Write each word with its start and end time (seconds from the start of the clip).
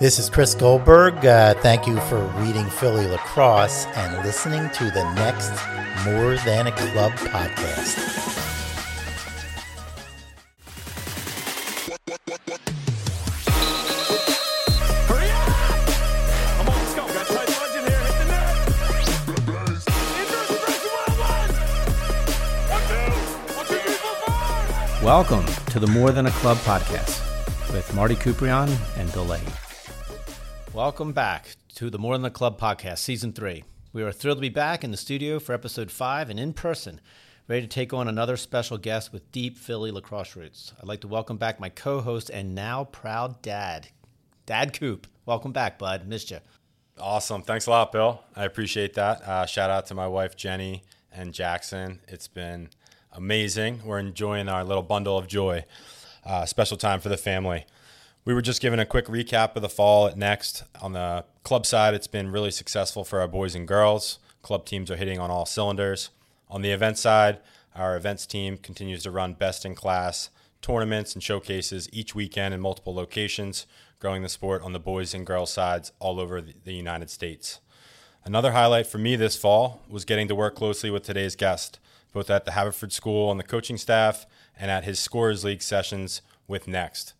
This 0.00 0.20
is 0.20 0.30
Chris 0.30 0.54
Goldberg. 0.54 1.26
Uh, 1.26 1.54
thank 1.54 1.88
you 1.88 1.98
for 2.02 2.20
reading 2.36 2.70
Philly 2.70 3.08
Lacrosse 3.08 3.86
and 3.96 4.24
listening 4.24 4.70
to 4.70 4.84
the 4.92 5.02
next 5.14 5.50
More 6.04 6.36
Than 6.44 6.68
a 6.68 6.72
Club 6.72 7.10
podcast. 7.14 7.98
I'm 16.60 16.68
on, 16.68 16.74
let's 16.76 16.94
go. 16.94 17.04
Got 17.08 17.26
tight 17.26 17.48
budget 17.58 17.88
here. 17.88 17.98
Hit 17.98 18.18
the 18.18 18.24
net. 18.26 18.54
Injuries 20.20 20.84
one-on-one. 20.92 21.50
One, 22.70 22.82
two. 22.86 23.10
One, 23.56 23.66
two, 23.66 23.74
three, 23.74 23.94
four, 23.94 24.14
five. 24.26 25.02
Welcome 25.02 25.46
to 25.72 25.80
the 25.80 25.88
More 25.88 26.12
Than 26.12 26.26
a 26.26 26.30
Club 26.30 26.56
podcast 26.58 27.20
with 27.72 27.92
Marty 27.94 28.14
Kuprion 28.14 28.72
and 28.96 29.12
Bill 29.12 29.24
Leahy. 29.24 29.44
Welcome 30.78 31.12
back 31.12 31.56
to 31.74 31.90
the 31.90 31.98
More 31.98 32.14
Than 32.14 32.22
the 32.22 32.30
Club 32.30 32.56
podcast, 32.56 32.98
season 32.98 33.32
three. 33.32 33.64
We 33.92 34.04
are 34.04 34.12
thrilled 34.12 34.38
to 34.38 34.42
be 34.42 34.48
back 34.48 34.84
in 34.84 34.92
the 34.92 34.96
studio 34.96 35.40
for 35.40 35.52
episode 35.52 35.90
five 35.90 36.30
and 36.30 36.38
in 36.38 36.52
person, 36.52 37.00
ready 37.48 37.62
to 37.62 37.66
take 37.66 37.92
on 37.92 38.06
another 38.06 38.36
special 38.36 38.78
guest 38.78 39.12
with 39.12 39.32
deep 39.32 39.58
Philly 39.58 39.90
lacrosse 39.90 40.36
roots. 40.36 40.72
I'd 40.78 40.86
like 40.86 41.00
to 41.00 41.08
welcome 41.08 41.36
back 41.36 41.58
my 41.58 41.68
co 41.68 42.00
host 42.00 42.30
and 42.30 42.54
now 42.54 42.84
proud 42.84 43.42
dad, 43.42 43.88
Dad 44.46 44.72
Coop. 44.72 45.08
Welcome 45.26 45.50
back, 45.50 45.80
bud. 45.80 46.06
Missed 46.06 46.30
you. 46.30 46.38
Awesome. 46.96 47.42
Thanks 47.42 47.66
a 47.66 47.70
lot, 47.70 47.90
Bill. 47.90 48.22
I 48.36 48.44
appreciate 48.44 48.94
that. 48.94 49.20
Uh, 49.22 49.46
shout 49.46 49.70
out 49.70 49.86
to 49.86 49.96
my 49.96 50.06
wife, 50.06 50.36
Jenny, 50.36 50.84
and 51.12 51.34
Jackson. 51.34 51.98
It's 52.06 52.28
been 52.28 52.68
amazing. 53.10 53.80
We're 53.84 53.98
enjoying 53.98 54.48
our 54.48 54.62
little 54.62 54.84
bundle 54.84 55.18
of 55.18 55.26
joy. 55.26 55.64
Uh, 56.24 56.46
special 56.46 56.76
time 56.76 57.00
for 57.00 57.08
the 57.08 57.16
family. 57.16 57.66
We 58.28 58.34
were 58.34 58.42
just 58.42 58.60
giving 58.60 58.78
a 58.78 58.84
quick 58.84 59.06
recap 59.06 59.56
of 59.56 59.62
the 59.62 59.70
fall 59.70 60.06
at 60.06 60.18
Next. 60.18 60.62
On 60.82 60.92
the 60.92 61.24
club 61.44 61.64
side, 61.64 61.94
it's 61.94 62.06
been 62.06 62.30
really 62.30 62.50
successful 62.50 63.02
for 63.02 63.22
our 63.22 63.26
boys 63.26 63.54
and 63.54 63.66
girls. 63.66 64.18
Club 64.42 64.66
teams 64.66 64.90
are 64.90 64.96
hitting 64.96 65.18
on 65.18 65.30
all 65.30 65.46
cylinders. 65.46 66.10
On 66.50 66.60
the 66.60 66.70
event 66.70 66.98
side, 66.98 67.38
our 67.74 67.96
events 67.96 68.26
team 68.26 68.58
continues 68.58 69.02
to 69.04 69.10
run 69.10 69.32
best 69.32 69.64
in 69.64 69.74
class 69.74 70.28
tournaments 70.60 71.14
and 71.14 71.22
showcases 71.22 71.88
each 71.90 72.14
weekend 72.14 72.52
in 72.52 72.60
multiple 72.60 72.94
locations, 72.94 73.64
growing 73.98 74.22
the 74.22 74.28
sport 74.28 74.60
on 74.60 74.74
the 74.74 74.78
boys 74.78 75.14
and 75.14 75.24
girls 75.24 75.50
sides 75.50 75.92
all 75.98 76.20
over 76.20 76.42
the 76.42 76.74
United 76.74 77.08
States. 77.08 77.60
Another 78.26 78.52
highlight 78.52 78.86
for 78.86 78.98
me 78.98 79.16
this 79.16 79.36
fall 79.36 79.80
was 79.88 80.04
getting 80.04 80.28
to 80.28 80.34
work 80.34 80.54
closely 80.54 80.90
with 80.90 81.02
today's 81.02 81.34
guest, 81.34 81.80
both 82.12 82.28
at 82.28 82.44
the 82.44 82.52
Haverford 82.52 82.92
School 82.92 83.30
on 83.30 83.38
the 83.38 83.42
coaching 83.42 83.78
staff 83.78 84.26
and 84.54 84.70
at 84.70 84.84
his 84.84 85.00
Scorers 85.00 85.44
League 85.44 85.62
sessions 85.62 86.20
with 86.46 86.68
Next. 86.68 87.14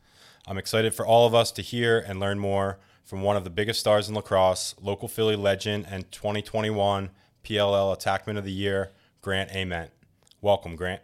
I'm 0.49 0.57
excited 0.57 0.95
for 0.95 1.07
all 1.07 1.27
of 1.27 1.35
us 1.35 1.53
to 1.53 1.63
hear 1.63 1.99
and 1.99 2.19
learn 2.19 2.39
more 2.39 2.79
from 3.05 3.21
one 3.21 3.37
of 3.37 3.45
the 3.45 3.51
biggest 3.51 3.81
stars 3.81 4.09
in 4.09 4.15
lacrosse, 4.15 4.75
local 4.81 5.07
Philly 5.07 5.37
legend 5.37 5.87
and 5.91 6.11
2021 6.11 7.11
PLL 7.45 7.95
Attackman 7.95 8.39
of 8.39 8.45
the 8.45 8.53
Year, 8.53 8.93
Grant 9.21 9.51
Ament. 9.55 9.91
Welcome, 10.41 10.75
Grant. 10.75 11.03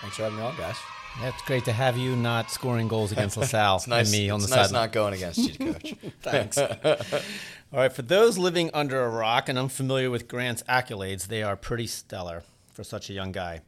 Thanks 0.00 0.14
for 0.16 0.22
having 0.22 0.38
me 0.38 0.44
on, 0.44 0.56
guys. 0.56 0.76
Yeah, 1.20 1.30
it's 1.30 1.42
great 1.42 1.64
to 1.64 1.72
have 1.72 1.98
you 1.98 2.14
not 2.14 2.52
scoring 2.52 2.86
goals 2.86 3.10
against 3.10 3.36
LaSalle 3.36 3.76
It's 3.78 3.88
nice, 3.88 4.12
and 4.12 4.22
me 4.22 4.30
on 4.30 4.38
it's 4.40 4.48
the 4.48 4.54
nice 4.54 4.66
sideline. 4.68 4.82
not 4.82 4.92
going 4.92 5.14
against 5.14 5.38
you, 5.38 5.72
Coach. 5.72 5.94
Thanks. 6.22 6.56
All 6.56 6.76
right, 7.72 7.92
for 7.92 8.02
those 8.02 8.38
living 8.38 8.70
under 8.72 9.02
a 9.02 9.08
rock 9.08 9.48
and 9.48 9.58
unfamiliar 9.58 10.08
with 10.08 10.28
Grant's 10.28 10.62
accolades, 10.68 11.26
they 11.26 11.42
are 11.42 11.56
pretty 11.56 11.88
stellar 11.88 12.44
for 12.72 12.84
such 12.84 13.10
a 13.10 13.12
young 13.12 13.32
guy. 13.32 13.62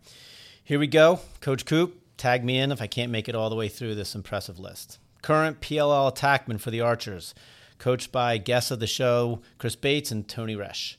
Here 0.62 0.78
we 0.78 0.86
go. 0.86 1.18
Coach 1.40 1.64
Coop, 1.64 2.00
tag 2.16 2.44
me 2.44 2.58
in 2.58 2.70
if 2.70 2.80
I 2.80 2.86
can't 2.86 3.10
make 3.10 3.28
it 3.28 3.34
all 3.34 3.50
the 3.50 3.56
way 3.56 3.68
through 3.68 3.96
this 3.96 4.14
impressive 4.14 4.60
list. 4.60 5.00
Current 5.22 5.60
PLL 5.60 6.14
attackman 6.14 6.60
for 6.60 6.70
the 6.70 6.80
Archers, 6.80 7.34
coached 7.78 8.12
by 8.12 8.38
guests 8.38 8.70
of 8.70 8.80
the 8.80 8.86
show 8.86 9.40
Chris 9.58 9.76
Bates 9.76 10.10
and 10.10 10.28
Tony 10.28 10.56
Resch. 10.56 10.96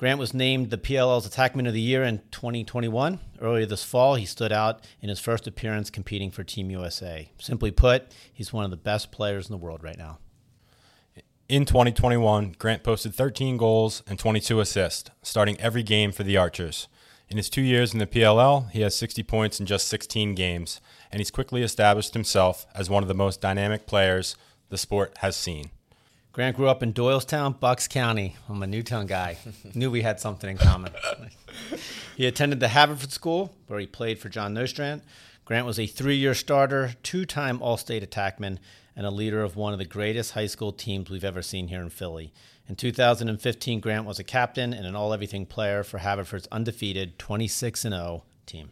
Grant 0.00 0.18
was 0.18 0.32
named 0.32 0.70
the 0.70 0.78
PLL's 0.78 1.28
Attackman 1.28 1.68
of 1.68 1.74
the 1.74 1.80
Year 1.80 2.02
in 2.02 2.22
2021. 2.30 3.18
Earlier 3.38 3.66
this 3.66 3.84
fall, 3.84 4.14
he 4.14 4.24
stood 4.24 4.50
out 4.50 4.82
in 5.02 5.10
his 5.10 5.20
first 5.20 5.46
appearance 5.46 5.90
competing 5.90 6.30
for 6.30 6.42
Team 6.42 6.70
USA. 6.70 7.30
Simply 7.38 7.70
put, 7.70 8.10
he's 8.32 8.50
one 8.50 8.64
of 8.64 8.70
the 8.70 8.78
best 8.78 9.12
players 9.12 9.46
in 9.46 9.52
the 9.52 9.58
world 9.58 9.84
right 9.84 9.98
now. 9.98 10.16
In 11.50 11.66
2021, 11.66 12.54
Grant 12.58 12.82
posted 12.82 13.14
13 13.14 13.58
goals 13.58 14.02
and 14.06 14.18
22 14.18 14.60
assists, 14.60 15.10
starting 15.22 15.60
every 15.60 15.82
game 15.82 16.12
for 16.12 16.22
the 16.22 16.38
Archers. 16.38 16.88
In 17.28 17.36
his 17.36 17.50
two 17.50 17.60
years 17.60 17.92
in 17.92 17.98
the 17.98 18.06
PLL, 18.06 18.70
he 18.70 18.80
has 18.80 18.96
60 18.96 19.22
points 19.24 19.60
in 19.60 19.66
just 19.66 19.86
16 19.88 20.34
games, 20.34 20.80
and 21.10 21.20
he's 21.20 21.30
quickly 21.30 21.62
established 21.62 22.14
himself 22.14 22.66
as 22.74 22.90
one 22.90 23.02
of 23.02 23.08
the 23.08 23.14
most 23.14 23.40
dynamic 23.40 23.86
players 23.86 24.36
the 24.68 24.78
sport 24.78 25.16
has 25.18 25.36
seen. 25.36 25.70
Grant 26.32 26.56
grew 26.56 26.68
up 26.68 26.82
in 26.82 26.92
Doylestown, 26.92 27.58
Bucks 27.58 27.88
County. 27.88 28.36
I'm 28.48 28.62
a 28.62 28.66
Newtown 28.66 29.06
guy. 29.06 29.36
Knew 29.74 29.90
we 29.90 30.02
had 30.02 30.20
something 30.20 30.48
in 30.48 30.58
common. 30.58 30.92
he 32.16 32.26
attended 32.26 32.60
the 32.60 32.68
Haverford 32.68 33.10
School, 33.10 33.52
where 33.66 33.80
he 33.80 33.86
played 33.86 34.20
for 34.20 34.28
John 34.28 34.54
Nostrant. 34.54 35.02
Grant 35.44 35.66
was 35.66 35.80
a 35.80 35.86
three 35.86 36.14
year 36.14 36.34
starter, 36.34 36.94
two 37.02 37.24
time 37.24 37.60
All 37.60 37.76
State 37.76 38.08
attackman, 38.08 38.58
and 38.94 39.04
a 39.04 39.10
leader 39.10 39.42
of 39.42 39.56
one 39.56 39.72
of 39.72 39.80
the 39.80 39.84
greatest 39.84 40.32
high 40.32 40.46
school 40.46 40.72
teams 40.72 41.10
we've 41.10 41.24
ever 41.24 41.42
seen 41.42 41.66
here 41.66 41.82
in 41.82 41.90
Philly. 41.90 42.32
In 42.68 42.76
2015, 42.76 43.80
Grant 43.80 44.06
was 44.06 44.20
a 44.20 44.24
captain 44.24 44.72
and 44.72 44.86
an 44.86 44.94
all 44.94 45.12
everything 45.12 45.46
player 45.46 45.82
for 45.82 45.98
Haverford's 45.98 46.46
undefeated 46.52 47.18
26 47.18 47.80
0 47.80 48.22
team. 48.46 48.70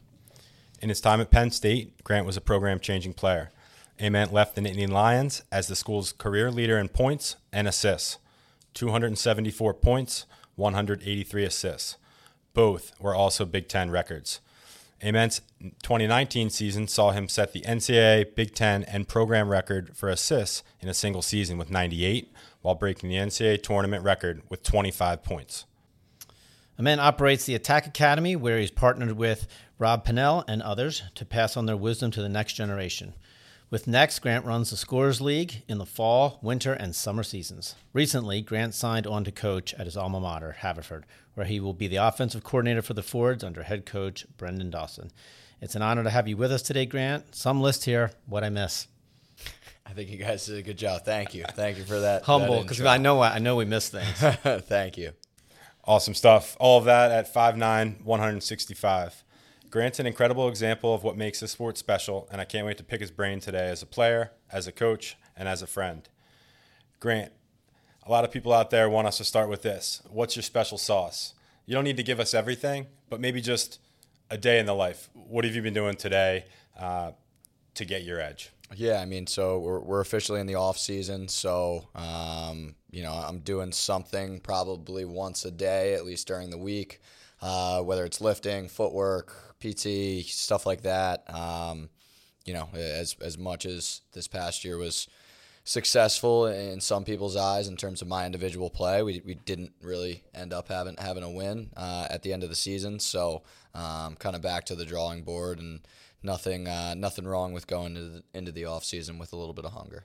In 0.81 0.89
his 0.89 1.01
time 1.01 1.21
at 1.21 1.31
Penn 1.31 1.51
State, 1.51 2.05
Grant 2.05 2.27
was 2.27 2.37
a 2.37 2.41
program 2.41 2.79
changing 2.79 3.15
player. 3.15 3.51
Ament 3.99 4.33
left 4.33 4.55
the 4.55 4.61
Nittany 4.61 4.89
Lions 4.89 5.43
as 5.51 5.67
the 5.67 5.75
school's 5.75 6.13
career 6.13 6.51
leader 6.53 6.79
in 6.79 6.89
points 6.89 7.37
and 7.53 7.67
assists 7.67 8.19
274 8.75 9.75
points, 9.75 10.25
183 10.55 11.45
assists. 11.45 11.97
Both 12.55 12.93
were 13.01 13.15
also 13.15 13.45
Big 13.45 13.69
Ten 13.69 13.91
records. 13.91 14.41
Ament's 15.03 15.41
2019 15.83 16.51
season 16.51 16.89
saw 16.89 17.11
him 17.11 17.29
set 17.29 17.53
the 17.53 17.63
NCAA, 17.63 18.35
Big 18.35 18.55
Ten, 18.55 18.85
and 18.85 19.09
program 19.09 19.49
record 19.49 19.97
for 19.97 20.09
assists 20.09 20.63
in 20.81 20.89
a 20.89 20.95
single 20.95 21.23
season 21.23 21.59
with 21.59 21.71
98, 21.71 22.33
while 22.63 22.75
breaking 22.75 23.09
the 23.09 23.17
NCAA 23.17 23.63
tournament 23.63 24.05
record 24.05 24.43
with 24.49 24.63
25 24.63 25.23
points. 25.23 25.67
Ament 26.79 27.01
operates 27.01 27.45
the 27.45 27.57
Attack 27.57 27.89
Academy, 27.89 28.37
where 28.37 28.61
he's 28.61 28.71
partnered 28.71 29.13
with 29.13 29.49
Rob 29.81 30.07
Pannell 30.07 30.45
and 30.47 30.63
others 30.63 31.03
to 31.17 31.25
pass 31.25 31.57
on 31.57 31.67
their 31.67 31.77
wisdom 31.77 32.13
to 32.13 32.23
the 32.23 32.29
next 32.29 32.53
generation. 32.53 33.15
With 33.69 33.89
Next, 33.89 34.21
Grant 34.21 34.47
runs 34.47 34.71
the 34.71 34.77
Scorers 34.77 35.21
League 35.21 35.65
in 35.67 35.79
the 35.79 35.85
fall, 35.85 36.39
winter, 36.41 36.73
and 36.73 36.95
summer 36.95 37.25
seasons. 37.25 37.75
Recently, 37.93 38.41
Grant 38.41 38.75
signed 38.75 39.09
on 39.09 39.25
to 39.25 39.33
coach 39.33 39.75
at 39.75 39.87
his 39.87 39.97
alma 39.97 40.21
mater, 40.21 40.53
Haverford, 40.53 41.05
where 41.35 41.47
he 41.47 41.59
will 41.59 41.75
be 41.75 41.89
the 41.89 41.97
offensive 41.97 42.45
coordinator 42.45 42.81
for 42.81 42.95
the 42.95 43.03
Fords 43.03 43.43
under 43.43 43.65
head 43.65 43.85
coach 43.85 44.25
Brendan 44.37 44.71
Dawson. 44.71 45.11
It's 45.61 45.75
an 45.75 45.83
honor 45.83 46.05
to 46.05 46.11
have 46.11 46.29
you 46.29 46.37
with 46.37 46.53
us 46.53 46.63
today, 46.63 46.87
Grant. 46.87 47.35
Some 47.35 47.61
list 47.61 47.85
here, 47.87 48.13
what 48.27 48.45
I 48.45 48.51
miss. 48.51 48.87
I 49.85 49.91
think 49.91 50.11
you 50.11 50.19
guys 50.19 50.47
did 50.47 50.59
a 50.59 50.63
good 50.63 50.79
job. 50.79 51.05
Thank 51.05 51.35
you. 51.35 51.45
Thank 51.55 51.79
you 51.79 51.85
for 51.85 52.01
that. 52.01 52.23
Humble, 52.23 52.63
because. 52.63 52.81
I 52.83 52.99
know 52.99 53.21
I 53.21 53.39
know 53.39 53.57
we 53.57 53.65
miss 53.65 53.89
things. 53.89 54.19
Thank 54.67 54.97
you. 54.97 55.13
Awesome 55.89 56.13
stuff. 56.13 56.55
All 56.61 56.77
of 56.77 56.85
that 56.85 57.11
at 57.11 57.33
5'9, 57.33 58.05
165. 58.05 59.25
Grant's 59.71 59.99
an 59.99 60.07
incredible 60.07 60.47
example 60.47 60.93
of 60.93 61.03
what 61.03 61.17
makes 61.17 61.41
this 61.41 61.53
sport 61.53 61.79
special, 61.79 62.29
and 62.31 62.43
I 62.43 62.45
can't 62.45 62.67
wait 62.67 62.77
to 62.77 62.85
pick 62.85 63.01
his 63.01 63.11
brain 63.11 63.41
today 63.41 63.71
as 63.71 63.81
a 63.81 63.87
player, 63.87 64.33
as 64.53 64.67
a 64.67 64.73
coach, 64.73 65.17
and 65.35 65.49
as 65.49 65.63
a 65.63 65.67
friend. 65.67 66.07
Grant, 67.01 67.33
a 68.07 68.11
lot 68.11 68.23
of 68.23 68.31
people 68.31 68.53
out 68.53 68.69
there 68.69 68.91
want 68.91 69.07
us 69.07 69.17
to 69.17 69.25
start 69.25 69.49
with 69.49 69.63
this. 69.63 70.03
What's 70.11 70.37
your 70.37 70.43
special 70.43 70.77
sauce? 70.77 71.33
You 71.65 71.73
don't 71.73 71.85
need 71.85 71.97
to 71.97 72.03
give 72.03 72.21
us 72.21 72.35
everything, 72.35 72.89
but 73.09 73.19
maybe 73.19 73.41
just 73.41 73.81
a 74.29 74.37
day 74.37 74.59
in 74.59 74.67
the 74.67 74.75
life. 74.75 75.09
What 75.15 75.47
have 75.47 75.55
you 75.55 75.63
been 75.63 75.73
doing 75.73 75.97
today 75.97 76.45
uh, 76.79 77.13
to 77.77 77.85
get 77.87 78.03
your 78.03 78.21
edge? 78.21 78.51
Yeah, 78.75 79.01
I 79.01 79.07
mean, 79.07 79.27
so 79.27 79.59
we're, 79.59 79.81
we're 79.81 80.01
officially 80.01 80.41
in 80.41 80.47
the 80.47 80.57
off 80.57 80.79
season, 80.79 81.29
so 81.29 81.89
um, 81.95 82.75
you 82.91 83.03
know 83.03 83.13
I'm 83.13 83.41
doing 83.41 83.73
something 83.73 84.41
probably 84.41 85.05
once 85.05 85.45
a 85.45 85.51
day, 85.51 85.95
at 85.95 86.05
least 86.05 86.27
during 86.27 86.51
the 86.51 86.59
week, 86.59 87.01
uh, 87.41 87.81
whether 87.83 88.05
it's 88.05 88.21
lifting, 88.21 88.69
footwork, 88.69 89.57
PT, 89.61 90.27
stuff 90.27 90.67
like 90.67 90.83
that. 90.83 91.25
Um, 91.35 91.89
you 92.45 92.53
know, 92.53 92.69
as 92.75 93.17
as 93.23 93.39
much 93.39 93.65
as 93.65 94.03
this 94.13 94.29
past 94.29 94.65
year 94.65 94.77
was 94.77 95.09
successful 95.65 96.47
in 96.47 96.81
some 96.81 97.05
people's 97.05 97.37
eyes 97.37 97.69
in 97.69 97.77
terms 97.77 98.01
of 98.03 98.09
my 98.09 98.25
individual 98.25 98.71
play, 98.71 99.03
we, 99.03 99.21
we 99.25 99.35
didn't 99.35 99.73
really 99.83 100.25
end 100.35 100.53
up 100.53 100.69
having 100.69 100.97
having 100.99 101.23
a 101.23 101.31
win 101.31 101.71
uh, 101.77 102.07
at 102.11 102.23
the 102.23 102.33
end 102.35 102.43
of 102.43 102.51
the 102.51 102.55
season. 102.55 102.99
So 103.01 103.43
um, 103.75 104.15
kind 104.17 104.37
of 104.37 104.43
back 104.43 104.65
to 104.67 104.75
the 104.75 104.85
drawing 104.85 105.23
board 105.23 105.59
and 105.59 105.81
nothing 106.23 106.69
uh, 106.69 106.95
nothing 106.95 107.27
wrong 107.27 107.53
with 107.53 107.67
going 107.67 107.97
into 107.97 108.09
the, 108.09 108.23
into 108.35 108.53
the 108.53 108.65
off 108.65 108.85
season 108.85 109.19
with 109.19 109.33
a 109.33 109.37
little 109.37 109.55
bit 109.55 109.65
of 109.65 109.73
hunger. 109.73 110.05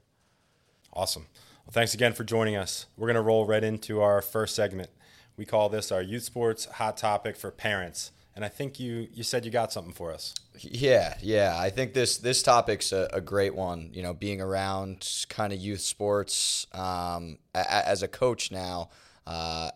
Awesome. 0.93 1.27
Well, 1.65 1.71
thanks 1.71 1.93
again 1.93 2.13
for 2.13 2.23
joining 2.23 2.55
us. 2.55 2.85
We're 2.97 3.07
going 3.07 3.15
to 3.15 3.21
roll 3.21 3.45
right 3.45 3.63
into 3.63 4.01
our 4.01 4.21
first 4.21 4.53
segment. 4.55 4.89
We 5.37 5.45
call 5.45 5.69
this 5.69 5.91
our 5.91 6.01
Youth 6.01 6.23
Sports 6.23 6.65
Hot 6.65 6.97
Topic 6.97 7.35
for 7.35 7.49
Parents. 7.51 8.11
and 8.35 8.43
I 8.45 8.49
think 8.49 8.79
you 8.79 9.07
you 9.13 9.23
said 9.23 9.45
you 9.45 9.51
got 9.51 9.71
something 9.71 9.93
for 9.93 10.11
us. 10.13 10.35
Yeah, 10.59 11.15
yeah. 11.21 11.55
I 11.57 11.69
think 11.71 11.93
this 11.93 12.17
this 12.17 12.43
topic's 12.43 12.91
a, 12.91 13.09
a 13.13 13.21
great 13.21 13.55
one. 13.55 13.89
You 13.93 14.03
know, 14.03 14.13
being 14.13 14.41
around 14.41 15.07
kind 15.29 15.51
of 15.53 15.59
youth 15.59 15.81
sports 15.81 16.67
um, 16.73 17.37
a, 17.55 17.59
a- 17.59 17.87
as 17.87 18.03
a 18.03 18.07
coach 18.07 18.51
now, 18.51 18.89
uh, 19.25 19.69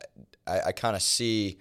I, 0.45 0.59
I 0.67 0.71
kind 0.73 0.95
of 0.95 1.01
see 1.01 1.57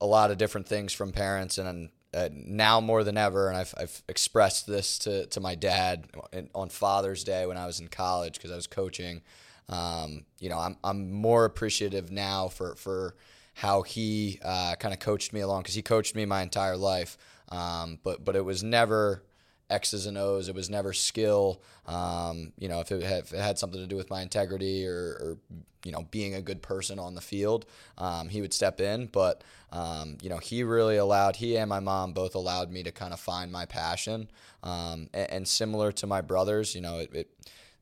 a 0.00 0.06
lot 0.06 0.30
of 0.30 0.38
different 0.38 0.66
things 0.68 0.92
from 0.92 1.12
parents, 1.12 1.58
and 1.58 1.90
uh, 2.14 2.28
now 2.32 2.80
more 2.80 3.04
than 3.04 3.16
ever. 3.16 3.48
And 3.48 3.56
I've, 3.56 3.74
I've 3.76 4.02
expressed 4.08 4.66
this 4.66 4.98
to, 5.00 5.26
to 5.26 5.40
my 5.40 5.54
dad 5.54 6.06
on 6.54 6.68
Father's 6.68 7.24
Day 7.24 7.46
when 7.46 7.56
I 7.56 7.66
was 7.66 7.80
in 7.80 7.88
college 7.88 8.34
because 8.34 8.50
I 8.50 8.56
was 8.56 8.66
coaching. 8.66 9.22
Um, 9.68 10.24
you 10.38 10.48
know, 10.48 10.58
I'm 10.58 10.76
I'm 10.84 11.10
more 11.10 11.44
appreciative 11.44 12.10
now 12.10 12.48
for 12.48 12.74
for 12.74 13.14
how 13.54 13.82
he 13.82 14.38
uh, 14.44 14.74
kind 14.78 14.92
of 14.92 15.00
coached 15.00 15.32
me 15.32 15.40
along 15.40 15.62
because 15.62 15.74
he 15.74 15.82
coached 15.82 16.14
me 16.14 16.26
my 16.26 16.42
entire 16.42 16.76
life. 16.76 17.16
Um, 17.48 17.98
but 18.02 18.24
but 18.24 18.36
it 18.36 18.44
was 18.44 18.62
never 18.62 19.22
X's 19.70 20.06
and 20.06 20.18
O's. 20.18 20.48
It 20.48 20.54
was 20.54 20.70
never 20.70 20.92
skill. 20.92 21.62
Um, 21.86 22.52
you 22.58 22.68
know, 22.68 22.80
if 22.80 22.92
it, 22.92 23.02
had, 23.02 23.24
if 23.24 23.32
it 23.32 23.40
had 23.40 23.58
something 23.58 23.80
to 23.80 23.86
do 23.86 23.96
with 23.96 24.10
my 24.10 24.22
integrity 24.22 24.86
or, 24.86 24.92
or 24.92 25.38
you 25.84 25.92
know 25.92 26.06
being 26.10 26.34
a 26.34 26.42
good 26.42 26.62
person 26.62 26.98
on 26.98 27.14
the 27.14 27.20
field, 27.20 27.66
um, 27.98 28.28
he 28.28 28.40
would 28.40 28.52
step 28.52 28.80
in. 28.80 29.06
But 29.06 29.42
um, 29.72 30.18
you 30.22 30.28
know, 30.28 30.38
he 30.38 30.62
really 30.62 30.96
allowed. 30.96 31.36
He 31.36 31.56
and 31.56 31.68
my 31.68 31.80
mom 31.80 32.12
both 32.12 32.34
allowed 32.34 32.70
me 32.70 32.82
to 32.82 32.92
kind 32.92 33.12
of 33.12 33.20
find 33.20 33.50
my 33.50 33.66
passion. 33.66 34.30
Um, 34.62 35.08
and, 35.12 35.30
and 35.30 35.48
similar 35.48 35.92
to 35.92 36.06
my 36.06 36.20
brothers, 36.20 36.74
you 36.74 36.80
know, 36.80 36.98
it, 36.98 37.14
it 37.14 37.30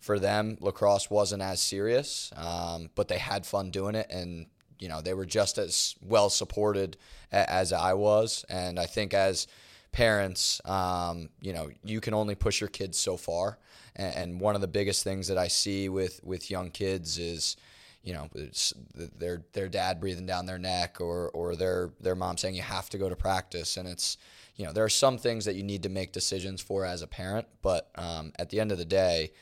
for 0.01 0.19
them 0.19 0.57
lacrosse 0.61 1.11
wasn't 1.11 1.43
as 1.43 1.61
serious, 1.61 2.33
um, 2.37 2.91
but 2.95 3.09
they 3.09 3.19
had 3.19 3.47
fun 3.47 3.71
doing 3.71 3.95
it 3.95 4.09
and 4.11 4.47
you 4.83 4.89
know 4.89 5.01
they 5.01 5.15
were 5.15 5.25
just 5.25 5.59
as 5.59 5.95
well 6.03 6.29
supported 6.29 6.97
as 7.31 7.73
I 7.73 7.95
was, 7.95 8.45
and 8.49 8.79
I 8.81 8.87
think 8.87 9.15
as 9.15 9.47
parents, 9.93 10.61
um, 10.65 11.29
you 11.41 11.53
know, 11.53 11.71
you 11.85 12.01
can 12.01 12.15
only 12.15 12.35
push 12.35 12.61
your 12.61 12.69
kids 12.69 12.99
so 12.99 13.17
far, 13.17 13.59
and, 13.95 14.17
and 14.17 14.41
one 14.41 14.55
of 14.55 14.61
the 14.61 14.69
biggest 14.69 15.05
things 15.05 15.29
that 15.29 15.39
I 15.39 15.49
see 15.49 15.89
with 15.89 16.21
with 16.25 16.51
young 16.51 16.71
kids 16.71 17.19
is, 17.19 17.57
you 18.03 18.15
know, 18.15 18.29
their 18.95 19.45
their 19.53 19.69
dad 19.69 20.01
breathing 20.01 20.27
down 20.27 20.47
their 20.47 20.59
neck, 20.59 21.01
or 21.01 21.31
or 21.31 21.55
their 21.57 21.91
their 22.01 22.15
mom 22.15 22.39
saying 22.39 22.55
you 22.55 22.63
have 22.63 22.89
to 22.91 22.99
go 22.99 23.09
to 23.09 23.17
practice, 23.17 23.77
and 23.77 23.87
it's 23.87 24.17
you 24.57 24.65
know 24.65 24.73
there 24.73 24.85
are 24.85 24.89
some 24.89 25.19
things 25.19 25.45
that 25.45 25.55
you 25.55 25.63
need 25.63 25.83
to 25.83 25.89
make 25.89 26.13
decisions 26.13 26.61
for 26.61 26.85
as 26.85 27.03
a 27.03 27.07
parent, 27.07 27.47
but 27.61 27.91
um, 27.97 28.33
at 28.39 28.51
the 28.51 28.61
end 28.61 28.73
of 28.73 28.79
the 28.79 28.85
day 28.85 29.33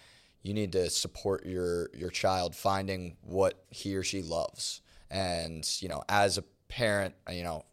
you 0.43 0.55
need 0.55 0.73
to 0.73 0.88
support 0.91 1.44
your 1.44 1.91
your 1.94 2.11
child 2.11 2.55
finding 2.55 3.17
what 3.23 3.64
he 3.70 3.94
or 3.94 4.03
she 4.03 4.23
loves. 4.23 4.81
And 5.11 5.69
you 5.81 5.88
know 5.88 6.03
as 6.08 6.38
a 6.38 6.44
parent 6.69 7.14
you 7.31 7.43
know 7.43 7.64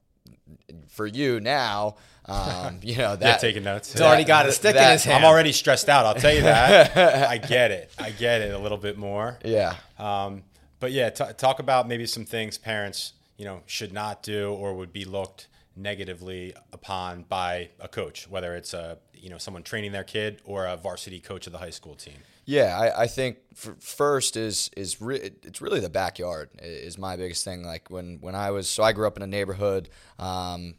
for 0.87 1.05
you 1.05 1.39
now 1.39 1.95
um, 2.25 2.79
you 2.83 2.97
know 2.97 3.15
that 3.15 3.25
Yeah, 3.25 3.37
taking 3.37 3.63
notes. 3.63 3.91
He's 3.93 4.01
already 4.01 4.23
got 4.23 4.47
a 4.47 4.51
stick 4.51 4.75
in 4.75 4.83
his 4.83 5.03
hand. 5.03 5.23
I'm 5.23 5.29
already 5.29 5.51
stressed 5.51 5.89
out. 5.89 6.05
I'll 6.05 6.15
tell 6.15 6.33
you 6.33 6.41
that. 6.41 7.29
I 7.29 7.37
get 7.37 7.71
it. 7.71 7.91
I 7.97 8.11
get 8.11 8.41
it 8.41 8.53
a 8.53 8.57
little 8.57 8.77
bit 8.77 8.97
more. 8.97 9.39
yeah 9.43 9.75
Um, 9.97 10.43
but 10.79 10.91
yeah, 10.91 11.09
t- 11.09 11.23
talk 11.37 11.59
about 11.59 11.87
maybe 11.87 12.05
some 12.05 12.25
things 12.25 12.57
parents, 12.57 13.13
you 13.37 13.45
know, 13.45 13.61
should 13.65 13.93
not 13.93 14.21
do 14.23 14.51
or 14.53 14.75
would 14.75 14.93
be 14.93 15.05
looked 15.05 15.47
negatively 15.75 16.53
upon 16.73 17.23
by 17.23 17.69
a 17.79 17.87
coach, 17.87 18.27
whether 18.29 18.55
it's 18.55 18.73
a 18.73 18.97
you 19.13 19.29
know 19.29 19.37
someone 19.37 19.63
training 19.63 19.91
their 19.91 20.03
kid 20.03 20.41
or 20.43 20.65
a 20.65 20.75
varsity 20.75 21.19
coach 21.19 21.47
of 21.47 21.53
the 21.53 21.59
high 21.59 21.69
school 21.69 21.95
team. 21.95 22.17
Yeah, 22.49 22.79
I, 22.79 23.03
I 23.03 23.07
think 23.07 23.39
first 23.53 24.37
is 24.37 24.71
is 24.77 25.01
re- 25.01 25.31
it's 25.43 25.61
really 25.61 25.81
the 25.81 25.89
backyard 25.89 26.49
is 26.61 26.97
my 26.97 27.17
biggest 27.17 27.43
thing. 27.43 27.63
Like 27.63 27.91
when 27.91 28.19
when 28.21 28.35
I 28.35 28.51
was 28.51 28.69
so 28.69 28.83
I 28.83 28.93
grew 28.93 29.05
up 29.05 29.17
in 29.17 29.21
a 29.23 29.27
neighborhood 29.27 29.89
um, 30.17 30.75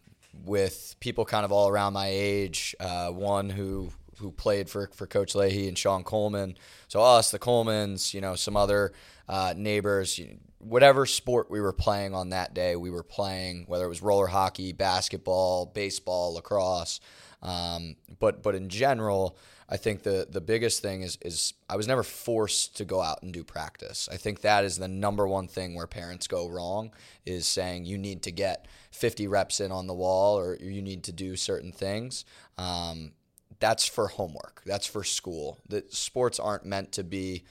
with 0.47 0.97
people 0.99 1.27
kind 1.27 1.45
of 1.45 1.53
all 1.53 1.69
around 1.69 1.93
my 1.93 2.09
age. 2.11 2.75
Uh, 2.81 3.11
one 3.11 3.51
who 3.51 3.91
who 4.17 4.33
played 4.33 4.71
for 4.71 4.89
for 4.95 5.07
Coach 5.07 5.35
Leahy 5.35 5.69
and 5.69 5.77
Sean 5.77 6.05
Coleman. 6.05 6.57
So 6.89 7.03
us, 7.03 7.31
the 7.31 7.39
Colemans, 7.39 8.15
you 8.15 8.23
know, 8.23 8.35
some 8.35 8.57
other 8.57 8.95
uh, 9.29 9.53
neighbors. 9.55 10.19
Whatever 10.61 11.05
sport 11.05 11.51
we 11.51 11.61
were 11.61 11.75
playing 11.75 12.15
on 12.15 12.31
that 12.31 12.55
day, 12.55 12.77
we 12.77 12.91
were 12.91 13.03
playing. 13.05 13.67
Whether 13.69 13.85
it 13.85 13.89
was 13.89 14.01
roller 14.01 14.29
hockey, 14.29 14.73
basketball, 14.73 15.67
baseball, 15.67 16.33
lacrosse. 16.33 16.99
Um, 17.43 17.97
but 18.19 18.43
but 18.43 18.55
in 18.55 18.71
general, 18.71 19.37
I 19.69 19.77
think 19.77 20.03
the 20.03 20.27
the 20.31 20.41
biggest 20.41 20.81
thing 20.81 21.03
is 21.03 21.19
is 21.21 21.55
I 21.69 21.77
was 21.77 21.87
never 21.87 22.03
forced 22.03 22.77
to 22.79 22.85
go 22.85 23.03
out 23.03 23.23
and 23.23 23.33
do 23.33 23.45
practice. 23.45 24.09
I 24.11 24.17
think 24.17 24.41
that 24.41 24.65
is 24.65 24.79
the 24.79 24.89
number 24.89 25.29
one 25.29 25.47
thing 25.47 25.75
where 25.75 25.87
parents 25.87 26.27
go 26.27 26.49
wrong 26.49 26.93
is 27.27 27.47
saying 27.47 27.85
you 27.85 27.99
need 27.99 28.23
to 28.23 28.33
get 28.33 28.67
50 28.93 29.27
reps 29.27 29.61
in 29.61 29.71
on 29.71 29.87
the 29.87 29.95
wall 29.95 30.39
or 30.39 30.57
you 30.57 30.81
need 30.81 31.05
to 31.05 31.13
do 31.13 31.37
certain 31.37 31.73
things. 31.73 32.25
Um, 32.57 33.13
that's 33.61 33.87
for 33.87 34.09
homework. 34.09 34.63
That's 34.65 34.87
for 34.87 35.05
school. 35.05 35.59
That 35.69 35.93
sports 35.93 36.41
aren't 36.41 36.65
meant 36.65 36.93
to 36.93 37.05
be 37.05 37.45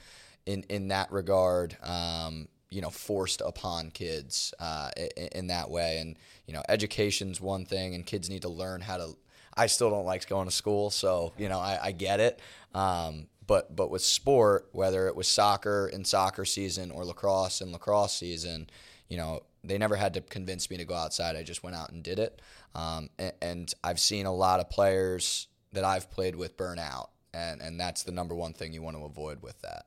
in 0.46 0.64
in 0.68 0.88
that 0.88 1.12
regard. 1.12 1.76
Um, 1.82 2.48
you 2.70 2.82
know, 2.82 2.90
forced 2.90 3.40
upon 3.40 3.90
kids 3.90 4.52
uh, 4.58 4.90
in, 5.16 5.28
in 5.28 5.46
that 5.46 5.70
way. 5.70 5.98
And 5.98 6.16
you 6.46 6.52
know, 6.52 6.62
education's 6.68 7.40
one 7.40 7.64
thing, 7.64 7.94
and 7.94 8.04
kids 8.04 8.28
need 8.28 8.42
to 8.42 8.48
learn 8.48 8.80
how 8.80 8.96
to. 8.98 9.16
I 9.58 9.66
still 9.66 9.90
don't 9.90 10.06
like 10.06 10.26
going 10.28 10.46
to 10.46 10.54
school, 10.54 10.90
so 10.90 11.32
you 11.36 11.48
know, 11.48 11.58
I, 11.58 11.78
I 11.82 11.92
get 11.92 12.20
it. 12.20 12.40
Um, 12.74 13.26
but 13.46 13.74
but 13.74 13.90
with 13.90 14.02
sport, 14.02 14.68
whether 14.72 15.08
it 15.08 15.16
was 15.16 15.26
soccer 15.26 15.90
in 15.92 16.04
soccer 16.04 16.44
season 16.44 16.90
or 16.90 17.04
lacrosse 17.04 17.60
in 17.60 17.72
lacrosse 17.72 18.14
season, 18.14 18.70
you 19.08 19.16
know, 19.16 19.40
they 19.64 19.78
never 19.78 19.96
had 19.96 20.14
to 20.14 20.20
convince 20.20 20.70
me 20.70 20.76
to 20.76 20.84
go 20.84 20.94
outside. 20.94 21.34
I 21.34 21.42
just 21.42 21.64
went 21.64 21.74
out 21.74 21.90
and 21.90 22.02
did 22.02 22.18
it. 22.18 22.40
Um, 22.74 23.10
and, 23.18 23.32
and 23.42 23.74
I've 23.82 23.98
seen 23.98 24.26
a 24.26 24.34
lot 24.34 24.60
of 24.60 24.70
players 24.70 25.48
that 25.72 25.84
I've 25.84 26.10
played 26.10 26.36
with 26.36 26.56
burn 26.56 26.78
out, 26.78 27.10
and 27.34 27.60
and 27.60 27.80
that's 27.80 28.04
the 28.04 28.12
number 28.12 28.34
one 28.34 28.52
thing 28.52 28.72
you 28.72 28.82
want 28.82 28.96
to 28.96 29.04
avoid 29.04 29.42
with 29.42 29.60
that. 29.62 29.86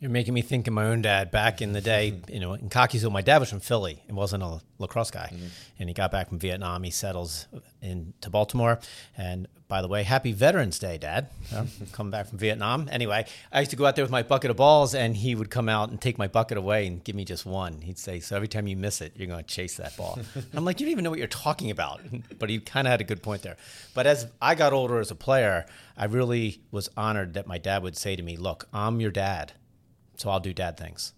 You're 0.00 0.10
making 0.10 0.32
me 0.32 0.40
think 0.40 0.66
of 0.66 0.72
my 0.72 0.86
own 0.86 1.02
dad 1.02 1.30
back 1.30 1.60
in 1.60 1.74
the 1.74 1.82
day. 1.82 2.20
You 2.26 2.40
know, 2.40 2.54
in 2.54 2.70
Cockeysville, 2.70 3.12
my 3.12 3.20
dad 3.20 3.36
was 3.38 3.50
from 3.50 3.60
Philly 3.60 4.02
and 4.08 4.16
wasn't 4.16 4.42
a 4.42 4.60
lacrosse 4.78 5.10
guy, 5.10 5.30
and 5.78 5.90
he 5.90 5.94
got 5.94 6.10
back 6.10 6.30
from 6.30 6.38
Vietnam. 6.38 6.84
He 6.84 6.90
settles 6.90 7.46
into 7.82 8.30
Baltimore, 8.30 8.78
and 9.18 9.46
by 9.68 9.82
the 9.82 9.88
way, 9.88 10.02
Happy 10.02 10.32
Veterans 10.32 10.78
Day, 10.78 10.98
Dad. 10.98 11.28
Uh, 11.50 11.64
coming 11.90 12.12
back 12.12 12.28
from 12.28 12.38
Vietnam. 12.38 12.88
Anyway, 12.92 13.26
I 13.52 13.58
used 13.58 13.72
to 13.72 13.76
go 13.76 13.84
out 13.84 13.96
there 13.96 14.04
with 14.04 14.10
my 14.12 14.22
bucket 14.22 14.52
of 14.52 14.56
balls, 14.56 14.94
and 14.94 15.16
he 15.16 15.34
would 15.34 15.50
come 15.50 15.68
out 15.68 15.90
and 15.90 16.00
take 16.00 16.16
my 16.16 16.28
bucket 16.28 16.56
away 16.56 16.86
and 16.86 17.02
give 17.02 17.16
me 17.16 17.24
just 17.24 17.44
one. 17.44 17.80
He'd 17.80 17.98
say, 17.98 18.20
"So 18.20 18.36
every 18.36 18.46
time 18.46 18.68
you 18.68 18.76
miss 18.76 19.00
it, 19.00 19.12
you're 19.16 19.26
going 19.26 19.42
to 19.42 19.50
chase 19.50 19.76
that 19.78 19.96
ball." 19.96 20.20
I'm 20.54 20.64
like, 20.64 20.78
"You 20.78 20.86
don't 20.86 20.92
even 20.92 21.02
know 21.02 21.10
what 21.10 21.18
you're 21.18 21.26
talking 21.26 21.72
about," 21.72 22.00
but 22.38 22.48
he 22.48 22.60
kind 22.60 22.86
of 22.86 22.92
had 22.92 23.00
a 23.00 23.04
good 23.04 23.20
point 23.20 23.42
there. 23.42 23.56
But 23.92 24.06
as 24.06 24.28
I 24.40 24.54
got 24.54 24.72
older 24.72 25.00
as 25.00 25.10
a 25.10 25.16
player, 25.16 25.66
I 25.96 26.04
really 26.04 26.60
was 26.70 26.88
honored 26.96 27.34
that 27.34 27.48
my 27.48 27.58
dad 27.58 27.82
would 27.82 27.96
say 27.96 28.14
to 28.14 28.22
me, 28.22 28.36
"Look, 28.36 28.68
I'm 28.72 29.00
your 29.00 29.10
dad." 29.10 29.52
So 30.20 30.28
I'll 30.28 30.38
do 30.38 30.52
dad 30.52 30.76
things. 30.76 31.14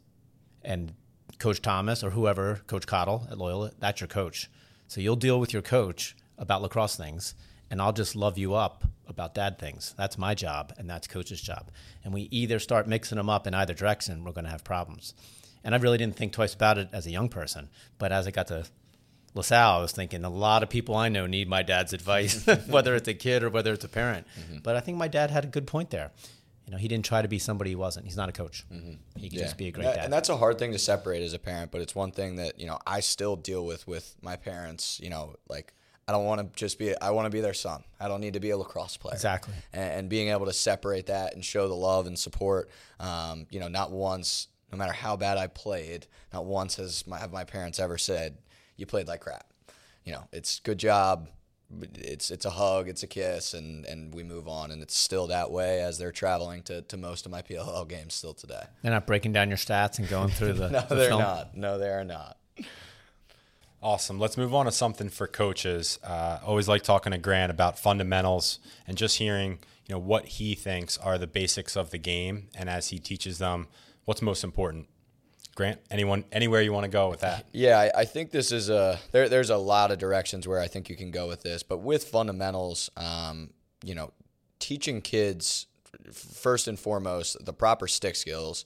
And 0.62 0.94
Coach 1.40 1.60
Thomas 1.60 2.04
or 2.04 2.11
whoever, 2.11 2.61
Coach 2.68 2.87
Cottle 2.87 3.26
at 3.28 3.37
Loyola, 3.37 3.73
that's 3.80 4.00
your 4.00 4.06
coach. 4.06 4.49
So 4.87 5.00
you'll 5.00 5.16
deal 5.16 5.40
with 5.40 5.52
your 5.52 5.61
coach 5.61 6.14
about 6.38 6.62
lacrosse 6.62 6.94
things, 6.94 7.35
and 7.68 7.82
I'll 7.82 7.92
just 7.92 8.14
love 8.14 8.38
you 8.38 8.54
up 8.54 8.85
about 9.09 9.35
dad 9.35 9.59
things. 9.59 9.92
That's 9.99 10.18
my 10.18 10.37
job, 10.37 10.73
and 10.78 10.88
that's 10.88 11.09
coach's 11.09 11.40
job. 11.40 11.73
And 12.04 12.14
we 12.14 12.28
either 12.30 12.61
start 12.61 12.87
mixing 12.87 13.16
them 13.16 13.28
up 13.28 13.44
in 13.44 13.54
either 13.54 13.75
direction, 13.75 14.23
we're 14.23 14.30
going 14.30 14.44
to 14.44 14.52
have 14.52 14.62
problems. 14.62 15.14
And 15.64 15.75
I 15.75 15.78
really 15.78 15.99
didn't 15.99 16.14
think 16.14 16.32
twice 16.32 16.54
about 16.54 16.78
it 16.78 16.88
as 16.92 17.04
a 17.04 17.11
young 17.11 17.28
person, 17.28 17.71
but 17.99 18.12
as 18.12 18.28
I 18.28 18.30
got 18.30 18.47
to 18.49 18.66
LaSalle, 19.35 19.78
I 19.78 19.82
was 19.82 19.90
thinking 19.90 20.25
a 20.25 20.30
lot 20.30 20.62
of 20.62 20.68
people 20.68 20.94
I 20.94 21.09
know 21.09 21.26
need 21.26 21.49
my 21.49 21.64
dad's 21.64 21.92
advice, 21.92 22.47
whether 22.68 22.94
it's 22.94 23.09
a 23.09 23.14
kid 23.14 23.42
or 23.42 23.50
whether 23.50 23.73
it's 23.73 23.85
a 23.85 23.88
parent. 23.88 24.28
Mm-hmm. 24.38 24.59
But 24.62 24.76
I 24.76 24.80
think 24.80 24.97
my 24.97 25.09
dad 25.09 25.32
had 25.32 25.42
a 25.42 25.49
good 25.49 25.66
point 25.66 25.90
there. 25.90 26.12
You 26.73 26.79
know, 26.79 26.81
he 26.81 26.88
didn't 26.88 27.05
try 27.05 27.21
to 27.21 27.29
be 27.29 27.38
somebody 27.38 27.73
he 27.73 27.76
wasn't. 27.76 28.07
He's 28.07 28.17
not 28.17 28.31
a 28.31 28.33
coach. 28.33 28.64
He 29.14 29.29
could 29.29 29.41
just 29.41 29.59
be 29.59 29.69
a 29.69 29.71
great 29.71 29.85
dad. 29.85 30.05
And 30.05 30.12
that's 30.12 30.31
a 30.31 30.38
hard 30.38 30.59
thing 30.59 30.73
to 30.73 30.79
separate 30.79 31.23
as 31.23 31.35
a 31.35 31.38
parent, 31.38 31.71
but 31.71 31.83
it's 31.83 31.95
one 31.95 32.12
thing 32.12 32.37
that, 32.37 32.59
you 32.59 32.67
know, 32.67 32.79
I 32.87 33.00
still 33.00 33.37
deal 33.37 33.67
with 33.67 33.87
with 33.87 34.17
my 34.23 34.37
parents, 34.37 34.99
you 34.99 35.11
know, 35.11 35.35
like 35.50 35.75
I 36.09 36.12
don't 36.12 36.25
want 36.25 36.41
to 36.41 36.59
just 36.59 36.79
be 36.79 36.99
I 36.99 37.11
want 37.11 37.26
to 37.26 37.31
be 37.31 37.43
their 37.43 37.52
son. 37.52 37.85
I 38.00 38.09
don't 38.09 38.23
need 38.23 38.33
to 38.33 38.41
be 38.41 38.49
a 38.49 38.57
lacrosse 38.57 38.97
player. 38.97 39.12
Exactly. 39.12 39.52
And, 39.75 39.93
and 39.93 40.09
being 40.09 40.29
able 40.31 40.47
to 40.47 40.52
separate 40.55 41.09
that 41.09 41.35
and 41.35 41.45
show 41.45 41.69
the 41.69 41.75
love 41.75 42.07
and 42.07 42.19
support 42.19 42.71
um, 42.99 43.47
you 43.50 43.61
know, 43.61 43.69
not 43.69 43.91
once 43.91 44.49
no 44.73 44.79
matter 44.79 44.95
how 44.95 45.14
bad 45.14 45.37
I 45.37 45.49
played, 45.49 46.07
not 46.33 46.47
once 46.47 46.76
has 46.76 47.07
my 47.07 47.19
have 47.19 47.33
my 47.33 47.45
parents 47.45 47.81
ever 47.81 47.99
said 47.99 48.38
you 48.79 48.87
played 48.87 49.09
like 49.09 49.21
crap. 49.21 49.45
You 50.05 50.12
know, 50.12 50.25
it's 50.33 50.59
good 50.61 50.79
job. 50.79 51.29
It's 51.95 52.31
it's 52.31 52.45
a 52.45 52.50
hug, 52.50 52.88
it's 52.88 53.02
a 53.02 53.07
kiss, 53.07 53.55
and, 53.55 53.85
and 53.87 54.14
we 54.14 54.23
move 54.23 54.47
on. 54.49 54.71
And 54.71 54.83
it's 54.83 54.97
still 54.97 55.26
that 55.29 55.50
way 55.50 55.81
as 55.81 55.99
they're 55.99 56.12
traveling 56.12 56.62
to, 56.64 56.83
to 56.83 56.97
most 56.97 57.25
of 57.26 57.33
my 57.33 57.43
PLL 57.43 57.88
games 57.88 58.14
still 58.14 58.35
today. 58.35 58.64
They're 58.83 58.93
not 58.93 59.07
breaking 59.07 59.33
down 59.33 59.49
your 59.49 59.57
stats 59.59 59.99
and 59.99 60.09
going 60.09 60.29
through 60.31 60.52
the, 60.55 60.69
No, 60.71 60.81
the 60.88 60.95
they're 60.95 61.09
film. 61.09 61.21
not. 61.23 61.57
No, 61.57 61.79
they 61.79 61.88
are 61.91 62.05
not. 62.05 62.37
Awesome. 63.83 64.21
Let's 64.21 64.37
move 64.37 64.55
on 64.55 64.67
to 64.67 64.73
something 64.73 65.09
for 65.09 65.26
coaches. 65.26 65.99
Uh, 66.05 66.38
always 66.45 66.69
like 66.69 66.83
talking 66.83 67.11
to 67.12 67.19
Grant 67.19 67.50
about 67.50 67.79
fundamentals 67.79 68.61
and 68.87 68.97
just 68.97 69.19
hearing, 69.19 69.59
you 69.88 69.95
know, 69.95 69.99
what 69.99 70.26
he 70.26 70.55
thinks 70.55 70.97
are 70.99 71.19
the 71.19 71.26
basics 71.26 71.76
of 71.76 71.91
the 71.91 71.99
game, 71.99 72.47
and 72.55 72.71
as 72.71 72.88
he 72.91 72.99
teaches 73.00 73.38
them, 73.38 73.67
what's 74.05 74.23
most 74.23 74.45
important. 74.45 74.87
Grant, 75.54 75.80
anyone, 75.90 76.25
anywhere 76.32 76.62
you 76.62 76.73
want 76.73 76.85
to 76.85 76.90
go 76.90 77.11
with 77.11 77.21
that? 77.21 77.47
Yeah, 77.52 77.78
I, 77.78 78.00
I 78.00 78.04
think 78.06 78.30
this 78.30 78.52
is 78.52 78.71
a 78.71 78.99
there. 79.11 79.28
There's 79.28 79.50
a 79.50 79.59
lot 79.59 79.90
of 79.90 79.99
directions 79.99 80.49
where 80.49 80.59
I 80.59 80.66
think 80.66 80.88
you 80.88 80.97
can 80.97 81.11
go 81.11 81.28
with 81.28 81.42
this, 81.42 81.62
but 81.62 81.78
with 81.78 82.04
fundamentals, 82.04 82.90
um, 82.97 83.50
you 83.85 83.94
know, 83.94 84.12
teaching 84.59 85.02
kids 85.02 85.66
first 86.12 86.68
and 86.68 86.78
foremost 86.78 87.44
the 87.44 87.52
proper 87.52 87.87
stick 87.87 88.16
skills 88.16 88.64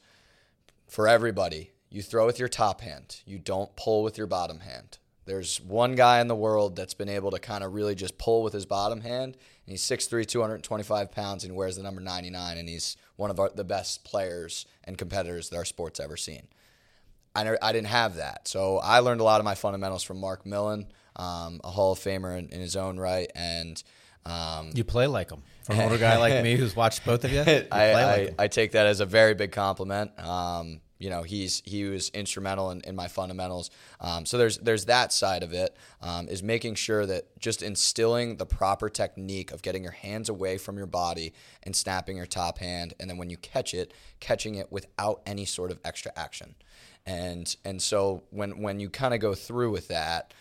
for 0.87 1.09
everybody. 1.09 1.73
You 1.91 2.03
throw 2.03 2.27
with 2.27 2.39
your 2.39 2.49
top 2.49 2.81
hand. 2.83 3.23
You 3.25 3.39
don't 3.39 3.75
pull 3.77 4.03
with 4.03 4.19
your 4.19 4.27
bottom 4.27 4.61
hand. 4.61 4.99
There's 5.25 5.61
one 5.61 5.97
guy 5.97 6.21
in 6.21 6.29
the 6.29 6.37
world 6.37 6.77
that's 6.77 6.95
been 6.95 7.09
able 7.09 7.33
to 7.33 7.41
kind 7.41 7.65
of 7.65 7.75
really 7.75 7.97
just 7.97 8.17
pull 8.17 8.45
with 8.45 8.53
his 8.53 8.65
bottom 8.65 9.01
hand, 9.01 9.37
and 9.67 9.73
he's 9.73 9.83
6'3", 9.83 10.25
225 10.25 11.11
pounds, 11.11 11.43
and 11.43 11.57
wears 11.57 11.77
the 11.77 11.83
number 11.83 12.01
99, 12.01 12.59
and 12.59 12.69
he's 12.69 12.97
one 13.17 13.31
of 13.31 13.41
our, 13.41 13.51
the 13.53 13.65
best 13.65 14.05
players 14.05 14.67
and 14.85 14.97
competitors 14.97 15.49
that 15.49 15.57
our 15.57 15.65
sport's 15.65 15.99
ever 15.99 16.17
seen. 16.17 16.47
I, 17.37 17.45
never, 17.45 17.59
I 17.63 17.73
didn't 17.73 17.89
have 17.89 18.17
that. 18.17 18.49
So 18.49 18.79
I 18.79 19.01
learned 19.01 19.21
a 19.21 19.25
lot 19.25 19.41
of 19.41 19.45
my 19.45 19.55
fundamentals 19.55 20.03
from 20.03 20.21
Mark 20.21 20.47
Millen, 20.47 20.87
um, 21.17 21.61
a 21.65 21.71
Hall 21.71 21.93
of 21.93 21.99
Famer 21.99 22.39
in, 22.39 22.49
in 22.49 22.61
his 22.61 22.77
own 22.77 22.99
right. 22.99 23.31
And 23.35 23.83
um, 24.25 24.71
You 24.75 24.85
play 24.85 25.07
like 25.07 25.31
him. 25.31 25.43
For 25.63 25.73
an 25.73 25.81
older 25.81 25.99
guy 26.09 26.17
like 26.19 26.43
me 26.43 26.57
who's 26.57 26.77
watched 26.77 27.05
both 27.05 27.25
of 27.25 27.33
you, 27.33 27.39
you 27.39 27.45
play 27.45 27.69
I, 27.71 28.17
like. 28.17 28.35
I 28.39 28.49
take 28.49 28.73
that 28.73 28.87
as 28.87 29.01
a 29.01 29.07
very 29.07 29.35
big 29.35 29.53
compliment. 29.53 30.19
Um, 30.19 30.81
you 30.99 31.11
know, 31.11 31.23
he's 31.23 31.63
he 31.65 31.85
was 31.85 32.09
instrumental 32.11 32.71
in, 32.71 32.81
in 32.83 32.97
my 32.97 33.09
fundamentals. 33.09 33.71
Um, 34.01 34.25
so 34.25 34.39
there's 34.39 34.59
there's 34.59 34.87
that 34.87 35.13
side 35.13 35.43
of 35.43 35.53
it 35.53 35.77
um, 36.01 36.29
is 36.29 36.43
making 36.43 36.77
sure 36.77 37.05
that 37.05 37.39
just 37.39 37.63
instilling 37.63 38.37
the 38.37 38.47
proper 38.47 38.89
technique 38.89 39.53
of 39.53 39.61
getting 39.61 39.83
your 39.83 39.93
hands 39.93 40.29
away 40.29 40.57
from 40.57 40.79
your 40.79 40.87
body 40.87 41.35
and 41.63 41.77
snapping 41.77 42.17
your 42.17 42.27
top 42.27 42.59
hand, 42.59 42.95
and 42.99 43.11
then 43.11 43.19
when 43.19 43.29
you 43.29 43.37
catch 43.37 43.75
it, 43.75 43.93
catching 44.21 44.55
it 44.55 44.73
without 44.73 45.21
any 45.27 45.45
sort 45.45 45.71
of 45.71 45.79
extra 45.85 46.13
action. 46.17 46.55
And 47.07 47.55
and 47.65 47.81
so 47.81 48.25
when 48.31 48.61
when 48.61 48.81
you 48.81 48.91
kind 48.91 49.15
of 49.15 49.21
go 49.21 49.35
through 49.35 49.71
with 49.71 49.89
that, 49.89 50.35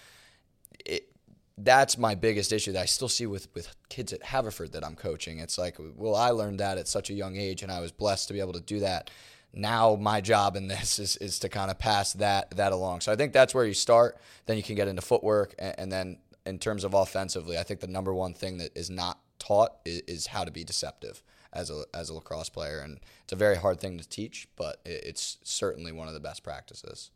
it, 0.85 1.09
that's 1.57 1.97
my 1.97 2.15
biggest 2.15 2.51
issue 2.51 2.71
that 2.73 2.81
I 2.81 2.85
still 2.85 3.07
see 3.07 3.27
with, 3.27 3.47
with 3.53 3.73
kids 3.87 4.11
at 4.11 4.23
Haverford 4.23 4.73
that 4.73 4.83
I'm 4.83 4.95
coaching. 4.95 5.39
It's 5.39 5.57
like, 5.57 5.77
well, 5.95 6.15
I 6.15 6.31
learned 6.31 6.59
that 6.59 6.77
at 6.77 6.87
such 6.87 7.09
a 7.09 7.13
young 7.13 7.37
age, 7.37 7.63
and 7.63 7.71
I 7.71 7.79
was 7.79 7.91
blessed 7.91 8.27
to 8.27 8.33
be 8.33 8.39
able 8.39 8.53
to 8.53 8.59
do 8.59 8.79
that. 8.79 9.09
Now 9.53 9.95
my 9.95 10.19
job 10.19 10.55
in 10.55 10.67
this 10.67 10.99
is, 10.99 11.15
is 11.17 11.39
to 11.39 11.49
kind 11.49 11.71
of 11.71 11.79
pass 11.79 12.13
that 12.13 12.51
that 12.57 12.71
along. 12.71 13.01
So 13.01 13.11
I 13.11 13.15
think 13.15 13.31
that's 13.31 13.53
where 13.53 13.65
you 13.65 13.73
start. 13.73 14.17
Then 14.47 14.57
you 14.57 14.63
can 14.63 14.75
get 14.75 14.87
into 14.87 15.01
footwork, 15.01 15.53
and, 15.59 15.75
and 15.77 15.91
then 15.91 16.17
in 16.45 16.59
terms 16.59 16.83
of 16.83 16.93
offensively, 16.93 17.57
I 17.57 17.63
think 17.63 17.79
the 17.79 17.87
number 17.87 18.13
one 18.13 18.33
thing 18.33 18.57
that 18.57 18.75
is 18.75 18.89
not 18.89 19.19
taught 19.39 19.73
is, 19.85 20.01
is 20.07 20.27
how 20.27 20.43
to 20.43 20.51
be 20.51 20.63
deceptive 20.63 21.21
as 21.55 21.69
a 21.69 21.85
as 21.93 22.09
a 22.09 22.13
lacrosse 22.13 22.49
player, 22.49 22.79
and 22.79 22.99
it's 23.23 23.33
a 23.33 23.35
very 23.35 23.55
hard 23.55 23.79
thing 23.79 23.97
to 23.97 24.07
teach, 24.07 24.47
but 24.55 24.79
it, 24.85 25.03
it's 25.05 25.37
certainly 25.43 25.91
one 25.91 26.07
of 26.07 26.13
the 26.13 26.19
best 26.19 26.43
practices. 26.43 27.11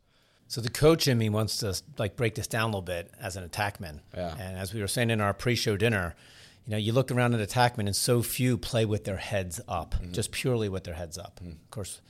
So 0.48 0.60
the 0.60 0.70
coach 0.70 1.06
in 1.06 1.16
me 1.16 1.28
wants 1.28 1.58
to 1.58 1.80
like 1.96 2.16
break 2.16 2.34
this 2.34 2.48
down 2.48 2.64
a 2.64 2.66
little 2.66 2.82
bit 2.82 3.12
as 3.20 3.36
an 3.36 3.48
attackman. 3.48 4.00
Yeah. 4.16 4.34
And 4.36 4.58
as 4.58 4.74
we 4.74 4.80
were 4.80 4.88
saying 4.88 5.10
in 5.10 5.20
our 5.20 5.32
pre-show 5.32 5.76
dinner, 5.76 6.16
you 6.66 6.72
know, 6.72 6.76
you 6.76 6.92
look 6.92 7.12
around 7.12 7.34
at 7.34 7.48
attackmen 7.48 7.86
and 7.86 7.94
so 7.94 8.20
few 8.20 8.58
play 8.58 8.84
with 8.84 9.04
their 9.04 9.18
heads 9.18 9.60
up, 9.68 9.94
mm-hmm. 9.94 10.10
just 10.10 10.32
purely 10.32 10.68
with 10.68 10.82
their 10.82 10.94
heads 10.94 11.16
up. 11.16 11.38
Mm-hmm. 11.40 11.52
Of 11.52 11.70
course, 11.70 12.00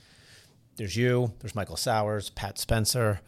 there's 0.77 0.97
you, 0.97 1.33
there's 1.39 1.53
Michael 1.53 1.77
Sowers, 1.77 2.31
Pat 2.31 2.57
Spencer. 2.57 3.21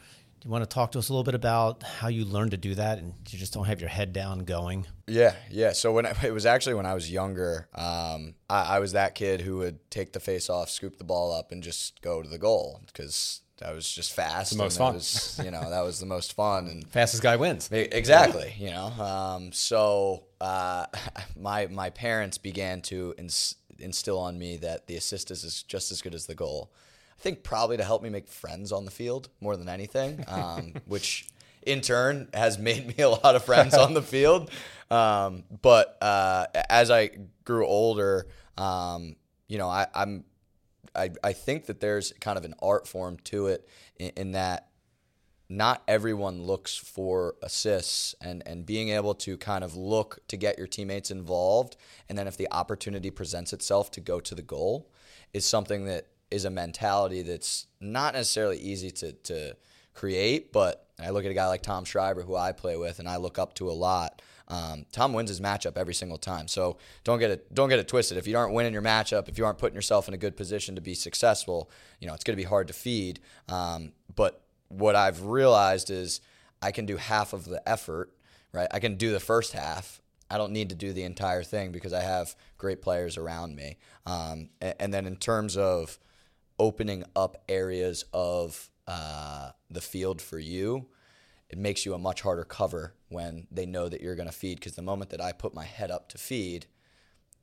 Do 0.43 0.49
you 0.49 0.51
want 0.51 0.69
to 0.69 0.73
talk 0.73 0.91
to 0.91 0.99
us 0.99 1.07
a 1.07 1.13
little 1.13 1.23
bit 1.23 1.35
about 1.35 1.83
how 1.83 2.09
you 2.09 2.25
learned 2.25 2.51
to 2.51 2.57
do 2.57 2.75
that 2.75 2.97
and 2.97 3.13
you 3.29 3.39
just 3.39 3.53
don't 3.53 3.63
have 3.63 3.79
your 3.79 3.89
head 3.89 4.11
down 4.11 4.39
going? 4.39 4.85
Yeah, 5.07 5.35
yeah. 5.49 5.71
So 5.71 5.93
when 5.93 6.05
I, 6.05 6.13
it 6.25 6.33
was 6.33 6.45
actually 6.45 6.73
when 6.73 6.85
I 6.85 6.93
was 6.93 7.09
younger, 7.09 7.69
um, 7.73 8.35
I, 8.49 8.75
I 8.75 8.79
was 8.79 8.91
that 8.91 9.15
kid 9.15 9.39
who 9.39 9.59
would 9.59 9.89
take 9.89 10.11
the 10.11 10.19
face 10.19 10.49
off, 10.49 10.69
scoop 10.69 10.97
the 10.97 11.05
ball 11.05 11.33
up, 11.33 11.53
and 11.53 11.63
just 11.63 12.01
go 12.01 12.21
to 12.21 12.27
the 12.27 12.37
goal 12.37 12.81
because 12.87 13.39
that 13.59 13.73
was 13.73 13.89
just 13.89 14.11
fast. 14.11 14.51
the 14.51 14.57
most 14.57 14.77
fun. 14.77 14.95
Was, 14.95 15.39
you 15.41 15.49
know, 15.49 15.69
that 15.69 15.79
was 15.79 16.01
the 16.01 16.05
most 16.05 16.33
fun. 16.33 16.67
And 16.67 16.85
Fastest 16.89 17.23
guy 17.23 17.37
wins. 17.37 17.71
Exactly. 17.71 18.53
You 18.57 18.71
know, 18.71 18.87
um, 19.01 19.53
so 19.53 20.25
uh, 20.41 20.87
my 21.39 21.67
my 21.67 21.89
parents 21.89 22.37
began 22.37 22.81
to 22.81 23.15
ins- 23.17 23.55
instill 23.79 24.19
on 24.19 24.37
me 24.37 24.57
that 24.57 24.87
the 24.87 24.97
assist 24.97 25.31
is 25.31 25.45
as- 25.45 25.63
just 25.63 25.89
as 25.89 26.01
good 26.01 26.13
as 26.13 26.25
the 26.25 26.35
goal. 26.35 26.73
I 27.23 27.29
think 27.29 27.41
probably 27.41 27.77
to 27.77 27.85
help 27.85 28.03
me 28.03 28.09
make 28.09 28.27
friends 28.27 28.73
on 28.73 28.83
the 28.83 28.91
field 28.91 29.29
more 29.39 29.55
than 29.55 29.69
anything, 29.69 30.25
um, 30.27 30.73
which 30.87 31.29
in 31.61 31.79
turn 31.79 32.27
has 32.33 32.59
made 32.59 32.85
me 32.85 33.01
a 33.01 33.07
lot 33.07 33.37
of 33.37 33.45
friends 33.45 33.75
on 33.75 33.93
the 33.93 34.01
field. 34.15 34.51
Um, 34.91 35.45
but 35.61 35.97
uh, 36.01 36.47
as 36.69 36.91
I 36.91 37.11
grew 37.45 37.65
older, 37.65 38.27
um, 38.57 39.15
you 39.47 39.57
know, 39.57 39.69
I, 39.69 39.87
I'm 39.95 40.25
I, 40.93 41.11
I 41.23 41.31
think 41.31 41.67
that 41.67 41.79
there's 41.79 42.11
kind 42.19 42.37
of 42.37 42.43
an 42.43 42.55
art 42.61 42.89
form 42.89 43.15
to 43.23 43.47
it 43.47 43.69
in, 43.95 44.11
in 44.17 44.31
that 44.33 44.67
not 45.47 45.81
everyone 45.87 46.43
looks 46.43 46.75
for 46.75 47.35
assists 47.41 48.15
and, 48.19 48.43
and 48.45 48.65
being 48.65 48.89
able 48.89 49.15
to 49.15 49.37
kind 49.37 49.63
of 49.63 49.77
look 49.77 50.19
to 50.27 50.35
get 50.35 50.57
your 50.57 50.67
teammates 50.67 51.09
involved 51.09 51.77
and 52.09 52.17
then 52.17 52.27
if 52.27 52.35
the 52.35 52.47
opportunity 52.51 53.09
presents 53.09 53.53
itself 53.53 53.91
to 53.91 54.01
go 54.01 54.19
to 54.19 54.35
the 54.35 54.41
goal 54.41 54.89
is 55.33 55.45
something 55.45 55.85
that 55.85 56.07
is 56.33 56.45
a 56.45 56.49
mentality 56.49 57.21
that's 57.21 57.67
not 57.79 58.13
necessarily 58.13 58.57
easy 58.57 58.91
to, 58.91 59.13
to 59.13 59.55
create 59.93 60.51
but 60.51 60.87
I 60.99 61.09
look 61.09 61.25
at 61.25 61.31
a 61.31 61.35
guy 61.35 61.47
like 61.47 61.61
Tom 61.61 61.85
Schreiber 61.85 62.23
who 62.23 62.35
I 62.35 62.51
play 62.51 62.77
with 62.77 62.99
and 62.99 63.07
I 63.07 63.17
look 63.17 63.37
up 63.39 63.53
to 63.55 63.69
a 63.69 63.73
lot 63.73 64.21
um, 64.49 64.85
Tom 64.91 65.13
wins 65.13 65.29
his 65.29 65.39
matchup 65.39 65.77
every 65.77 65.93
single 65.93 66.17
time 66.17 66.47
so 66.47 66.77
don't 67.03 67.19
get 67.19 67.31
it 67.31 67.53
don't 67.53 67.69
get 67.69 67.79
it 67.79 67.87
twisted 67.87 68.17
if 68.17 68.27
you 68.27 68.37
aren't 68.37 68.53
winning 68.53 68.73
your 68.73 68.81
matchup 68.81 69.29
if 69.29 69.37
you 69.37 69.45
aren't 69.45 69.57
putting 69.57 69.75
yourself 69.75 70.07
in 70.07 70.13
a 70.13 70.17
good 70.17 70.35
position 70.35 70.75
to 70.75 70.81
be 70.81 70.93
successful 70.93 71.69
you 71.99 72.07
know 72.07 72.13
it's 72.13 72.23
going 72.23 72.35
to 72.35 72.41
be 72.41 72.47
hard 72.47 72.67
to 72.67 72.73
feed 72.73 73.19
um, 73.47 73.93
but 74.15 74.43
what 74.77 74.95
I've 74.95 75.23
realized 75.23 75.89
is 75.89 76.21
I 76.61 76.71
can 76.71 76.85
do 76.85 76.97
half 76.97 77.33
of 77.33 77.45
the 77.45 77.67
effort, 77.67 78.11
right? 78.51 78.67
I 78.71 78.79
can 78.79 78.95
do 78.95 79.11
the 79.11 79.19
first 79.19 79.53
half. 79.53 80.01
I 80.29 80.37
don't 80.37 80.51
need 80.51 80.69
to 80.69 80.75
do 80.75 80.93
the 80.93 81.03
entire 81.03 81.43
thing 81.43 81.71
because 81.71 81.93
I 81.93 82.01
have 82.01 82.35
great 82.57 82.81
players 82.81 83.17
around 83.17 83.55
me. 83.55 83.77
Um, 84.05 84.49
and, 84.61 84.75
and 84.79 84.93
then 84.93 85.05
in 85.05 85.17
terms 85.17 85.57
of 85.57 85.99
opening 86.59 87.03
up 87.15 87.43
areas 87.49 88.05
of 88.13 88.69
uh, 88.87 89.51
the 89.69 89.81
field 89.81 90.21
for 90.21 90.39
you, 90.39 90.87
it 91.49 91.57
makes 91.57 91.85
you 91.85 91.93
a 91.93 91.99
much 91.99 92.21
harder 92.21 92.43
cover 92.43 92.95
when 93.09 93.47
they 93.51 93.65
know 93.65 93.87
that 93.89 94.01
you're 94.01 94.15
going 94.15 94.29
to 94.29 94.33
feed. 94.33 94.59
Because 94.59 94.75
the 94.75 94.81
moment 94.81 95.11
that 95.11 95.21
I 95.21 95.31
put 95.31 95.53
my 95.53 95.65
head 95.65 95.91
up 95.91 96.09
to 96.09 96.17
feed, 96.17 96.65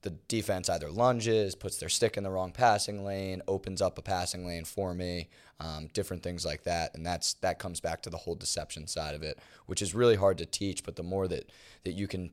the 0.03 0.11
defense 0.11 0.69
either 0.69 0.91
lunges, 0.91 1.55
puts 1.55 1.77
their 1.77 1.89
stick 1.89 2.17
in 2.17 2.25
the 2.25 2.31
wrong 2.31 2.53
passing 2.53 3.05
lane, 3.05 3.43
opens 3.47 3.83
up 3.83 3.99
a 3.99 4.03
passing 4.03 4.47
lane 4.47 4.65
for 4.65 4.95
me, 4.95 5.29
um, 5.61 5.89
different 5.93 6.23
things 6.23 6.45
like 6.45 6.65
that, 6.65 6.95
and 6.95 7.05
that's 7.05 7.35
that 7.35 7.59
comes 7.59 7.81
back 7.81 8.03
to 8.03 8.11
the 8.11 8.17
whole 8.17 8.35
deception 8.35 8.87
side 8.87 9.15
of 9.15 9.23
it, 9.23 9.39
which 9.67 9.83
is 9.83 9.95
really 9.95 10.17
hard 10.17 10.39
to 10.39 10.47
teach. 10.47 10.85
But 10.85 10.97
the 10.97 11.03
more 11.03 11.29
that 11.29 11.51
that 11.85 11.93
you 11.93 12.09
can 12.09 12.31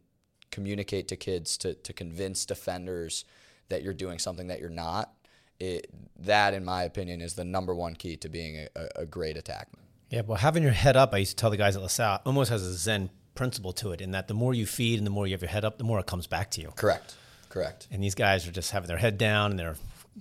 communicate 0.50 1.10
to 1.10 1.18
kids 1.18 1.58
to 1.58 1.74
to 1.74 1.92
convince 1.92 2.46
defenders 2.46 3.26
that 3.70 3.84
you're 3.84 3.94
doing 3.94 4.18
something 4.18 4.48
that 4.48 4.62
you're 4.62 4.70
not, 4.70 5.12
it 5.60 5.90
that 6.20 6.54
in 6.54 6.66
my 6.66 6.84
opinion 6.84 7.22
is 7.22 7.36
the 7.36 7.44
number 7.44 7.74
one 7.74 7.96
key 7.96 8.18
to 8.18 8.30
being 8.30 8.68
a, 8.76 8.88
a, 8.96 9.06
great 9.06 9.38
attackman. 9.38 9.86
Yeah, 10.10 10.22
well, 10.22 10.38
having 10.38 10.64
your 10.64 10.72
head 10.72 10.96
up, 10.96 11.14
I 11.14 11.18
used 11.18 11.32
to 11.32 11.36
tell 11.36 11.50
the 11.50 11.58
guys 11.58 11.76
at 11.76 11.82
LaSalle, 11.82 12.22
almost 12.26 12.50
has 12.50 12.64
a 12.64 12.74
Zen 12.74 13.10
principle 13.36 13.74
to 13.74 13.92
it 13.92 14.02
in 14.02 14.12
that 14.12 14.28
the 14.28 14.34
more 14.34 14.54
you 14.54 14.66
feed 14.66 14.98
and 14.98 15.06
the 15.06 15.12
more 15.12 15.28
you 15.28 15.34
have 15.34 15.42
your 15.42 15.50
head 15.50 15.66
up, 15.66 15.78
the 15.78 15.84
more 15.84 16.00
it 16.00 16.06
comes 16.06 16.28
back 16.28 16.50
to 16.52 16.62
you. 16.62 16.72
Correct. 16.76 17.16
Correct. 17.50 17.88
And 17.92 18.04
these 18.04 18.16
guys 18.16 18.48
are 18.48 18.52
just 18.52 18.72
having 18.72 18.88
their 18.88 18.98
head 18.98 19.18
down 19.18 19.52
and 19.52 19.60
they're 19.60 19.76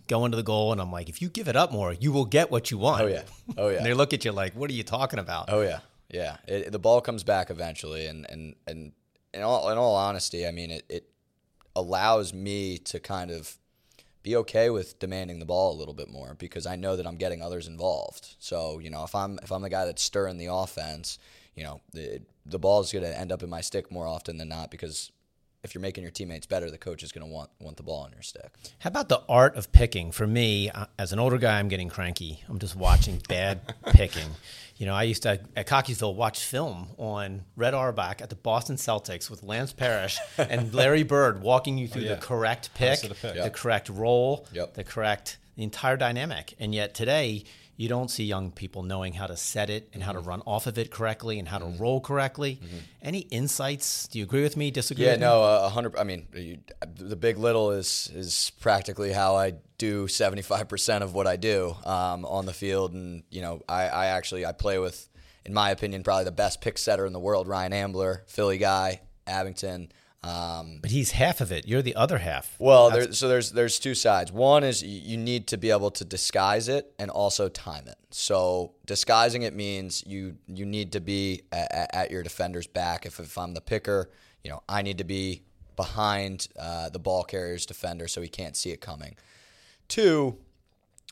going 0.08 0.30
to 0.32 0.36
the 0.36 0.42
goal. 0.42 0.72
And 0.72 0.80
I'm 0.80 0.92
like, 0.92 1.08
if 1.08 1.22
you 1.22 1.28
give 1.28 1.48
it 1.48 1.56
up 1.56 1.72
more, 1.72 1.92
you 1.92 2.12
will 2.12 2.24
get 2.24 2.50
what 2.50 2.70
you 2.70 2.78
want. 2.78 3.02
Oh 3.02 3.06
yeah. 3.06 3.22
Oh 3.56 3.68
yeah. 3.68 3.76
And 3.78 3.86
they 3.86 3.94
look 3.94 4.12
at 4.12 4.24
you 4.24 4.32
like, 4.32 4.54
what 4.54 4.70
are 4.70 4.74
you 4.74 4.82
talking 4.82 5.18
about? 5.18 5.46
Oh 5.48 5.62
yeah, 5.62 5.80
yeah. 6.10 6.36
It, 6.46 6.72
the 6.72 6.78
ball 6.78 7.00
comes 7.00 7.24
back 7.24 7.50
eventually, 7.50 8.06
and 8.06 8.26
and 8.28 8.54
and 8.66 8.92
in 9.32 9.42
all 9.42 9.70
in 9.70 9.78
all 9.78 9.96
honesty, 9.96 10.46
I 10.46 10.50
mean 10.50 10.70
it. 10.70 10.84
It 10.88 11.08
allows 11.74 12.32
me 12.32 12.78
to 12.78 12.98
kind 12.98 13.30
of 13.30 13.58
be 14.26 14.35
okay 14.35 14.71
with 14.71 14.99
demanding 14.99 15.38
the 15.38 15.47
ball 15.47 15.73
a 15.73 15.78
little 15.78 15.95
bit 15.95 16.11
more 16.11 16.35
because 16.35 16.66
I 16.66 16.75
know 16.75 16.97
that 16.97 17.06
I'm 17.06 17.14
getting 17.14 17.40
others 17.40 17.68
involved. 17.68 18.35
So 18.40 18.80
you 18.80 18.90
know, 18.90 19.04
if 19.04 19.14
I'm 19.14 19.38
if 19.40 19.52
I'm 19.52 19.62
the 19.62 19.71
guy 19.71 19.85
that's 19.85 20.02
stirring 20.02 20.37
the 20.37 20.52
offense, 20.52 21.21
you 21.54 21.62
know, 21.62 21.80
the 21.92 22.21
the 22.45 22.59
ball 22.59 22.80
is 22.80 22.90
going 22.90 23.04
to 23.04 23.16
end 23.16 23.30
up 23.30 23.45
in 23.45 23.49
my 23.49 23.61
stick 23.61 23.88
more 23.88 24.09
often 24.09 24.37
than 24.37 24.49
not 24.49 24.73
because 24.73 25.12
if 25.66 25.75
you're 25.75 25.82
making 25.82 26.02
your 26.02 26.11
teammates 26.11 26.46
better, 26.46 26.70
the 26.70 26.78
coach 26.78 27.02
is 27.02 27.12
going 27.12 27.26
to 27.26 27.30
want 27.32 27.50
want 27.61 27.76
the 27.76 27.82
ball 27.82 28.04
on 28.04 28.12
your 28.12 28.23
stick. 28.23 28.50
How 28.78 28.88
about 28.88 29.08
the 29.08 29.20
art 29.28 29.56
of 29.56 29.73
picking? 29.73 30.12
For 30.12 30.26
me, 30.26 30.70
uh, 30.70 30.87
as 30.99 31.12
an 31.12 31.18
older 31.18 31.37
guy, 31.38 31.58
I'm 31.58 31.68
getting 31.68 31.88
cranky. 31.88 32.42
I'm 32.49 32.58
just 32.58 32.76
watching 32.76 33.20
bad 33.28 33.61
picking. 33.88 34.28
You 34.76 34.87
know, 34.87 34.94
I 34.94 35.02
used 35.02 35.23
to 35.25 35.40
at 35.56 35.66
Cockeysville 35.66 36.14
watch 36.14 36.44
film 36.44 36.88
on 36.99 37.42
Red 37.56 37.75
Auerbach 37.75 38.23
at 38.23 38.30
the 38.30 38.37
Boston 38.37 38.76
Celtics 38.76 39.28
with 39.28 39.42
Lance 39.42 39.73
Parrish 39.73 40.18
and 40.38 40.73
Larry 40.75 41.02
Bird 41.02 41.42
walking 41.42 41.78
you 41.78 41.88
through 41.88 42.02
yeah. 42.02 42.14
the 42.14 42.20
correct 42.20 42.73
pick, 42.75 43.00
the 43.00 43.14
pick. 43.14 43.42
the 43.42 43.50
correct 43.50 43.88
roll, 43.88 44.46
Yep. 44.52 44.75
the 44.75 44.85
correct 44.85 45.38
the 45.56 45.62
entire 45.62 45.96
dynamic. 45.96 46.54
And 46.61 46.75
yet 46.75 46.94
today, 46.94 47.44
you 47.76 47.88
don't 47.88 48.11
see 48.11 48.25
young 48.25 48.50
people 48.52 48.83
knowing 48.83 49.12
how 49.12 49.26
to 49.26 49.37
set 49.37 49.68
it 49.71 49.88
and 49.92 50.02
how 50.02 50.12
Mm-hmm. 50.12 50.23
to 50.23 50.28
run 50.28 50.42
off 50.47 50.66
of 50.66 50.78
it 50.78 50.90
correctly 50.90 51.38
and 51.38 51.47
how 51.49 51.59
to 51.59 51.66
roll 51.66 52.00
correctly. 52.00 52.59
Any 53.02 53.21
insights? 53.21 54.09
Do 54.09 54.18
you 54.18 54.25
agree 54.25 54.42
with 54.42 54.56
me? 54.56 54.71
Disagree? 54.71 55.04
Yeah, 55.04 55.12
with 55.12 55.21
me? 55.21 55.26
no, 55.26 55.42
a 55.42 55.68
hundred. 55.68 55.97
I 55.97 56.04
mean, 56.04 56.26
you, 56.35 56.59
the 56.95 57.16
big 57.16 57.37
little 57.38 57.71
is 57.73 58.11
is 58.14 58.50
practically 58.61 59.12
how 59.12 59.37
I 59.37 59.54
do 59.78 60.09
seventy 60.09 60.42
five 60.42 60.68
percent 60.68 61.04
of 61.04 61.12
what 61.14 61.26
I 61.26 61.37
do 61.37 61.76
um, 61.85 62.25
on 62.25 62.47
the 62.47 62.54
field, 62.54 62.95
and 62.95 63.23
you 63.30 63.42
know, 63.42 63.61
I, 63.68 63.88
I 63.88 64.06
actually 64.06 64.47
I 64.47 64.52
play 64.52 64.78
with, 64.78 65.09
in 65.45 65.52
my 65.52 65.71
opinion, 65.71 66.02
probably 66.02 66.25
the 66.25 66.33
best 66.33 66.61
pick 66.62 66.78
setter 66.78 67.04
in 67.06 67.12
the 67.12 67.21
world, 67.21 67.47
Ryan 67.47 67.73
Ambler, 67.75 68.25
Philly 68.26 68.59
guy, 68.59 69.02
Abington. 69.26 69.92
Um, 70.26 70.78
But 70.83 70.90
he's 70.90 71.12
half 71.12 71.40
of 71.40 71.52
it. 71.52 71.68
You're 71.68 71.83
the 71.83 71.95
other 71.95 72.18
half. 72.18 72.54
well, 72.59 72.90
there, 72.90 73.12
so 73.12 73.28
there's 73.28 73.52
there's 73.52 73.78
two 73.78 73.95
sides. 73.95 74.33
One 74.33 74.64
is 74.64 74.83
you 74.83 75.16
need 75.16 75.47
to 75.49 75.56
be 75.56 75.71
able 75.71 75.90
to 75.92 76.04
disguise 76.04 76.68
it 76.68 76.92
and 76.99 77.11
also 77.11 77.49
time 77.49 77.87
it. 77.87 77.97
So 78.11 78.73
disguising 78.87 79.42
it 79.42 79.54
means 79.54 80.02
you 80.06 80.37
you 80.49 80.66
need 80.66 80.92
to 80.92 81.00
be 81.00 81.42
at, 81.52 81.95
at 81.95 82.11
your 82.11 82.23
defender's 82.23 82.66
back. 82.66 83.06
If 83.06 83.21
if 83.21 83.38
I'm 83.38 83.54
the 83.54 83.61
picker, 83.61 84.11
you 84.42 84.50
know 84.50 84.62
I 84.68 84.83
need 84.83 84.99
to 84.99 85.04
be 85.04 85.42
behind 85.76 86.49
uh, 86.59 86.88
the 86.88 86.99
ball 86.99 87.23
carrier's 87.23 87.66
defender 87.66 88.09
so 88.09 88.21
he 88.23 88.28
can't 88.28 88.56
see 88.56 88.71
it 88.71 88.80
coming. 88.80 89.14
Two, 89.88 90.38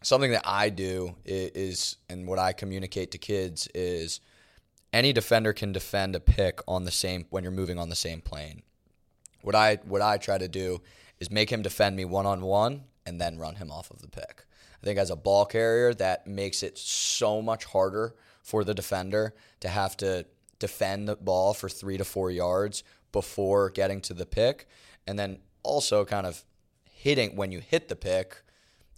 something 0.03 0.31
that 0.33 0.43
I 0.47 0.71
do 0.71 1.17
i- 1.27 1.51
is, 1.55 1.97
and 2.09 2.27
what 2.27 2.39
I 2.39 2.53
communicate 2.55 3.11
to 3.13 3.19
kids 3.19 3.69
is, 3.75 4.21
any 4.93 5.13
defender 5.13 5.53
can 5.53 5.73
defend 5.73 6.17
a 6.17 6.21
pick 6.21 6.61
on 6.67 6.85
the 6.85 6.91
same 6.91 7.27
when 7.31 7.43
you're 7.45 7.53
moving 7.53 7.79
on 7.79 7.91
the 7.91 7.95
same 7.97 8.21
plane. 8.23 8.63
What 9.45 9.55
I 9.55 9.77
what 9.85 10.01
I 10.01 10.17
try 10.17 10.39
to 10.39 10.49
do 10.49 10.81
is 11.21 11.31
make 11.31 11.51
him 11.51 11.61
defend 11.61 11.97
me 11.97 12.05
one 12.07 12.25
on 12.25 12.41
one 12.41 12.85
and 13.05 13.21
then 13.21 13.39
run 13.39 13.57
him 13.57 13.71
off 13.71 13.91
of 13.91 14.01
the 14.01 14.09
pick. 14.09 14.47
I 14.83 14.87
think 14.87 14.99
as 14.99 15.11
a 15.11 15.17
ball 15.17 15.45
carrier, 15.45 15.93
that 15.95 16.27
makes 16.27 16.63
it 16.63 16.79
so 16.79 17.43
much 17.43 17.65
harder 17.67 18.15
for 18.43 18.65
the 18.65 18.75
defender 18.75 19.35
to 19.61 19.69
have 19.69 19.97
to 19.99 20.27
defend 20.59 21.09
the 21.09 21.17
ball 21.17 21.53
for 21.53 21.69
three 21.69 21.99
to 21.99 22.05
four 22.05 22.31
yards 22.31 22.85
before 23.13 23.69
getting 23.69 24.01
to 24.01 24.15
the 24.15 24.27
pick, 24.27 24.67
and 25.07 25.19
then 25.19 25.39
also 25.63 26.05
kind 26.05 26.27
of 26.27 26.43
hitting 26.91 27.37
when 27.37 27.53
you 27.53 27.61
hit 27.61 27.89
the 27.89 27.97
pick, 27.97 28.43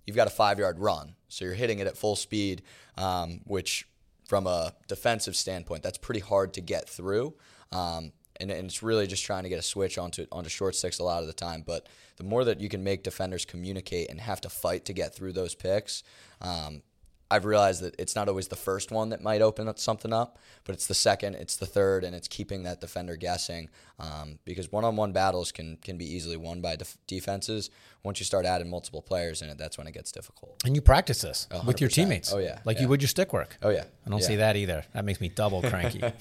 you've 0.07 0.17
got 0.17 0.29
a 0.29 0.31
five 0.31 0.61
yard 0.61 0.79
run. 0.79 1.17
So 1.29 1.45
you're 1.45 1.55
hitting 1.55 1.81
it 1.81 1.89
at 1.89 1.97
full 1.97 2.15
speed, 2.15 2.63
um, 2.97 3.41
which 3.45 3.89
from 4.29 4.47
a 4.47 4.75
defensive 4.87 5.35
standpoint, 5.35 5.83
that's 5.83 5.99
pretty 5.99 6.21
hard 6.21 6.55
to 6.55 6.61
get 6.61 6.89
through. 6.89 7.35
Um, 7.73 8.13
and, 8.41 8.51
and 8.51 8.67
it's 8.67 8.83
really 8.83 9.07
just 9.07 9.25
trying 9.25 9.43
to 9.45 9.49
get 9.49 9.59
a 9.59 9.63
switch 9.63 9.99
onto 9.99 10.27
onto 10.33 10.49
short 10.51 10.75
sticks 10.75 10.99
a 10.99 11.05
lot 11.05 11.23
of 11.23 11.27
the 11.27 11.33
time. 11.33 11.63
But 11.67 11.87
the 12.17 12.25
more 12.25 12.45
that 12.45 12.61
you 12.61 12.69
can 12.69 12.83
make 12.85 13.03
defenders 13.03 13.45
communicate 13.45 14.11
and 14.11 14.21
have 14.21 14.41
to 14.43 14.49
fight 14.49 14.85
to 14.87 14.93
get 14.93 15.15
through 15.15 15.33
those 15.33 15.55
picks, 15.55 16.03
um, 16.41 16.83
I've 17.29 17.45
realized 17.45 17.83
that 17.83 17.97
it's 17.99 18.15
not 18.15 18.29
always 18.29 18.47
the 18.49 18.57
first 18.57 18.93
one 18.93 19.09
that 19.09 19.21
might 19.21 19.43
open 19.43 19.67
up 19.67 19.81
something 19.81 20.13
up, 20.13 20.39
but 20.65 20.75
it's 20.77 20.87
the 20.87 20.95
second, 20.95 21.35
it's 21.35 21.57
the 21.57 21.67
third, 21.67 22.05
and 22.05 22.15
it's 22.15 22.29
keeping 22.29 22.63
that 22.63 22.81
defender 22.81 23.17
guessing. 23.17 23.69
Um, 23.99 24.39
because 24.45 24.71
one-on-one 24.71 25.13
battles 25.13 25.51
can 25.51 25.77
can 25.79 25.97
be 25.99 26.05
easily 26.05 26.37
won 26.37 26.61
by 26.61 26.77
def- 26.77 26.97
defenses. 27.09 27.71
Once 28.05 28.21
you 28.21 28.25
start 28.25 28.47
adding 28.47 28.71
multiple 28.71 29.03
players 29.03 29.43
in 29.43 29.49
it, 29.49 29.59
that's 29.59 29.77
when 29.77 29.89
it 29.89 29.93
gets 29.93 30.13
difficult. 30.13 30.63
And 30.65 30.77
you 30.77 30.81
practice 30.81 31.23
this 31.23 31.49
with 31.67 31.81
your 31.81 31.91
teammates. 31.91 32.33
Oh, 32.33 32.39
yeah, 32.39 32.61
Like 32.65 32.77
yeah. 32.77 32.83
you 32.83 32.89
would 32.89 33.03
your 33.03 33.09
stick 33.09 33.33
work. 33.33 33.57
Oh 33.61 33.71
yeah, 33.71 33.85
I 34.07 34.11
don't 34.11 34.21
yeah. 34.21 34.27
see 34.27 34.37
that 34.37 34.55
either. 34.55 34.85
That 34.95 35.05
makes 35.05 35.21
me 35.21 35.29
double 35.29 35.63
cranky. 35.63 36.01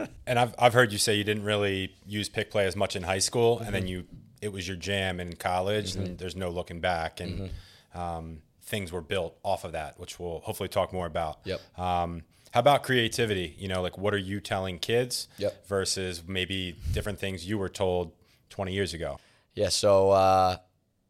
And 0.28 0.38
I've, 0.38 0.54
I've 0.58 0.74
heard 0.74 0.92
you 0.92 0.98
say 0.98 1.14
you 1.16 1.24
didn't 1.24 1.44
really 1.44 1.94
use 2.06 2.28
pick 2.28 2.50
play 2.50 2.66
as 2.66 2.76
much 2.76 2.94
in 2.96 3.02
high 3.02 3.18
school, 3.18 3.58
and 3.58 3.66
Mm-hmm. 3.68 3.72
then 3.74 3.86
you 3.88 4.04
it 4.40 4.52
was 4.52 4.68
your 4.68 4.76
jam 4.76 5.18
in 5.18 5.34
college, 5.34 5.96
and 5.96 6.16
there's 6.18 6.36
no 6.36 6.48
looking 6.50 6.80
back, 6.80 7.18
and 7.20 7.50
Mm-hmm. 7.94 7.98
um, 7.98 8.38
things 8.62 8.92
were 8.92 9.00
built 9.00 9.36
off 9.42 9.64
of 9.64 9.72
that, 9.72 9.98
which 9.98 10.20
we'll 10.20 10.40
hopefully 10.40 10.68
talk 10.68 10.92
more 10.92 11.06
about. 11.06 11.38
Yep. 11.44 11.60
Um, 11.78 12.22
how 12.52 12.60
about 12.60 12.82
creativity? 12.82 13.54
You 13.58 13.66
know, 13.68 13.80
like 13.82 13.96
what 13.98 14.12
are 14.14 14.18
you 14.18 14.40
telling 14.40 14.78
kids 14.78 15.26
Yep. 15.38 15.66
versus 15.66 16.22
maybe 16.26 16.76
different 16.92 17.18
things 17.18 17.46
you 17.48 17.56
were 17.58 17.68
told 17.70 18.12
20 18.50 18.72
years 18.72 18.92
ago? 18.94 19.18
Yeah, 19.54 19.70
so 19.70 20.10
uh, 20.10 20.56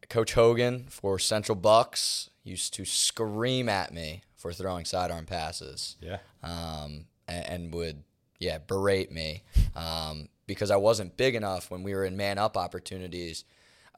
Coach 0.09 0.33
Hogan 0.33 0.85
for 0.89 1.19
Central 1.19 1.55
Bucks 1.55 2.29
used 2.43 2.73
to 2.75 2.85
scream 2.85 3.69
at 3.69 3.93
me 3.93 4.23
for 4.35 4.51
throwing 4.53 4.85
sidearm 4.85 5.25
passes. 5.25 5.97
Yeah. 6.01 6.17
Um, 6.41 7.05
and, 7.27 7.45
and 7.47 7.73
would, 7.73 8.03
yeah, 8.39 8.57
berate 8.57 9.11
me 9.11 9.43
um, 9.75 10.29
because 10.47 10.71
I 10.71 10.77
wasn't 10.77 11.17
big 11.17 11.35
enough 11.35 11.69
when 11.69 11.83
we 11.83 11.93
were 11.93 12.05
in 12.05 12.17
man 12.17 12.37
up 12.37 12.57
opportunities. 12.57 13.43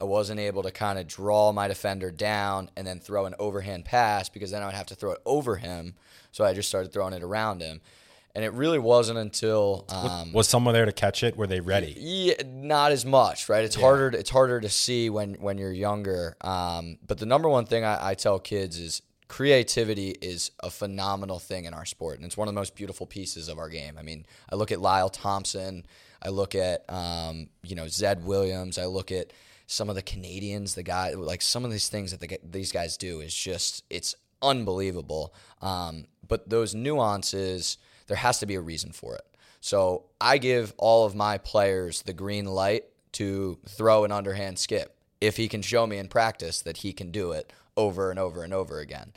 I 0.00 0.04
wasn't 0.04 0.40
able 0.40 0.64
to 0.64 0.72
kind 0.72 0.98
of 0.98 1.06
draw 1.06 1.52
my 1.52 1.68
defender 1.68 2.10
down 2.10 2.70
and 2.76 2.84
then 2.84 2.98
throw 2.98 3.26
an 3.26 3.36
overhand 3.38 3.84
pass 3.84 4.28
because 4.28 4.50
then 4.50 4.60
I 4.62 4.66
would 4.66 4.74
have 4.74 4.86
to 4.86 4.96
throw 4.96 5.12
it 5.12 5.20
over 5.24 5.56
him. 5.56 5.94
So 6.32 6.44
I 6.44 6.54
just 6.54 6.68
started 6.68 6.92
throwing 6.92 7.12
it 7.12 7.22
around 7.22 7.62
him. 7.62 7.80
And 8.34 8.44
it 8.44 8.52
really 8.54 8.78
wasn't 8.78 9.18
until 9.18 9.84
um, 9.90 10.32
Was 10.32 10.48
someone 10.48 10.72
there 10.72 10.86
to 10.86 10.92
catch 10.92 11.22
it? 11.22 11.36
Were 11.36 11.46
they 11.46 11.60
ready? 11.60 11.94
yeah, 11.98 12.34
not 12.46 12.90
as 12.90 13.04
much, 13.04 13.48
right? 13.50 13.62
It's 13.62 13.76
harder. 13.76 14.08
It's 14.08 14.30
harder 14.30 14.58
to 14.58 14.70
see 14.70 15.10
when 15.10 15.34
when 15.34 15.58
you're 15.58 15.70
younger. 15.70 16.36
Um, 16.40 16.98
but 17.06 17.18
the 17.18 17.26
number 17.26 17.48
one 17.50 17.66
thing 17.66 17.84
I, 17.84 18.08
I 18.10 18.14
tell 18.14 18.38
kids 18.38 18.78
is 18.78 19.02
creativity 19.32 20.10
is 20.20 20.50
a 20.60 20.68
phenomenal 20.68 21.38
thing 21.38 21.64
in 21.64 21.72
our 21.72 21.86
sport, 21.86 22.16
and 22.18 22.26
it's 22.26 22.36
one 22.36 22.48
of 22.48 22.54
the 22.54 22.60
most 22.60 22.76
beautiful 22.76 23.06
pieces 23.06 23.48
of 23.48 23.58
our 23.58 23.70
game. 23.70 23.96
I 23.98 24.02
mean, 24.02 24.26
I 24.50 24.56
look 24.56 24.70
at 24.70 24.78
Lyle 24.78 25.08
Thompson. 25.08 25.86
I 26.20 26.28
look 26.28 26.54
at 26.54 26.84
um, 26.92 27.48
you 27.62 27.74
know 27.74 27.88
Zed 27.88 28.26
Williams. 28.26 28.76
I 28.76 28.84
look 28.84 29.10
at 29.10 29.32
some 29.66 29.88
of 29.88 29.96
the 29.96 30.02
Canadians. 30.02 30.74
The 30.74 30.82
guy 30.82 31.14
like 31.14 31.40
some 31.40 31.64
of 31.64 31.70
these 31.70 31.88
things 31.88 32.10
that 32.10 32.20
the, 32.20 32.38
these 32.44 32.72
guys 32.72 32.98
do 32.98 33.20
is 33.20 33.34
just 33.34 33.84
it's 33.88 34.14
unbelievable. 34.42 35.34
Um, 35.62 36.04
but 36.28 36.50
those 36.50 36.74
nuances, 36.74 37.78
there 38.08 38.18
has 38.18 38.38
to 38.40 38.46
be 38.46 38.56
a 38.56 38.60
reason 38.60 38.92
for 38.92 39.14
it. 39.14 39.24
So 39.62 40.04
I 40.20 40.36
give 40.36 40.74
all 40.76 41.06
of 41.06 41.14
my 41.14 41.38
players 41.38 42.02
the 42.02 42.12
green 42.12 42.44
light 42.44 42.84
to 43.12 43.58
throw 43.66 44.04
an 44.04 44.12
underhand 44.12 44.58
skip 44.58 44.94
if 45.22 45.38
he 45.38 45.48
can 45.48 45.62
show 45.62 45.86
me 45.86 45.96
in 45.96 46.08
practice 46.08 46.60
that 46.60 46.78
he 46.78 46.92
can 46.92 47.10
do 47.10 47.32
it 47.32 47.50
over 47.76 48.10
and 48.10 48.18
over 48.18 48.42
and 48.42 48.52
over 48.52 48.80
again. 48.80 49.12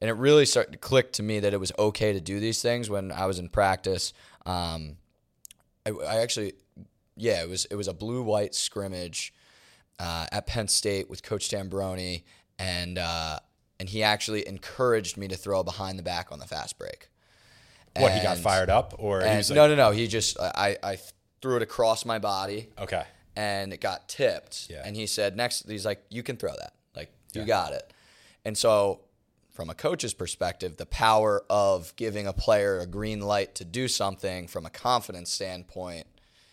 And 0.00 0.10
it 0.10 0.14
really 0.14 0.44
started 0.44 0.72
to 0.72 0.78
click 0.78 1.12
to 1.14 1.22
me 1.22 1.40
that 1.40 1.54
it 1.54 1.60
was 1.60 1.72
okay 1.78 2.12
to 2.12 2.20
do 2.20 2.40
these 2.40 2.60
things 2.60 2.90
when 2.90 3.10
I 3.12 3.26
was 3.26 3.38
in 3.38 3.48
practice. 3.48 4.12
Um, 4.44 4.96
I, 5.86 5.90
I 5.90 6.16
actually, 6.16 6.54
yeah, 7.16 7.42
it 7.42 7.48
was 7.48 7.64
it 7.66 7.76
was 7.76 7.88
a 7.88 7.94
blue 7.94 8.22
white 8.22 8.54
scrimmage 8.54 9.32
uh, 9.98 10.26
at 10.32 10.46
Penn 10.46 10.68
State 10.68 11.08
with 11.08 11.22
Coach 11.22 11.48
Tambroni, 11.48 12.24
and 12.58 12.98
uh, 12.98 13.38
and 13.78 13.88
he 13.88 14.02
actually 14.02 14.46
encouraged 14.46 15.16
me 15.16 15.28
to 15.28 15.36
throw 15.36 15.62
behind 15.62 15.98
the 15.98 16.02
back 16.02 16.32
on 16.32 16.38
the 16.38 16.46
fast 16.46 16.78
break. 16.78 17.08
What, 17.96 18.12
he 18.12 18.22
got 18.22 18.38
fired 18.38 18.70
up? 18.70 18.94
Or 18.98 19.20
he 19.20 19.26
and 19.26 19.36
was 19.36 19.50
like, 19.50 19.56
no, 19.56 19.68
no, 19.68 19.76
no. 19.76 19.90
He 19.92 20.08
just 20.08 20.38
I, 20.40 20.76
I 20.82 20.98
threw 21.40 21.56
it 21.56 21.62
across 21.62 22.04
my 22.04 22.18
body 22.18 22.70
okay. 22.78 23.04
and 23.36 23.72
it 23.72 23.80
got 23.80 24.08
tipped. 24.08 24.68
Yeah. 24.68 24.82
And 24.84 24.96
he 24.96 25.06
said 25.06 25.36
next 25.36 25.68
he's 25.68 25.86
like, 25.86 26.02
You 26.10 26.22
can 26.22 26.36
throw 26.36 26.52
that. 26.58 26.74
Like 26.96 27.12
you 27.32 27.44
got 27.44 27.72
it. 27.72 27.92
And 28.44 28.56
so 28.56 29.00
from 29.54 29.70
a 29.70 29.74
coach's 29.74 30.14
perspective, 30.14 30.76
the 30.76 30.86
power 30.86 31.44
of 31.48 31.94
giving 31.96 32.26
a 32.26 32.32
player 32.32 32.80
a 32.80 32.86
green 32.86 33.20
light 33.20 33.54
to 33.56 33.64
do 33.64 33.86
something 33.86 34.48
from 34.48 34.66
a 34.66 34.70
confidence 34.70 35.30
standpoint 35.30 36.06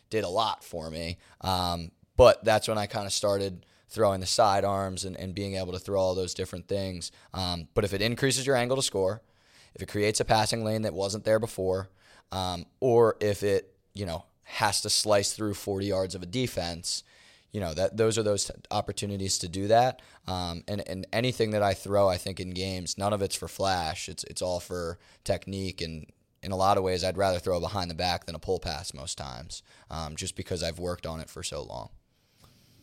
did 0.09 0.23
a 0.23 0.29
lot 0.29 0.63
for 0.63 0.89
me. 0.91 1.17
Um, 1.41 1.91
but 2.15 2.43
that's 2.43 2.67
when 2.67 2.77
I 2.77 2.85
kind 2.85 3.07
of 3.07 3.13
started 3.13 3.65
throwing 3.89 4.21
the 4.21 4.27
sidearms 4.27 5.03
and, 5.03 5.17
and 5.17 5.33
being 5.33 5.55
able 5.55 5.73
to 5.73 5.79
throw 5.79 5.99
all 5.99 6.15
those 6.15 6.33
different 6.33 6.67
things. 6.67 7.11
Um, 7.33 7.67
but 7.73 7.83
if 7.83 7.93
it 7.93 8.01
increases 8.01 8.45
your 8.45 8.55
angle 8.55 8.77
to 8.77 8.83
score, 8.83 9.21
if 9.73 9.81
it 9.81 9.87
creates 9.87 10.19
a 10.19 10.25
passing 10.25 10.63
lane 10.63 10.83
that 10.83 10.93
wasn't 10.93 11.23
there 11.23 11.39
before, 11.39 11.89
um, 12.31 12.65
or 12.79 13.17
if 13.19 13.41
it, 13.41 13.73
you 13.93 14.05
know, 14.05 14.25
has 14.43 14.81
to 14.81 14.89
slice 14.89 15.33
through 15.33 15.55
40 15.55 15.87
yards 15.87 16.13
of 16.13 16.21
a 16.21 16.25
defense, 16.25 17.03
you 17.51 17.59
know, 17.59 17.73
that 17.73 17.97
those 17.97 18.17
are 18.17 18.23
those 18.23 18.49
opportunities 18.71 19.37
to 19.39 19.47
do 19.49 19.67
that. 19.67 20.01
Um, 20.27 20.63
and, 20.67 20.87
and 20.87 21.05
anything 21.11 21.51
that 21.51 21.61
I 21.63 21.73
throw, 21.73 22.07
I 22.07 22.17
think 22.17 22.39
in 22.39 22.51
games, 22.51 22.97
none 22.97 23.11
of 23.13 23.21
it's 23.21 23.35
for 23.35 23.47
flash. 23.47 24.07
It's, 24.07 24.23
it's 24.25 24.41
all 24.41 24.59
for 24.59 24.97
technique. 25.23 25.81
And 25.81 26.05
in 26.43 26.51
a 26.51 26.55
lot 26.55 26.77
of 26.77 26.83
ways, 26.83 27.03
I'd 27.03 27.17
rather 27.17 27.39
throw 27.39 27.59
behind 27.59 27.91
the 27.91 27.95
back 27.95 28.25
than 28.25 28.35
a 28.35 28.39
pull 28.39 28.59
pass 28.59 28.93
most 28.93 29.17
times, 29.17 29.63
um, 29.89 30.15
just 30.15 30.35
because 30.35 30.63
I've 30.63 30.79
worked 30.79 31.05
on 31.05 31.19
it 31.19 31.29
for 31.29 31.43
so 31.43 31.61
long. 31.63 31.89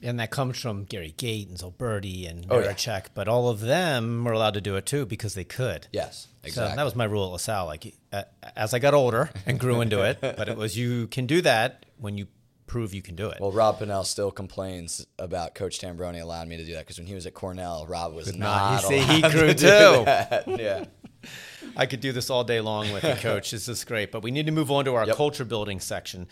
and 0.03 0.21
that 0.21 0.31
comes 0.31 0.59
from 0.61 0.85
Gary 0.85 1.13
Gait 1.17 1.49
and 1.49 1.59
Zilberti 1.59 2.29
and 2.31 2.47
Oh, 2.51 2.61
yeah. 2.61 3.01
But 3.15 3.27
all 3.27 3.49
of 3.49 3.61
them 3.61 4.23
were 4.25 4.33
allowed 4.33 4.55
to 4.55 4.61
do 4.61 4.77
it 4.77 4.87
too 4.87 5.07
because 5.07 5.35
they 5.35 5.45
could. 5.45 5.89
Yes, 5.93 6.29
So 6.43 6.47
exactly. 6.49 6.77
that 6.77 6.85
was 6.85 6.95
my 6.95 7.05
rule 7.05 7.27
at 7.27 7.33
LaSalle. 7.33 7.67
Like 7.67 7.95
uh, 8.13 8.23
as 8.55 8.75
I 8.75 8.79
got 8.79 8.95
older 8.95 9.31
and 9.47 9.59
grew 9.59 9.81
into 9.81 10.03
it, 10.03 10.21
but 10.21 10.49
it 10.49 10.57
was 10.57 10.77
you 10.79 11.09
can 11.09 11.27
do 11.27 11.41
that 11.41 11.85
when 11.97 12.17
you 12.17 12.29
prove 12.69 12.95
you 12.95 13.03
can 13.03 13.17
do 13.17 13.29
it. 13.31 13.41
Well, 13.41 13.51
Rob 13.53 13.79
Pannell 13.81 14.05
still 14.05 14.31
complains 14.31 15.07
about 15.19 15.55
Coach 15.55 15.81
Tambroni 15.81 16.23
allowing 16.23 16.49
me 16.49 16.57
to 16.59 16.65
do 16.65 16.73
that 16.75 16.81
because 16.81 16.99
when 16.99 17.07
he 17.09 17.15
was 17.15 17.27
at 17.27 17.35
Cornell, 17.35 17.87
Rob 17.87 18.15
was 18.15 18.35
not. 18.37 18.83
not. 18.83 18.83
You 18.83 18.89
see, 18.89 19.01
he 19.01 19.21
grew 19.23 19.47
to 19.49 19.55
do 19.55 19.55
too. 19.55 19.65
that. 20.05 20.45
Yeah. 20.59 20.85
I 21.77 21.87
could 21.87 22.01
do 22.01 22.13
this 22.13 22.31
all 22.31 22.45
day 22.45 22.61
long 22.61 22.93
with 22.93 23.03
you, 23.05 23.15
Coach. 23.15 23.51
This 23.51 23.69
is 23.69 23.85
great, 23.85 24.13
but 24.13 24.23
we 24.23 24.31
need 24.31 24.47
to 24.47 24.53
move 24.53 24.71
on 24.71 24.85
to 24.85 24.95
our 24.95 25.07
Yep. 25.07 25.17
culture 25.17 25.45
building 25.45 25.81
section. 25.81 26.27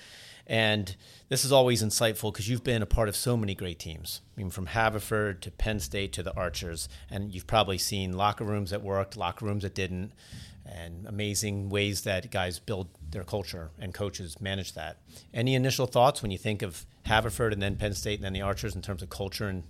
And 0.48 0.94
this 1.28 1.44
is 1.44 1.50
always 1.50 1.82
insightful 1.82 2.32
because 2.32 2.48
you've 2.48 2.62
been 2.62 2.80
a 2.82 2.86
part 2.86 3.08
of 3.08 3.16
so 3.16 3.36
many 3.36 3.54
great 3.56 3.80
teams. 3.80 4.20
I 4.36 4.40
mean, 4.40 4.50
from 4.50 4.66
Haverford 4.66 5.42
to 5.42 5.50
Penn 5.50 5.80
State 5.80 6.12
to 6.14 6.22
the 6.22 6.32
Archers, 6.36 6.88
and 7.10 7.32
you've 7.34 7.48
probably 7.48 7.78
seen 7.78 8.12
locker 8.12 8.44
rooms 8.44 8.70
that 8.70 8.80
worked, 8.82 9.16
locker 9.16 9.44
rooms 9.44 9.64
that 9.64 9.74
didn't, 9.74 10.12
and 10.66 11.06
amazing 11.06 11.68
ways 11.68 12.02
that 12.02 12.30
guys 12.30 12.58
build 12.58 12.88
their 13.10 13.24
culture 13.24 13.70
and 13.78 13.94
coaches 13.94 14.40
manage 14.40 14.74
that. 14.74 14.98
Any 15.32 15.54
initial 15.54 15.86
thoughts 15.86 16.22
when 16.22 16.30
you 16.30 16.38
think 16.38 16.62
of 16.62 16.86
Haverford 17.04 17.52
and 17.52 17.62
then 17.62 17.76
Penn 17.76 17.94
State 17.94 18.18
and 18.18 18.24
then 18.24 18.32
the 18.32 18.42
Archers 18.42 18.74
in 18.74 18.82
terms 18.82 19.02
of 19.02 19.10
culture 19.10 19.48
and 19.48 19.64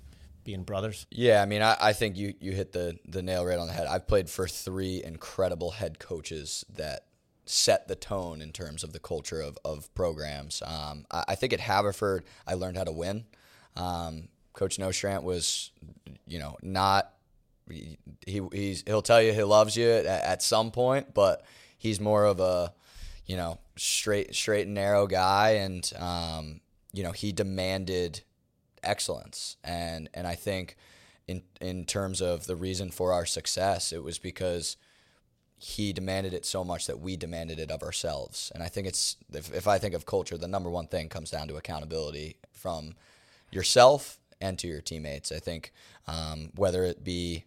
being 0.44 0.62
brothers? 0.62 1.06
Yeah, 1.10 1.42
I 1.42 1.46
mean, 1.46 1.60
I, 1.60 1.76
I 1.80 1.92
think 1.92 2.16
you, 2.16 2.34
you 2.40 2.52
hit 2.52 2.72
the, 2.72 2.98
the 3.06 3.22
nail 3.22 3.44
right 3.44 3.58
on 3.58 3.66
the 3.66 3.72
head. 3.72 3.86
I've 3.86 4.06
played 4.06 4.30
for 4.30 4.48
three 4.48 5.02
incredible 5.04 5.72
head 5.72 5.98
coaches 5.98 6.64
that 6.74 7.06
set 7.44 7.88
the 7.88 7.96
tone 7.96 8.40
in 8.40 8.52
terms 8.52 8.82
of 8.82 8.92
the 8.92 8.98
culture 8.98 9.40
of, 9.40 9.58
of 9.64 9.92
programs. 9.94 10.62
Um, 10.64 11.06
I, 11.10 11.24
I 11.28 11.34
think 11.34 11.52
at 11.52 11.60
Haverford, 11.60 12.24
I 12.46 12.54
learned 12.54 12.76
how 12.76 12.84
to 12.84 12.92
win. 12.92 13.24
Um, 13.76 14.28
Coach 14.52 14.78
Nostrant 14.78 15.22
was, 15.22 15.70
you 16.26 16.38
know, 16.38 16.56
not 16.62 17.12
he 17.68 17.98
he's 18.52 18.82
he'll 18.86 19.02
tell 19.02 19.22
you 19.22 19.32
he 19.32 19.42
loves 19.42 19.76
you 19.76 19.88
at, 19.90 20.06
at 20.06 20.42
some 20.42 20.70
point, 20.70 21.14
but 21.14 21.44
he's 21.78 22.00
more 22.00 22.24
of 22.24 22.40
a 22.40 22.72
you 23.26 23.36
know 23.36 23.58
straight 23.76 24.34
straight 24.34 24.66
and 24.66 24.74
narrow 24.74 25.06
guy, 25.06 25.50
and 25.50 25.92
um, 25.98 26.60
you 26.92 27.02
know 27.02 27.12
he 27.12 27.32
demanded 27.32 28.22
excellence, 28.82 29.56
and 29.64 30.08
and 30.14 30.26
I 30.26 30.34
think 30.34 30.76
in 31.26 31.42
in 31.60 31.84
terms 31.84 32.20
of 32.20 32.46
the 32.46 32.56
reason 32.56 32.90
for 32.90 33.12
our 33.12 33.26
success, 33.26 33.92
it 33.92 34.02
was 34.02 34.18
because 34.18 34.76
he 35.58 35.92
demanded 35.92 36.34
it 36.34 36.44
so 36.44 36.62
much 36.62 36.86
that 36.86 37.00
we 37.00 37.16
demanded 37.16 37.58
it 37.58 37.70
of 37.70 37.82
ourselves. 37.82 38.52
And 38.54 38.62
I 38.62 38.68
think 38.68 38.86
it's 38.86 39.16
if, 39.32 39.52
if 39.54 39.66
I 39.66 39.78
think 39.78 39.94
of 39.94 40.04
culture, 40.04 40.36
the 40.36 40.48
number 40.48 40.68
one 40.68 40.86
thing 40.86 41.08
comes 41.08 41.30
down 41.30 41.48
to 41.48 41.56
accountability 41.56 42.36
from 42.52 42.94
yourself 43.50 44.18
and 44.40 44.58
to 44.58 44.68
your 44.68 44.82
teammates. 44.82 45.32
I 45.32 45.38
think 45.38 45.72
um, 46.06 46.50
whether 46.54 46.84
it 46.84 47.02
be 47.02 47.44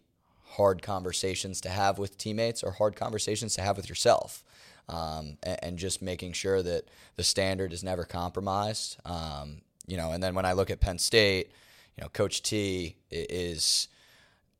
hard 0.50 0.82
conversations 0.82 1.60
to 1.62 1.68
have 1.68 1.98
with 1.98 2.18
teammates 2.18 2.62
or 2.62 2.72
hard 2.72 2.96
conversations 2.96 3.54
to 3.54 3.62
have 3.62 3.76
with 3.76 3.88
yourself. 3.88 4.44
Um, 4.88 5.38
and, 5.44 5.58
and, 5.62 5.78
just 5.78 6.02
making 6.02 6.32
sure 6.32 6.62
that 6.62 6.88
the 7.14 7.22
standard 7.22 7.72
is 7.72 7.84
never 7.84 8.04
compromised. 8.04 8.96
Um, 9.04 9.60
you 9.86 9.96
know, 9.96 10.10
and 10.10 10.20
then 10.20 10.34
when 10.34 10.44
I 10.44 10.52
look 10.52 10.68
at 10.68 10.80
Penn 10.80 10.98
State, 10.98 11.52
you 11.96 12.02
know, 12.02 12.08
Coach 12.08 12.42
T 12.42 12.96
is 13.08 13.86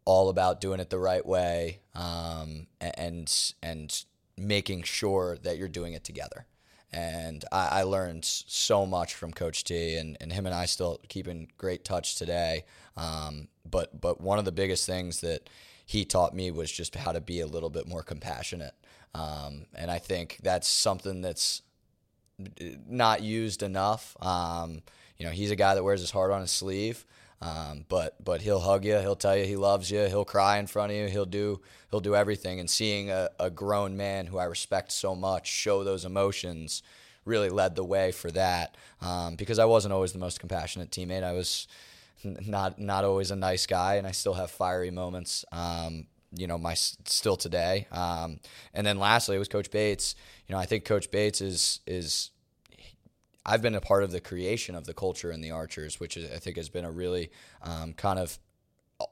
all 0.04 0.28
about 0.28 0.60
doing 0.60 0.78
it 0.78 0.90
the 0.90 0.98
right 0.98 1.24
way 1.24 1.80
um, 1.94 2.66
and 2.80 3.52
and 3.62 4.04
making 4.36 4.82
sure 4.82 5.36
that 5.42 5.58
you're 5.58 5.68
doing 5.68 5.92
it 5.92 6.04
together. 6.04 6.46
And 6.92 7.44
I, 7.52 7.68
I, 7.80 7.82
learned 7.84 8.24
so 8.24 8.84
much 8.84 9.14
from 9.14 9.32
Coach 9.32 9.62
T, 9.62 9.94
and, 9.94 10.16
and 10.20 10.32
him 10.32 10.46
and 10.46 10.54
I 10.54 10.66
still 10.66 11.00
keep 11.08 11.28
in 11.28 11.46
great 11.56 11.84
touch 11.84 12.16
today. 12.16 12.64
Um, 12.96 13.46
but 13.68 14.00
but 14.00 14.20
one 14.20 14.40
of 14.40 14.44
the 14.44 14.52
biggest 14.52 14.86
things 14.86 15.20
that 15.20 15.48
he 15.90 16.04
taught 16.04 16.32
me 16.32 16.52
was 16.52 16.70
just 16.70 16.94
how 16.94 17.10
to 17.10 17.20
be 17.20 17.40
a 17.40 17.48
little 17.48 17.68
bit 17.68 17.88
more 17.88 18.04
compassionate. 18.04 18.74
Um, 19.12 19.66
and 19.74 19.90
I 19.90 19.98
think 19.98 20.38
that's 20.40 20.68
something 20.68 21.20
that's 21.20 21.62
not 22.88 23.24
used 23.24 23.64
enough. 23.64 24.16
Um, 24.24 24.82
you 25.18 25.26
know, 25.26 25.32
he's 25.32 25.50
a 25.50 25.56
guy 25.56 25.74
that 25.74 25.82
wears 25.82 26.00
his 26.00 26.12
heart 26.12 26.30
on 26.30 26.42
his 26.42 26.52
sleeve. 26.52 27.04
Um, 27.42 27.86
but 27.88 28.22
but 28.24 28.40
he'll 28.40 28.60
hug 28.60 28.84
you. 28.84 28.98
He'll 28.98 29.16
tell 29.16 29.36
you 29.36 29.44
he 29.44 29.56
loves 29.56 29.90
you. 29.90 30.04
He'll 30.04 30.24
cry 30.24 30.58
in 30.58 30.68
front 30.68 30.92
of 30.92 30.96
you. 30.96 31.08
He'll 31.08 31.26
do 31.26 31.60
he'll 31.90 31.98
do 31.98 32.14
everything. 32.14 32.60
And 32.60 32.70
seeing 32.70 33.10
a, 33.10 33.30
a 33.40 33.50
grown 33.50 33.96
man 33.96 34.28
who 34.28 34.38
I 34.38 34.44
respect 34.44 34.92
so 34.92 35.16
much 35.16 35.48
show 35.48 35.82
those 35.82 36.04
emotions 36.04 36.84
really 37.24 37.50
led 37.50 37.74
the 37.74 37.84
way 37.84 38.12
for 38.12 38.30
that. 38.30 38.76
Um, 39.00 39.34
because 39.34 39.58
I 39.58 39.64
wasn't 39.64 39.92
always 39.92 40.12
the 40.12 40.20
most 40.20 40.38
compassionate 40.38 40.92
teammate. 40.92 41.24
I 41.24 41.32
was 41.32 41.66
not 42.24 42.78
not 42.78 43.04
always 43.04 43.30
a 43.30 43.36
nice 43.36 43.66
guy, 43.66 43.94
and 43.94 44.06
I 44.06 44.12
still 44.12 44.34
have 44.34 44.50
fiery 44.50 44.90
moments. 44.90 45.44
Um, 45.52 46.06
you 46.32 46.46
know, 46.46 46.58
my 46.58 46.74
still 46.74 47.36
today. 47.36 47.86
Um, 47.90 48.38
and 48.72 48.86
then 48.86 48.98
lastly, 48.98 49.36
it 49.36 49.38
was 49.40 49.48
Coach 49.48 49.70
Bates. 49.70 50.14
You 50.46 50.54
know, 50.54 50.60
I 50.60 50.66
think 50.66 50.84
Coach 50.84 51.10
Bates 51.10 51.40
is 51.40 51.80
is 51.86 52.30
I've 53.44 53.62
been 53.62 53.74
a 53.74 53.80
part 53.80 54.04
of 54.04 54.12
the 54.12 54.20
creation 54.20 54.74
of 54.74 54.84
the 54.84 54.94
culture 54.94 55.32
in 55.32 55.40
the 55.40 55.50
Archers, 55.50 55.98
which 55.98 56.16
is, 56.16 56.30
I 56.30 56.38
think 56.38 56.56
has 56.56 56.68
been 56.68 56.84
a 56.84 56.90
really 56.90 57.30
um, 57.62 57.94
kind 57.94 58.18
of 58.18 58.38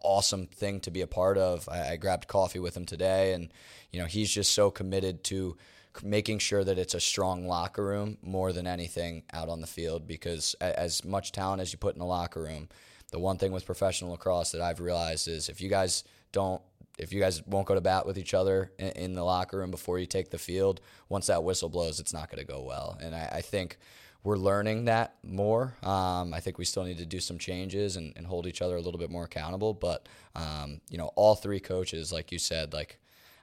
awesome 0.03 0.47
thing 0.47 0.81
to 0.81 0.91
be 0.91 1.01
a 1.01 1.07
part 1.07 1.39
of. 1.39 1.69
I, 1.69 1.93
I, 1.93 1.97
grabbed 1.97 2.29
coffee 2.29 2.59
with 2.59 2.77
him 2.77 2.85
today, 2.85 3.33
and 3.33 3.51
you 3.91 3.99
know, 3.99 4.07
he's 4.07 4.31
just 4.31 4.53
so 4.53 4.71
committed 4.71 5.25
to 5.25 5.57
making 6.03 6.39
sure 6.39 6.63
that 6.63 6.79
it's 6.79 6.95
a 6.95 7.01
strong 7.01 7.49
locker 7.49 7.85
room 7.85 8.19
more 8.23 8.53
than 8.53 8.67
anything 8.67 9.25
out 9.33 9.49
on 9.49 9.61
the 9.61 9.67
field. 9.67 10.07
Because 10.07 10.55
as 10.61 11.05
much 11.05 11.33
talent 11.33 11.63
as 11.63 11.73
you 11.73 11.79
put 11.79 11.97
in 11.97 12.03
a 12.03 12.07
locker 12.07 12.43
room, 12.43 12.69
the 13.11 13.19
one 13.19 13.39
thing 13.39 13.53
with 13.53 13.67
professional 13.67 14.13
lacrosse 14.13 14.53
that 14.53 14.61
I've 14.61 14.81
realized 14.81 15.29
is 15.29 15.49
if 15.49 15.61
you 15.61 15.69
guys 15.69 16.05
don't 16.33 16.61
if 16.99 17.13
you 17.13 17.21
guys 17.21 17.47
won't 17.47 17.67
go 17.67 17.77
to 17.77 17.81
bat 17.81 18.07
with 18.07 18.19
each 18.19 18.35
other 18.35 18.73
in, 18.77 18.89
in 18.89 19.15
the 19.15 19.23
locker 19.23 19.59
room 19.59 19.71
before 19.71 20.01
you 20.01 20.07
take 20.07 20.31
the 20.31 20.39
field, 20.39 20.81
once 21.09 21.29
that 21.29 21.45
whistle 21.45 21.69
blows, 21.69 22.01
it's 22.01 22.13
not 22.13 22.29
going 22.29 22.45
to 22.45 22.53
go 22.53 22.61
well. 22.61 22.99
And 23.01 23.15
I, 23.15 23.29
I, 23.35 23.41
think 23.41 23.79
we're 24.25 24.37
learning 24.37 24.87
that 24.87 25.15
more. 25.23 25.77
Um, 25.85 26.35
I 26.35 26.41
think 26.41 26.59
we 26.59 26.65
still 26.65 26.83
need 26.83 26.99
to 26.99 27.07
do 27.07 27.21
some 27.21 27.39
changes 27.39 27.95
and, 27.95 28.13
and, 28.17 28.27
hold 28.27 28.49
each 28.49 28.61
other 28.61 28.75
a 28.75 28.81
little 28.81 28.99
bit 28.99 29.11
more 29.11 29.25
accountable. 29.25 29.75
But 29.75 30.09
um, 30.35 30.81
you 30.91 30.99
know, 30.99 31.13
all 31.15 31.37
three 31.37 31.61
coaches, 31.61 32.13
like 32.13 32.33
you 32.33 32.39
said, 32.41 32.73
like 32.73 32.99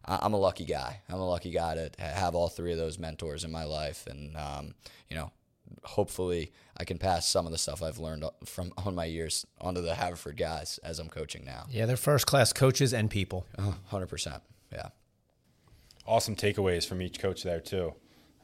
I'm 0.07 0.33
a 0.33 0.37
lucky 0.37 0.65
guy. 0.65 1.01
I'm 1.09 1.19
a 1.19 1.27
lucky 1.27 1.51
guy 1.51 1.75
to 1.75 1.89
have 1.97 2.35
all 2.35 2.49
three 2.49 2.71
of 2.71 2.77
those 2.77 2.99
mentors 2.99 3.43
in 3.43 3.51
my 3.51 3.63
life, 3.63 4.05
and 4.07 4.37
um, 4.37 4.75
you 5.09 5.15
know, 5.15 5.31
hopefully 5.83 6.51
I 6.77 6.83
can 6.83 6.97
pass 6.97 7.27
some 7.27 7.45
of 7.45 7.51
the 7.51 7.57
stuff 7.57 7.81
I've 7.81 7.99
learned 7.99 8.25
from 8.45 8.73
on 8.77 8.95
my 8.95 9.05
years 9.05 9.45
onto 9.59 9.81
the 9.81 9.95
Haverford 9.95 10.37
guys 10.37 10.79
as 10.83 10.99
I'm 10.99 11.09
coaching 11.09 11.45
now. 11.45 11.65
Yeah, 11.69 11.85
they're 11.85 11.97
first 11.97 12.25
class 12.25 12.53
coaches 12.53 12.93
and 12.93 13.09
people. 13.09 13.45
Hundred 13.87 14.07
percent. 14.07 14.41
Yeah. 14.71 14.89
Awesome 16.07 16.35
takeaways 16.35 16.87
from 16.87 17.01
each 17.01 17.19
coach 17.19 17.43
there 17.43 17.59
too. 17.59 17.93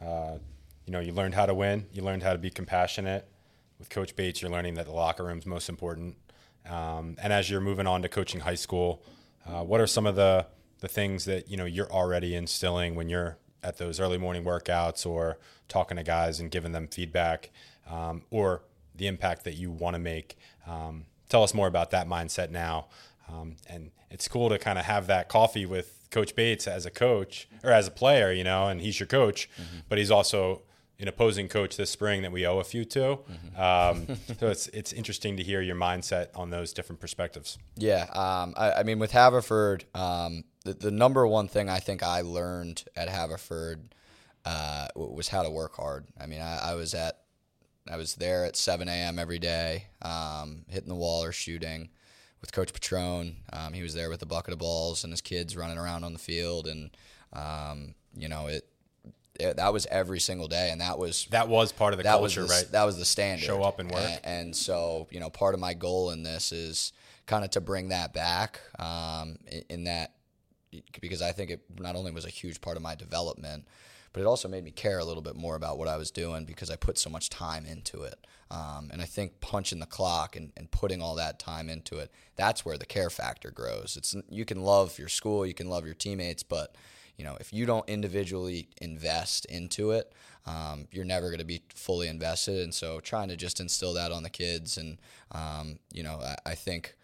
Uh, 0.04 0.38
you 0.86 0.92
know, 0.92 1.00
you 1.00 1.12
learned 1.14 1.36
how 1.36 1.46
to 1.46 1.54
win. 1.54 1.86
You 1.92 2.02
learned 2.02 2.24
how 2.24 2.34
to 2.34 2.40
be 2.40 2.50
compassionate. 2.50 3.28
With 3.78 3.90
Coach 3.90 4.16
Bates, 4.16 4.42
you're 4.42 4.52
learning 4.52 4.76
that 4.76 4.86
the 4.86 4.92
locker 4.92 5.24
room's 5.24 5.46
most 5.46 5.68
important. 5.70 6.16
Um, 6.70 7.16
and 7.22 7.34
as 7.34 7.50
you're 7.50 7.62
moving 7.62 7.88
on 7.88 8.04
to 8.04 8.10
coaching 8.10 8.42
high 8.42 8.56
school, 8.56 9.04
uh, 9.46 9.64
what 9.64 9.82
are 9.82 9.88
some 9.88 10.06
of 10.06 10.16
the 10.16 10.46
the 10.82 10.88
things 10.88 11.26
that 11.26 11.50
you 11.50 11.58
know 11.58 11.66
you're 11.66 11.92
already 11.92 12.36
instilling 12.36 12.96
when 12.96 13.08
you're 13.10 13.38
at 13.64 13.78
those 13.78 14.00
early 14.00 14.18
morning 14.18 14.44
workouts 14.44 15.06
or 15.06 15.38
talking 15.68 15.98
to 15.98 16.04
guys 16.04 16.40
and 16.40 16.52
giving 16.52 16.72
them 16.72 16.88
feedback 16.88 17.50
um, 17.90 18.24
or 18.30 18.64
the 18.96 19.08
impact 19.08 19.44
that 19.44 19.56
you 19.56 19.72
want 19.72 19.96
to 19.96 20.00
make. 20.00 20.38
Um, 20.68 21.06
tell 21.30 21.44
us 21.44 21.54
more 21.54 21.68
about 21.68 21.92
that 21.92 22.08
mindset 22.08 22.50
now. 22.50 22.88
Um, 23.30 23.56
and 23.68 23.92
it's 24.10 24.28
cool 24.28 24.50
to 24.50 24.60
kind 24.60 24.78
of 24.78 24.86
have 24.86 25.08
that 25.08 25.30
coffee 25.30 25.66
with 25.66 26.08
Coach 26.12 26.36
Bates 26.36 26.68
as 26.68 26.86
a 26.86 26.92
coach 26.92 27.48
or 27.64 27.72
as 27.72 27.88
a 27.88 27.92
player, 27.92 28.32
you 28.32 28.44
know, 28.44 28.68
and 28.68 28.82
he's 28.82 29.00
your 29.00 29.08
coach, 29.08 29.50
mm-hmm. 29.56 29.80
but 29.88 29.98
he's 29.98 30.12
also 30.12 30.62
an 31.02 31.08
opposing 31.08 31.48
coach 31.48 31.78
this 31.78 31.90
spring 31.90 32.22
that 32.22 32.32
we 32.32 32.46
owe 32.46 32.60
a 32.60 32.64
few 32.64 32.86
to. 32.86 33.00
Mm-hmm. 33.00 33.60
Um, 33.60 34.18
so 34.40 34.48
it's 34.48 34.68
it's 34.68 34.94
interesting 34.94 35.38
to 35.38 35.44
hear 35.44 35.62
your 35.62 35.76
mindset 35.76 36.28
on 36.36 36.50
those 36.50 36.74
different 36.74 37.00
perspectives. 37.00 37.58
Yeah, 37.76 38.04
um, 38.14 38.54
I, 38.56 38.74
I, 38.74 38.84
mean, 38.84 39.00
with 39.00 39.12
Haverford, 39.12 39.86
um, 39.96 40.44
the, 40.64 40.74
the 40.74 40.92
number 40.92 41.26
one 41.26 41.48
thing 41.48 41.70
I 41.70 41.80
think 41.80 42.04
I 42.04 42.22
learned 42.22 42.84
at 42.96 43.10
Haverford 43.10 43.96
uh, 44.46 44.88
was 44.96 45.28
how 45.30 45.44
to 45.44 45.50
work 45.50 45.76
hard. 45.76 46.06
I 46.20 46.26
mean, 46.26 46.42
I, 46.42 46.72
I, 46.72 46.76
was 46.76 46.94
at, 46.94 47.20
I 47.90 47.98
was 47.98 48.16
there 48.16 48.46
at 48.46 48.56
7 48.56 48.88
a.m. 48.88 49.20
every 49.20 49.40
day, 49.40 49.86
um, 50.02 50.66
hitting 50.70 50.90
the 50.90 50.96
wall 50.96 51.24
or 51.24 51.32
shooting 51.32 51.90
with 52.42 52.52
Coach 52.52 52.74
Patron. 52.74 53.38
Um, 53.54 53.74
he 53.74 53.82
was 53.82 53.94
there 53.94 54.10
with 54.10 54.22
a 54.22 54.26
bucket 54.26 54.54
of 54.54 54.60
balls 54.60 55.04
and 55.04 55.14
his 55.14 55.22
kids 55.22 55.56
running 55.56 55.78
around 55.78 56.04
on 56.04 56.14
the 56.14 56.20
field, 56.20 56.68
and 56.68 56.90
um, 57.34 57.96
you 58.16 58.28
know 58.28 58.48
it. 58.48 58.68
That 59.54 59.74
was 59.74 59.86
every 59.88 60.20
single 60.20 60.48
day, 60.48 60.72
and 60.72 60.82
that 60.82 60.98
was 60.98 61.28
that 61.32 61.48
was 61.48 61.72
part 61.72 61.94
of 61.94 61.98
the 61.98 62.04
that 62.04 62.18
culture, 62.18 62.42
was 62.42 62.50
the, 62.50 62.56
right? 62.56 62.72
That 62.72 62.84
was 62.84 62.98
the 62.98 63.06
standard. 63.06 63.46
Show 63.46 63.64
up 63.64 63.80
and 63.80 63.92
work. 63.92 64.04
And, 64.04 64.20
and 64.24 64.56
so, 64.56 65.08
you 65.12 65.20
know, 65.20 65.30
part 65.30 65.54
of 65.54 65.60
my 65.60 65.74
goal 65.74 66.12
in 66.12 66.24
this 66.24 66.52
is 66.52 66.94
kind 67.26 67.44
of 67.44 67.52
to 67.52 67.62
bring 67.62 67.90
that 67.90 68.14
back. 68.14 68.60
Um, 68.80 69.38
in, 69.48 69.64
in 69.70 69.84
that 69.86 70.14
because 71.02 71.22
I 71.22 71.32
think 71.32 71.52
it 71.52 71.62
not 71.80 71.96
only 71.96 72.12
was 72.12 72.26
a 72.26 72.30
huge 72.30 72.62
part 72.62 72.78
of 72.78 72.84
my 72.84 72.96
development, 72.96 73.66
but 74.14 74.22
it 74.22 74.26
also 74.26 74.48
made 74.48 74.64
me 74.64 74.72
care 74.72 75.00
a 75.00 75.06
little 75.06 75.24
bit 75.24 75.36
more 75.36 75.56
about 75.56 75.78
what 75.78 75.88
I 75.88 75.98
was 75.98 76.12
doing 76.12 76.46
because 76.46 76.70
I 76.70 76.76
put 76.76 76.98
so 76.98 77.10
much 77.10 77.30
time 77.30 77.66
into 77.66 78.04
it. 78.04 78.28
Um, 78.50 78.90
and 78.92 79.02
I 79.02 79.06
think 79.06 79.40
punching 79.40 79.80
the 79.80 79.86
clock 79.86 80.36
and, 80.36 80.52
and 80.58 80.70
putting 80.70 81.02
all 81.02 81.16
that 81.16 81.40
time 81.40 81.70
into 81.70 82.00
it, 82.00 82.12
that's 82.36 82.66
where 82.66 82.78
the 82.78 82.86
care 82.86 83.10
factor 83.10 83.50
grows. 83.50 83.96
It's 83.96 84.14
you 84.30 84.44
can 84.44 84.62
love 84.62 85.00
your 85.00 85.08
school, 85.08 85.46
you 85.46 85.54
can 85.54 85.70
love 85.70 85.86
your 85.86 85.94
teammates, 85.94 86.44
but 86.44 86.76
you 87.22 87.28
know 87.28 87.38
if 87.40 87.54
you 87.54 87.68
don't 87.68 87.88
individually 87.88 88.68
invest 88.82 89.46
into 89.46 89.92
it, 89.92 90.12
um, 90.48 90.88
you're 90.90 91.06
never 91.06 91.28
going 91.28 91.38
to 91.38 91.46
be 91.46 91.62
fully 91.76 92.08
invested. 92.08 92.64
And 92.64 92.74
so 92.74 93.00
trying 93.00 93.28
to 93.28 93.36
just 93.36 93.60
instill 93.60 93.94
that 93.94 94.12
on 94.12 94.24
the 94.24 94.30
kids, 94.32 94.76
and 94.76 94.98
um, 95.32 95.78
you 95.94 96.02
know 96.02 96.20
I, 96.20 96.36
I 96.52 96.56
think 96.56 96.96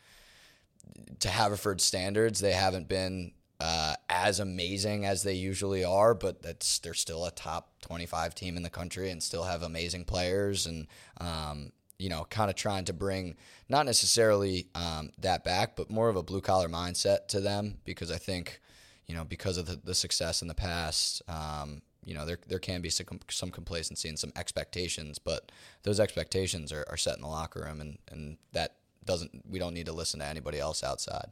to 1.19 1.29
Haverford 1.29 1.81
standards, 1.81 2.39
they 2.39 2.53
haven't 2.53 2.87
been 2.87 3.33
uh, 3.59 3.93
as 4.09 4.39
amazing 4.39 5.05
as 5.05 5.21
they 5.21 5.33
usually 5.33 5.83
are, 5.83 6.15
but 6.15 6.41
that's 6.41 6.79
they're 6.79 6.95
still 6.95 7.23
a 7.23 7.29
top 7.29 7.79
25 7.81 8.33
team 8.33 8.57
in 8.57 8.63
the 8.63 8.71
country 8.71 9.11
and 9.11 9.21
still 9.21 9.43
have 9.43 9.61
amazing 9.61 10.03
players 10.03 10.65
and 10.65 10.87
um, 11.21 11.71
you 11.99 12.09
know, 12.09 12.25
kind 12.31 12.49
of 12.49 12.55
trying 12.55 12.85
to 12.85 12.93
bring 12.93 13.35
not 13.69 13.85
necessarily 13.85 14.67
um, 14.73 15.11
that 15.19 15.43
back, 15.43 15.75
but 15.75 15.91
more 15.91 16.09
of 16.09 16.15
a 16.15 16.23
blue 16.23 16.41
collar 16.41 16.69
mindset 16.69 17.27
to 17.27 17.39
them 17.39 17.77
because 17.85 18.09
I 18.09 18.17
think, 18.17 18.61
you 19.07 19.15
know, 19.15 19.23
because 19.23 19.57
of 19.57 19.65
the, 19.65 19.79
the 19.83 19.95
success 19.95 20.41
in 20.41 20.47
the 20.47 20.53
past, 20.53 21.21
um, 21.27 21.81
you 22.03 22.13
know, 22.13 22.25
there, 22.25 22.39
there 22.47 22.59
can 22.59 22.81
be 22.81 22.89
some, 22.89 23.19
some 23.29 23.51
complacency 23.51 24.09
and 24.09 24.17
some 24.17 24.31
expectations, 24.35 25.19
but 25.19 25.51
those 25.83 25.99
expectations 25.99 26.71
are, 26.71 26.85
are 26.89 26.97
set 26.97 27.15
in 27.15 27.21
the 27.21 27.27
locker 27.27 27.61
room 27.61 27.81
and, 27.81 27.97
and 28.11 28.37
that 28.53 28.75
doesn't, 29.05 29.43
we 29.49 29.59
don't 29.59 29.73
need 29.73 29.85
to 29.85 29.93
listen 29.93 30.19
to 30.19 30.25
anybody 30.25 30.59
else 30.59 30.83
outside. 30.83 31.31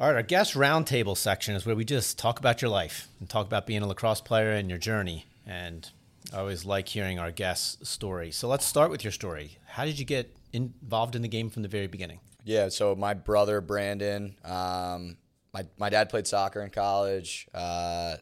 All 0.00 0.06
right, 0.06 0.16
our 0.16 0.22
guest 0.22 0.54
roundtable 0.54 1.16
section 1.16 1.56
is 1.56 1.66
where 1.66 1.74
we 1.74 1.84
just 1.84 2.18
talk 2.18 2.38
about 2.38 2.62
your 2.62 2.70
life 2.70 3.08
and 3.18 3.28
talk 3.28 3.46
about 3.46 3.66
being 3.66 3.82
a 3.82 3.86
lacrosse 3.86 4.20
player 4.20 4.52
and 4.52 4.68
your 4.68 4.78
journey. 4.78 5.26
And 5.44 5.90
I 6.32 6.38
always 6.38 6.64
like 6.64 6.86
hearing 6.86 7.18
our 7.18 7.32
guests' 7.32 7.88
story. 7.88 8.30
So 8.30 8.46
let's 8.46 8.64
start 8.64 8.92
with 8.92 9.02
your 9.02 9.12
story. 9.12 9.58
How 9.66 9.84
did 9.84 9.98
you 9.98 10.04
get 10.04 10.36
involved 10.52 11.16
in 11.16 11.22
the 11.22 11.28
game 11.28 11.50
from 11.50 11.62
the 11.62 11.68
very 11.68 11.88
beginning? 11.88 12.20
Yeah, 12.44 12.68
so 12.68 12.94
my 12.94 13.14
brother 13.14 13.60
Brandon, 13.60 14.36
um, 14.44 15.16
my 15.52 15.64
my 15.78 15.88
dad 15.88 16.10
played 16.10 16.26
soccer 16.26 16.62
in 16.62 16.70
college. 16.70 17.48
Uh, 17.54 18.16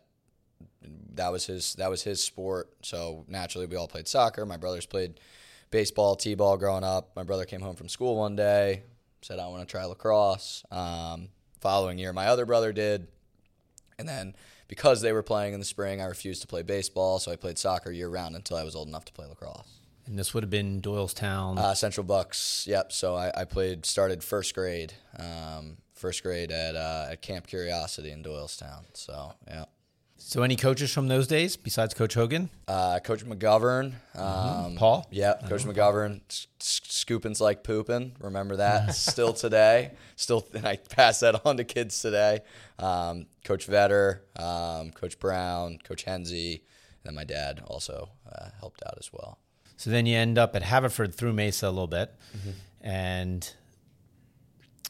that 1.15 1.33
was 1.33 1.47
his 1.47 1.75
that 1.75 1.91
was 1.91 2.03
his 2.03 2.23
sport. 2.23 2.71
So 2.83 3.25
naturally, 3.29 3.67
we 3.67 3.77
all 3.77 3.89
played 3.89 4.09
soccer. 4.09 4.45
My 4.47 4.57
brothers 4.57 4.87
played 4.87 5.21
baseball, 5.71 6.17
t-ball 6.17 6.57
growing 6.57 6.85
up. 6.85 7.11
My 7.17 7.25
brother 7.25 7.45
came 7.45 7.61
home 7.61 7.77
from 7.77 7.89
school 7.89 8.17
one 8.17 8.37
day, 8.37 8.83
said, 9.23 9.39
"I 9.39 9.49
want 9.49 9.67
to 9.67 9.71
try 9.71 9.85
lacrosse." 9.85 10.65
Um, 10.71 11.29
following 11.61 11.99
year, 11.99 12.13
my 12.13 12.27
other 12.27 12.47
brother 12.47 12.73
did, 12.73 13.09
and 13.99 14.09
then 14.09 14.35
because 14.69 15.01
they 15.01 15.13
were 15.13 15.23
playing 15.23 15.55
in 15.55 15.61
the 15.61 15.67
spring, 15.67 16.01
I 16.01 16.07
refused 16.07 16.43
to 16.43 16.47
play 16.47 16.63
baseball, 16.63 17.19
so 17.19 17.31
I 17.31 17.37
played 17.37 17.59
soccer 17.59 17.91
year 17.91 18.09
round 18.09 18.35
until 18.35 18.57
I 18.57 18.65
was 18.65 18.75
old 18.75 18.89
enough 18.89 19.05
to 19.07 19.13
play 19.13 19.27
lacrosse. 19.27 19.81
And 20.07 20.19
this 20.19 20.33
would 20.35 20.43
have 20.45 20.51
been 20.51 20.81
Doylestown. 20.81 21.59
Uh, 21.59 21.75
Central 21.75 22.05
Bucks. 22.05 22.65
Yep. 22.69 22.93
So 22.93 23.17
I, 23.17 23.33
I 23.41 23.45
played, 23.45 23.85
started 23.85 24.23
first 24.23 24.55
grade, 24.55 24.93
um, 25.19 25.79
first 25.97 26.23
grade 26.23 26.53
at 26.53 26.77
uh, 26.77 27.09
at 27.11 27.23
Camp 27.23 27.47
Curiosity 27.47 28.11
in 28.13 28.23
Doylestown. 28.23 28.85
So 28.95 29.33
yeah. 29.49 29.65
so, 30.17 30.43
any 30.43 30.57
coaches 30.57 30.93
from 30.93 31.09
those 31.09 31.27
days 31.27 31.57
besides 31.57 31.95
Coach 31.95 32.15
Hogan? 32.15 32.49
Uh, 32.69 33.01
Coach 33.01 33.25
McGovern. 33.25 33.95
Um, 34.15 34.77
Paul? 34.77 35.07
Yeah, 35.11 35.35
Coach 35.49 35.65
McGovern. 35.65 36.21
s- 36.31 36.47
Scooping's 36.61 37.41
like 37.41 37.65
pooping. 37.65 38.13
Remember 38.21 38.57
that 38.57 38.95
still 38.95 39.33
today. 39.33 39.93
Still, 40.17 40.47
and 40.55 40.67
I 40.67 40.77
pass 40.77 41.21
that 41.21 41.45
on 41.45 41.57
to 41.57 41.65
kids 41.65 42.01
today. 42.01 42.41
Um, 42.79 43.27
Coach 43.45 43.67
Vetter, 43.67 44.21
um, 44.39 44.91
Coach 44.93 45.19
Brown, 45.19 45.79
Coach 45.83 46.05
Hensey, 46.05 46.55
and 46.55 47.05
then 47.05 47.15
my 47.15 47.25
dad 47.25 47.63
also 47.67 48.11
uh, 48.31 48.49
helped 48.61 48.83
out 48.87 48.95
as 48.99 49.11
well. 49.13 49.39
So 49.79 49.91
then 49.91 50.07
you 50.07 50.17
end 50.17 50.39
up 50.39 50.57
at 50.57 50.63
Haverford 50.63 51.15
through 51.15 51.35
Mesa 51.35 51.69
a 51.69 51.71
little 51.71 51.87
bit. 51.87 52.15
And 52.81 53.49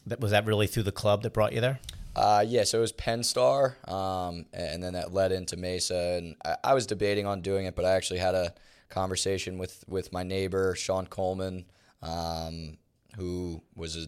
that 0.06 0.20
was 0.20 0.30
that 0.30 0.46
really 0.46 0.66
through 0.66 0.84
the 0.84 0.92
club 0.92 1.22
that 1.22 1.32
brought 1.32 1.52
you 1.52 1.60
there? 1.60 1.80
Uh, 2.14 2.42
yeah, 2.46 2.64
so 2.64 2.78
it 2.78 2.80
was 2.80 2.92
Penn 2.92 3.22
Star, 3.22 3.76
um, 3.86 4.46
and 4.54 4.82
then 4.82 4.94
that 4.94 5.12
led 5.12 5.32
into 5.32 5.56
Mesa. 5.56 6.16
And 6.16 6.34
I, 6.42 6.56
I 6.64 6.74
was 6.74 6.86
debating 6.86 7.26
on 7.26 7.42
doing 7.42 7.66
it, 7.66 7.76
but 7.76 7.84
I 7.84 7.92
actually 7.92 8.20
had 8.20 8.34
a 8.34 8.54
conversation 8.88 9.58
with, 9.58 9.84
with 9.86 10.12
my 10.12 10.22
neighbor 10.22 10.74
Sean 10.74 11.06
Coleman, 11.06 11.66
um, 12.02 12.78
who 13.16 13.60
was 13.74 13.96
a, 13.96 14.06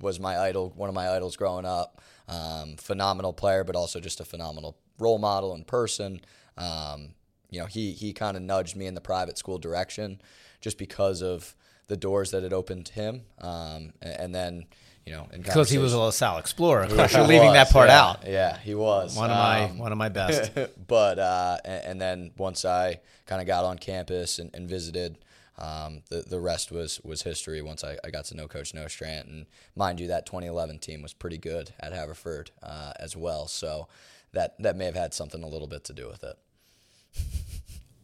was 0.00 0.18
my 0.18 0.36
idol, 0.36 0.72
one 0.74 0.88
of 0.88 0.96
my 0.96 1.10
idols 1.10 1.36
growing 1.36 1.64
up. 1.64 2.00
Um, 2.28 2.76
phenomenal 2.76 3.32
player, 3.32 3.62
but 3.62 3.76
also 3.76 4.00
just 4.00 4.20
a 4.20 4.24
phenomenal 4.24 4.78
role 4.98 5.18
model 5.18 5.54
in 5.54 5.64
person. 5.64 6.20
Um, 6.56 7.14
you 7.50 7.60
know, 7.60 7.66
he 7.66 7.92
he 7.92 8.12
kind 8.12 8.36
of 8.36 8.42
nudged 8.42 8.74
me 8.76 8.86
in 8.86 8.94
the 8.94 9.00
private 9.00 9.36
school 9.36 9.58
direction, 9.58 10.20
just 10.60 10.78
because 10.78 11.20
of 11.20 11.54
the 11.88 11.96
doors 11.96 12.30
that 12.30 12.42
it 12.42 12.52
opened 12.52 12.88
him. 12.88 13.22
Um, 13.40 13.92
and, 14.00 14.20
and 14.20 14.34
then 14.34 14.66
you 15.06 15.12
know, 15.12 15.26
Because 15.32 15.68
he 15.68 15.78
was 15.78 15.92
a 15.92 15.98
LaSalle 15.98 16.38
explorer. 16.38 16.82
Of 16.92 16.94
course, 16.94 17.14
you're 17.14 17.26
leaving 17.26 17.52
that 17.54 17.70
part 17.70 17.88
yeah, 17.88 18.02
out. 18.02 18.26
Yeah, 18.26 18.58
he 18.58 18.74
was 18.74 19.16
One 19.16 19.30
of 19.30 19.36
my 19.36 19.64
Um, 19.64 19.78
one 19.78 19.92
of 19.92 19.98
my 19.98 20.08
best. 20.08 20.52
but 20.86 21.18
uh, 21.18 21.58
and, 21.64 21.84
and 21.84 22.00
then 22.00 22.30
once 22.36 22.64
I 22.64 23.00
kind 23.26 23.40
of 23.40 23.46
got 23.46 23.64
on 23.64 23.78
campus 23.78 24.38
and, 24.38 24.50
and 24.54 24.68
visited, 24.68 25.18
um, 25.58 26.02
the 26.08 26.22
the 26.22 26.40
rest 26.40 26.70
was 26.70 27.00
was 27.02 27.22
history. 27.22 27.62
Once 27.62 27.84
I, 27.84 27.98
I 28.04 28.10
got 28.10 28.26
to 28.26 28.36
know 28.36 28.46
Coach 28.48 28.74
Nostrant, 28.74 29.28
and 29.28 29.46
mind 29.76 30.00
you, 30.00 30.08
that 30.08 30.26
2011 30.26 30.78
team 30.78 31.02
was 31.02 31.12
pretty 31.12 31.38
good 31.38 31.72
at 31.80 31.92
Haverford 31.92 32.50
uh, 32.62 32.92
as 32.98 33.16
well. 33.16 33.48
So 33.48 33.88
that 34.32 34.60
that 34.62 34.76
may 34.76 34.86
have 34.86 34.94
had 34.94 35.14
something 35.14 35.42
a 35.42 35.48
little 35.48 35.68
bit 35.68 35.84
to 35.84 35.92
do 35.92 36.08
with 36.08 36.24
it. 36.24 36.38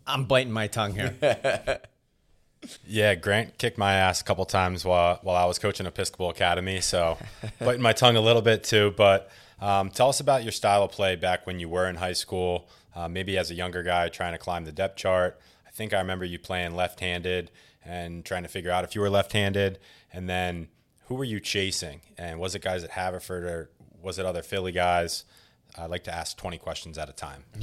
I'm 0.06 0.24
biting 0.24 0.52
my 0.52 0.66
tongue 0.66 0.94
here. 0.94 1.14
Yeah, 2.86 3.14
Grant 3.14 3.58
kicked 3.58 3.78
my 3.78 3.94
ass 3.94 4.20
a 4.20 4.24
couple 4.24 4.44
times 4.44 4.84
while 4.84 5.18
while 5.22 5.36
I 5.36 5.44
was 5.44 5.58
coaching 5.58 5.86
Episcopal 5.86 6.30
Academy, 6.30 6.80
so 6.80 7.18
biting 7.60 7.82
my 7.82 7.92
tongue 7.92 8.16
a 8.16 8.20
little 8.20 8.42
bit 8.42 8.64
too. 8.64 8.92
But 8.96 9.30
um, 9.60 9.90
tell 9.90 10.08
us 10.08 10.20
about 10.20 10.42
your 10.42 10.52
style 10.52 10.82
of 10.82 10.92
play 10.92 11.16
back 11.16 11.46
when 11.46 11.60
you 11.60 11.68
were 11.68 11.88
in 11.88 11.96
high 11.96 12.12
school, 12.12 12.68
uh, 12.94 13.08
maybe 13.08 13.38
as 13.38 13.50
a 13.50 13.54
younger 13.54 13.82
guy 13.82 14.08
trying 14.08 14.32
to 14.32 14.38
climb 14.38 14.64
the 14.64 14.72
depth 14.72 14.96
chart. 14.96 15.40
I 15.66 15.70
think 15.70 15.92
I 15.92 15.98
remember 15.98 16.24
you 16.24 16.38
playing 16.38 16.74
left-handed 16.74 17.50
and 17.84 18.24
trying 18.24 18.42
to 18.42 18.48
figure 18.48 18.70
out 18.70 18.84
if 18.84 18.94
you 18.94 19.00
were 19.00 19.10
left-handed, 19.10 19.78
and 20.12 20.28
then 20.28 20.68
who 21.06 21.14
were 21.14 21.24
you 21.24 21.40
chasing? 21.40 22.00
And 22.16 22.38
was 22.38 22.54
it 22.54 22.62
guys 22.62 22.84
at 22.84 22.90
Haverford 22.90 23.44
or 23.44 23.70
was 24.02 24.18
it 24.18 24.26
other 24.26 24.42
Philly 24.42 24.72
guys? 24.72 25.24
I 25.76 25.86
like 25.86 26.04
to 26.04 26.14
ask 26.14 26.36
20 26.36 26.58
questions 26.58 26.98
at 26.98 27.08
a 27.08 27.12
time. 27.12 27.44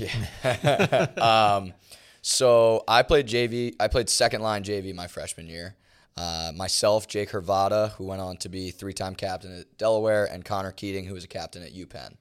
So 2.27 2.83
I 2.87 3.03
played 3.03 3.27
JV. 3.27 3.75
I 3.79 3.87
played 3.87 4.09
second 4.09 4.41
line 4.41 4.63
JV 4.63 4.95
my 4.95 5.05
freshman 5.05 5.45
year. 5.45 5.75
Uh, 6.17 6.51
myself, 6.55 7.07
Jake 7.07 7.29
Hervada, 7.29 7.91
who 7.91 8.05
went 8.05 8.19
on 8.19 8.37
to 8.37 8.49
be 8.49 8.71
three-time 8.71 9.13
captain 9.13 9.59
at 9.59 9.77
Delaware, 9.77 10.25
and 10.25 10.43
Connor 10.43 10.71
Keating, 10.71 11.05
who 11.05 11.13
was 11.13 11.23
a 11.23 11.27
captain 11.27 11.61
at 11.61 11.75
UPenn. 11.75 12.15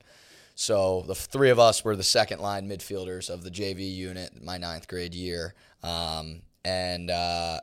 So 0.54 1.04
the 1.06 1.14
three 1.14 1.48
of 1.48 1.58
us 1.58 1.86
were 1.86 1.96
the 1.96 2.02
second 2.02 2.40
line 2.40 2.68
midfielders 2.68 3.30
of 3.30 3.44
the 3.44 3.50
JV 3.50 3.94
unit 3.94 4.44
my 4.44 4.58
ninth 4.58 4.88
grade 4.88 5.14
year, 5.14 5.54
um, 5.82 6.42
and 6.66 7.10
uh, 7.10 7.60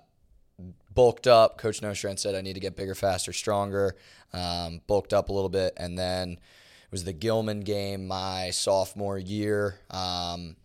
bulked 0.95 1.27
up. 1.27 1.59
Coach 1.59 1.83
Nostrant 1.83 2.19
said 2.19 2.33
I 2.33 2.41
need 2.41 2.53
to 2.53 2.59
get 2.59 2.75
bigger, 2.75 2.95
faster, 2.95 3.33
stronger. 3.33 3.95
Um, 4.33 4.81
bulked 4.87 5.13
up 5.13 5.29
a 5.29 5.31
little 5.31 5.47
bit, 5.47 5.73
and 5.77 5.95
then 5.95 6.31
it 6.31 6.91
was 6.91 7.03
the 7.03 7.13
Gilman 7.13 7.59
game 7.59 8.07
my 8.07 8.49
sophomore 8.49 9.19
year. 9.19 9.75
Um, 9.91 10.55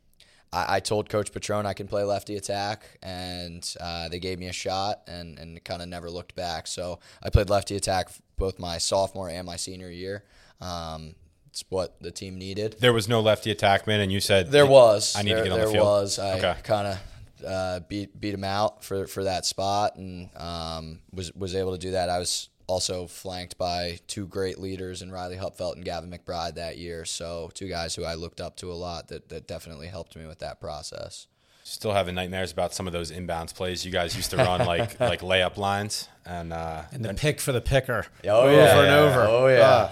I, 0.57 0.77
I 0.77 0.81
told 0.81 1.09
Coach 1.09 1.33
Patron 1.33 1.67
I 1.67 1.75
can 1.75 1.87
play 1.87 2.03
lefty 2.05 2.37
attack, 2.37 2.99
and 3.03 3.63
uh, 3.81 4.09
they 4.09 4.19
gave 4.19 4.39
me 4.39 4.47
a 4.49 4.53
shot, 4.53 5.03
and 5.07 5.39
and 5.39 5.63
kind 5.65 5.83
of 5.83 5.89
never 5.89 6.11
looked 6.11 6.35
back. 6.35 6.67
So 6.67 6.99
I 7.23 7.31
played 7.31 7.51
lefty 7.51 7.77
attack 7.77 8.09
both 8.37 8.59
my 8.59 8.79
sophomore 8.79 9.29
and 9.29 9.47
my 9.47 9.57
senior 9.57 9.91
year. 9.91 10.25
Um, 10.61 11.15
it's 11.51 11.65
what 11.69 12.01
the 12.03 12.11
team 12.11 12.37
needed. 12.39 12.77
There 12.81 12.93
was 12.93 13.09
no 13.09 13.21
lefty 13.21 13.55
attackman, 13.55 14.03
and 14.03 14.13
you 14.13 14.21
said 14.21 14.51
There 14.51 14.67
was. 14.67 15.15
I 15.17 15.23
need 15.23 15.31
there, 15.31 15.39
to 15.39 15.43
get 15.45 15.53
on 15.53 15.59
the 15.61 15.65
field. 15.67 15.75
There 15.75 15.83
was. 15.85 16.19
I 16.19 16.39
Okay. 16.39 16.55
kind 16.63 16.87
of 16.89 16.99
uh, 17.47 17.81
beat 17.89 18.19
beat 18.21 18.35
him 18.35 18.45
out 18.45 18.85
for, 18.85 19.07
for 19.07 19.25
that 19.25 19.47
spot, 19.47 19.97
and 19.97 20.29
um, 20.37 21.01
was 21.13 21.33
was 21.33 21.55
able 21.55 21.73
to 21.73 21.79
do 21.79 21.93
that. 21.93 22.11
I 22.11 22.19
was 22.19 22.49
also 22.67 23.07
flanked 23.07 23.57
by 23.59 24.01
two 24.07 24.27
great 24.27 24.59
leaders 24.59 25.03
in 25.03 25.11
Riley 25.11 25.37
Hupfelt 25.37 25.75
and 25.77 25.85
Gavin 25.85 26.11
McBride 26.11 26.55
that 26.55 26.79
year. 26.79 27.05
So 27.05 27.51
two 27.55 27.69
guys 27.69 27.95
who 27.95 28.05
I 28.05 28.15
looked 28.15 28.41
up 28.41 28.57
to 28.57 28.71
a 28.73 28.75
lot 28.75 29.09
that, 29.09 29.29
that 29.29 29.47
definitely 29.47 29.87
helped 29.87 30.17
me 30.17 30.27
with 30.27 30.41
that 30.41 30.61
process. 30.61 31.27
Still 31.65 31.93
having 31.93 32.15
nightmares 32.15 32.53
about 32.53 32.73
some 32.75 32.87
of 32.87 32.93
those 32.93 33.11
inbounds 33.11 33.53
plays 33.53 33.85
you 33.85 33.91
guys 33.91 34.15
used 34.15 34.31
to 34.31 34.37
run, 34.37 34.65
like 34.65 35.01
like 35.01 35.21
layup 35.21 35.57
lines, 35.57 36.09
and 36.25 36.53
uh, 36.53 36.83
And 36.93 37.05
the 37.05 37.13
pick 37.15 37.41
for 37.41 37.51
the 37.51 37.61
picker. 37.61 38.07
Oh, 38.25 38.43
over 38.43 38.53
yeah. 38.53 38.81
and 38.83 38.91
over. 38.91 39.21
Oh, 39.23 39.49
yeah. 39.49 39.91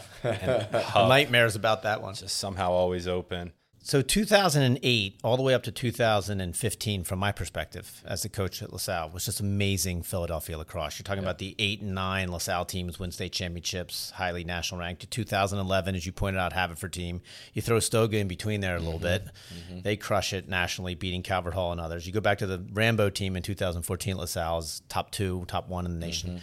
Ah, 0.95 1.07
nightmares 1.09 1.57
about 1.57 1.83
that 1.83 2.01
one. 2.01 2.15
just 2.15 2.37
somehow 2.37 2.71
always 2.71 3.09
open. 3.09 3.53
So 3.87 4.01
2008, 4.01 5.21
all 5.23 5.37
the 5.37 5.43
way 5.43 5.53
up 5.53 5.63
to 5.65 5.71
2015, 5.71 7.05
from 7.05 7.19
my 7.19 7.33
perspective 7.33 8.03
as 8.07 8.25
a 8.25 8.31
coach 8.31 8.63
at 8.63 8.73
LaSalle, 8.73 9.11
was 9.11 9.27
just 9.27 9.41
amazing 9.41 10.03
Philadelphia 10.03 10.57
lacrosse. 10.57 10.99
You're 10.99 11.05
talking 11.05 11.23
about 11.23 11.37
the 11.37 11.55
eight 11.59 11.83
and 11.83 11.95
nine 11.95 12.33
LaSalle 12.33 12.65
teams 12.65 12.99
win 12.99 13.13
state 13.13 13.33
championships, 13.33 14.11
highly 14.13 14.43
national 14.43 14.81
ranked. 14.81 15.03
To 15.03 15.07
2011, 15.07 15.97
as 15.97 16.07
you 16.07 16.13
pointed 16.13 16.39
out, 16.39 16.55
Haverford 16.55 16.95
team. 16.95 17.21
You 17.53 17.61
throw 17.61 17.79
Stoga 17.79 18.17
in 18.17 18.27
between 18.27 18.63
there 18.63 18.77
a 18.77 18.81
little 18.81 18.95
mm-hmm. 18.95 19.03
bit. 19.03 19.25
Mm-hmm. 19.53 19.81
They 19.83 19.99
crush 19.99 20.33
it 20.33 20.49
nationally, 20.49 20.95
beating 20.95 21.23
Calvert 21.23 21.53
Hall 21.53 21.71
and 21.71 21.81
others. 21.81 22.07
You 22.07 22.15
go 22.15 22.23
back 22.23 22.39
to 22.39 22.47
the 22.47 22.65
Rambo 22.73 23.11
team 23.11 23.37
in 23.37 23.43
2014 23.43 24.15
at 24.15 24.19
LaSalle's 24.19 24.81
top 24.89 25.11
two, 25.11 25.45
top 25.47 25.69
one 25.69 25.85
in 25.85 25.93
the 26.01 26.07
nation. 26.07 26.31
Mm-hmm. 26.31 26.39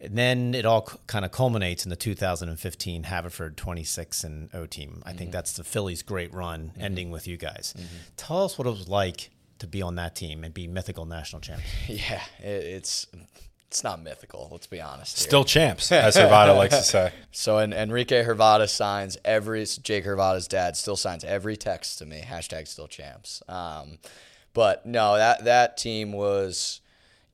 And 0.00 0.16
then 0.16 0.54
it 0.54 0.66
all 0.66 0.82
kind 1.06 1.24
of 1.24 1.32
culminates 1.32 1.84
in 1.84 1.90
the 1.90 1.96
2015 1.96 3.04
Haverford 3.04 3.56
26 3.56 4.24
and 4.24 4.50
O 4.54 4.66
team. 4.66 5.02
I 5.04 5.10
think 5.10 5.20
mm-hmm. 5.20 5.30
that's 5.30 5.54
the 5.54 5.64
Phillies' 5.64 6.02
great 6.02 6.32
run, 6.34 6.72
mm-hmm. 6.72 6.82
ending 6.82 7.10
with 7.10 7.26
you 7.26 7.36
guys. 7.36 7.74
Mm-hmm. 7.76 7.96
Tell 8.16 8.44
us 8.44 8.58
what 8.58 8.66
it 8.66 8.70
was 8.70 8.88
like 8.88 9.30
to 9.58 9.66
be 9.66 9.80
on 9.80 9.94
that 9.94 10.14
team 10.14 10.44
and 10.44 10.52
be 10.52 10.66
mythical 10.66 11.06
national 11.06 11.40
champions. 11.40 11.72
Yeah, 11.88 12.22
it, 12.40 12.64
it's 12.64 13.06
it's 13.68 13.82
not 13.82 14.02
mythical. 14.02 14.48
Let's 14.50 14.66
be 14.66 14.80
honest. 14.80 15.18
here. 15.18 15.26
Still 15.26 15.44
champs, 15.44 15.90
as 15.90 16.16
Hervada 16.16 16.56
likes 16.56 16.76
to 16.76 16.82
say. 16.82 17.12
So 17.32 17.58
and 17.58 17.74
Enrique 17.74 18.24
Hervada 18.24 18.68
signs 18.68 19.18
every 19.24 19.64
Jake 19.64 20.04
Hervada's 20.04 20.48
dad 20.48 20.76
still 20.76 20.96
signs 20.96 21.24
every 21.24 21.56
text 21.56 21.98
to 21.98 22.06
me 22.06 22.22
hashtag 22.26 22.68
still 22.68 22.88
champs. 22.88 23.42
Um, 23.48 23.98
but 24.54 24.86
no, 24.86 25.16
that 25.16 25.44
that 25.44 25.76
team 25.76 26.12
was, 26.12 26.80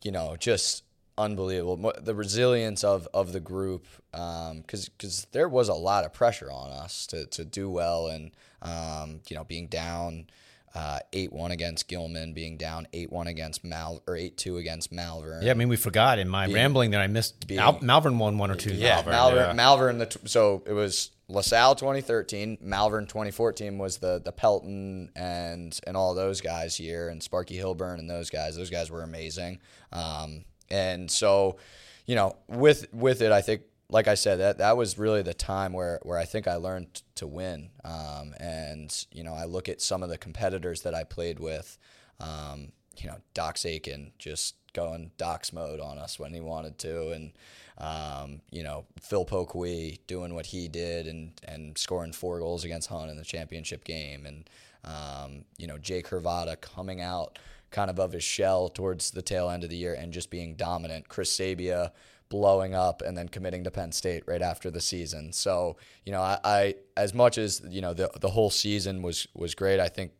you 0.02 0.10
know, 0.10 0.36
just 0.38 0.82
unbelievable. 1.18 1.92
The 2.00 2.14
resilience 2.14 2.84
of 2.84 3.08
of 3.14 3.32
the 3.32 3.40
group, 3.40 3.86
because 4.10 4.88
because 4.88 5.26
there 5.32 5.48
was 5.48 5.68
a 5.68 5.74
lot 5.74 6.04
of 6.04 6.12
pressure 6.12 6.50
on 6.50 6.70
us 6.70 7.06
to 7.08 7.26
to 7.26 7.44
do 7.44 7.70
well, 7.70 8.08
and 8.08 8.32
um, 8.62 9.20
you 9.28 9.36
know, 9.36 9.44
being 9.44 9.66
down. 9.68 10.26
Uh, 10.74 10.98
eight 11.12 11.30
one 11.30 11.50
against 11.50 11.86
Gilman, 11.86 12.32
being 12.32 12.56
down 12.56 12.88
eight 12.94 13.12
one 13.12 13.26
against 13.26 13.62
Mal 13.62 14.02
or 14.06 14.16
eight 14.16 14.38
two 14.38 14.56
against 14.56 14.90
Malvern. 14.90 15.42
Yeah, 15.42 15.50
I 15.50 15.54
mean, 15.54 15.68
we 15.68 15.76
forgot 15.76 16.18
in 16.18 16.30
my 16.30 16.46
rambling 16.46 16.90
there. 16.92 17.00
I 17.02 17.08
missed 17.08 17.44
Al- 17.52 17.78
Malvern 17.82 18.18
won 18.18 18.38
one 18.38 18.50
or 18.50 18.54
two. 18.54 18.72
Yeah, 18.72 18.94
Malvern. 18.94 19.12
Malvern. 19.12 19.38
yeah. 19.48 19.52
Malvern. 19.52 19.98
The 19.98 20.06
t- 20.06 20.20
so 20.24 20.62
it 20.66 20.72
was 20.72 21.10
LaSalle 21.28 21.74
2013. 21.74 22.56
Malvern 22.62 23.04
2014 23.06 23.76
was 23.76 23.98
the 23.98 24.22
the 24.24 24.32
Pelton 24.32 25.10
and 25.14 25.78
and 25.86 25.94
all 25.94 26.14
those 26.14 26.40
guys 26.40 26.80
year, 26.80 27.10
and 27.10 27.22
Sparky 27.22 27.58
Hilburn 27.58 27.98
and 27.98 28.08
those 28.08 28.30
guys. 28.30 28.56
Those 28.56 28.70
guys 28.70 28.90
were 28.90 29.02
amazing. 29.02 29.58
Um, 29.92 30.46
and 30.72 31.10
so, 31.10 31.58
you 32.06 32.16
know, 32.16 32.36
with 32.48 32.92
with 32.92 33.20
it, 33.20 33.30
I 33.30 33.42
think, 33.42 33.62
like 33.90 34.08
I 34.08 34.14
said, 34.14 34.40
that 34.40 34.58
that 34.58 34.76
was 34.76 34.98
really 34.98 35.22
the 35.22 35.34
time 35.34 35.74
where 35.74 36.00
where 36.02 36.18
I 36.18 36.24
think 36.24 36.48
I 36.48 36.56
learned 36.56 37.02
to 37.16 37.26
win. 37.26 37.68
Um, 37.84 38.34
and 38.40 39.06
you 39.12 39.22
know, 39.22 39.34
I 39.34 39.44
look 39.44 39.68
at 39.68 39.82
some 39.82 40.02
of 40.02 40.08
the 40.08 40.18
competitors 40.18 40.82
that 40.82 40.94
I 40.94 41.04
played 41.04 41.38
with. 41.38 41.78
Um, 42.18 42.72
you 42.96 43.08
know, 43.08 43.18
Dox 43.34 43.64
Aitken 43.64 44.12
just 44.18 44.54
going 44.72 45.10
Dox 45.18 45.52
mode 45.52 45.80
on 45.80 45.98
us 45.98 46.18
when 46.18 46.32
he 46.32 46.40
wanted 46.40 46.78
to, 46.78 47.10
and 47.10 47.32
um, 47.78 48.40
you 48.50 48.62
know, 48.62 48.86
Phil 49.00 49.26
Pokwe 49.26 49.98
doing 50.06 50.34
what 50.34 50.46
he 50.46 50.68
did 50.68 51.06
and 51.06 51.32
and 51.46 51.76
scoring 51.76 52.12
four 52.12 52.38
goals 52.38 52.64
against 52.64 52.88
Hunt 52.88 53.10
in 53.10 53.18
the 53.18 53.24
championship 53.24 53.84
game, 53.84 54.24
and 54.24 54.48
um, 54.84 55.44
you 55.58 55.66
know, 55.66 55.76
Jake 55.76 56.08
Hervada 56.08 56.58
coming 56.60 57.02
out 57.02 57.38
kind 57.72 57.90
of 57.90 57.98
of 57.98 58.12
his 58.12 58.22
shell 58.22 58.68
towards 58.68 59.10
the 59.10 59.22
tail 59.22 59.50
end 59.50 59.64
of 59.64 59.70
the 59.70 59.76
year 59.76 59.94
and 59.94 60.12
just 60.12 60.30
being 60.30 60.54
dominant. 60.54 61.08
Chris 61.08 61.36
Sabia 61.36 61.90
blowing 62.28 62.74
up 62.74 63.02
and 63.02 63.16
then 63.16 63.28
committing 63.28 63.64
to 63.64 63.70
Penn 63.70 63.92
State 63.92 64.22
right 64.26 64.40
after 64.40 64.70
the 64.70 64.80
season. 64.80 65.32
So, 65.32 65.76
you 66.06 66.12
know, 66.12 66.22
I, 66.22 66.38
I 66.44 66.74
as 66.96 67.12
much 67.12 67.36
as, 67.36 67.60
you 67.68 67.80
know, 67.80 67.92
the 67.92 68.10
the 68.20 68.30
whole 68.30 68.50
season 68.50 69.02
was 69.02 69.26
was 69.34 69.54
great, 69.54 69.80
I 69.80 69.88
think 69.88 70.12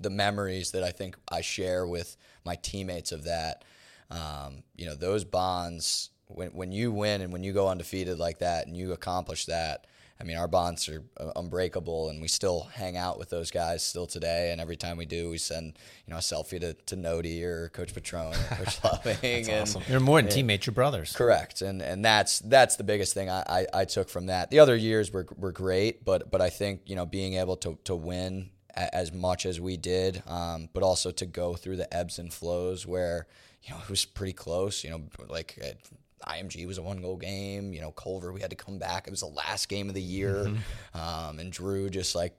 the 0.00 0.10
memories 0.10 0.70
that 0.70 0.84
I 0.84 0.90
think 0.90 1.16
I 1.30 1.40
share 1.40 1.86
with 1.86 2.16
my 2.44 2.54
teammates 2.54 3.12
of 3.12 3.24
that, 3.24 3.64
um, 4.10 4.62
you 4.76 4.86
know, 4.86 4.94
those 4.94 5.24
bonds 5.24 6.10
when 6.28 6.48
when 6.50 6.72
you 6.72 6.92
win 6.92 7.20
and 7.20 7.32
when 7.32 7.42
you 7.42 7.52
go 7.52 7.68
undefeated 7.68 8.18
like 8.18 8.38
that 8.38 8.66
and 8.66 8.76
you 8.76 8.92
accomplish 8.92 9.46
that, 9.46 9.86
I 10.20 10.24
mean, 10.24 10.36
our 10.36 10.48
bonds 10.48 10.88
are 10.88 11.04
uh, 11.16 11.30
unbreakable, 11.36 12.08
and 12.08 12.20
we 12.20 12.26
still 12.26 12.68
hang 12.74 12.96
out 12.96 13.18
with 13.18 13.30
those 13.30 13.50
guys 13.52 13.84
still 13.84 14.06
today. 14.06 14.50
And 14.50 14.60
every 14.60 14.76
time 14.76 14.96
we 14.96 15.06
do, 15.06 15.30
we 15.30 15.38
send 15.38 15.78
you 16.06 16.10
know 16.12 16.16
a 16.16 16.20
selfie 16.20 16.60
to 16.60 16.74
to 16.74 16.96
Nody 16.96 17.42
or 17.44 17.68
Coach 17.68 17.94
Patron 17.94 18.34
or 18.34 18.56
Coach 18.56 18.78
Loving. 18.84 19.48
and, 19.48 19.76
You're 19.88 20.00
more 20.00 20.20
than 20.20 20.30
teammates, 20.30 20.66
you're 20.66 20.74
brothers. 20.74 21.14
Correct, 21.14 21.62
and 21.62 21.80
and 21.80 22.04
that's 22.04 22.40
that's 22.40 22.76
the 22.76 22.84
biggest 22.84 23.14
thing 23.14 23.30
I, 23.30 23.42
I, 23.48 23.66
I 23.80 23.84
took 23.84 24.08
from 24.08 24.26
that. 24.26 24.50
The 24.50 24.58
other 24.58 24.74
years 24.76 25.12
were 25.12 25.26
were 25.36 25.52
great, 25.52 26.04
but 26.04 26.30
but 26.30 26.40
I 26.40 26.50
think 26.50 26.82
you 26.86 26.96
know 26.96 27.06
being 27.06 27.34
able 27.34 27.56
to 27.58 27.78
to 27.84 27.94
win 27.94 28.50
a- 28.74 28.92
as 28.94 29.12
much 29.12 29.46
as 29.46 29.60
we 29.60 29.76
did, 29.76 30.22
um, 30.26 30.68
but 30.72 30.82
also 30.82 31.10
to 31.12 31.26
go 31.26 31.54
through 31.54 31.76
the 31.76 31.92
ebbs 31.94 32.18
and 32.18 32.32
flows 32.32 32.86
where 32.86 33.26
you 33.62 33.72
know 33.72 33.80
it 33.80 33.88
was 33.88 34.04
pretty 34.04 34.32
close. 34.32 34.82
You 34.82 34.90
know, 34.90 35.02
like 35.28 35.58
at 35.62 35.76
IMG 36.26 36.66
was 36.66 36.78
a 36.78 36.82
one 36.82 37.00
goal 37.00 37.16
game. 37.16 37.72
You 37.72 37.80
know, 37.80 37.90
Culver 37.90 38.32
we 38.32 38.40
had 38.40 38.50
to 38.50 38.56
come 38.56 38.78
back. 38.78 39.06
It 39.06 39.10
was 39.10 39.20
the 39.20 39.26
last 39.26 39.68
game 39.68 39.88
of 39.88 39.94
the 39.94 40.02
year, 40.02 40.52
um, 40.94 41.38
and 41.38 41.52
Drew 41.52 41.88
just 41.90 42.14
like 42.14 42.34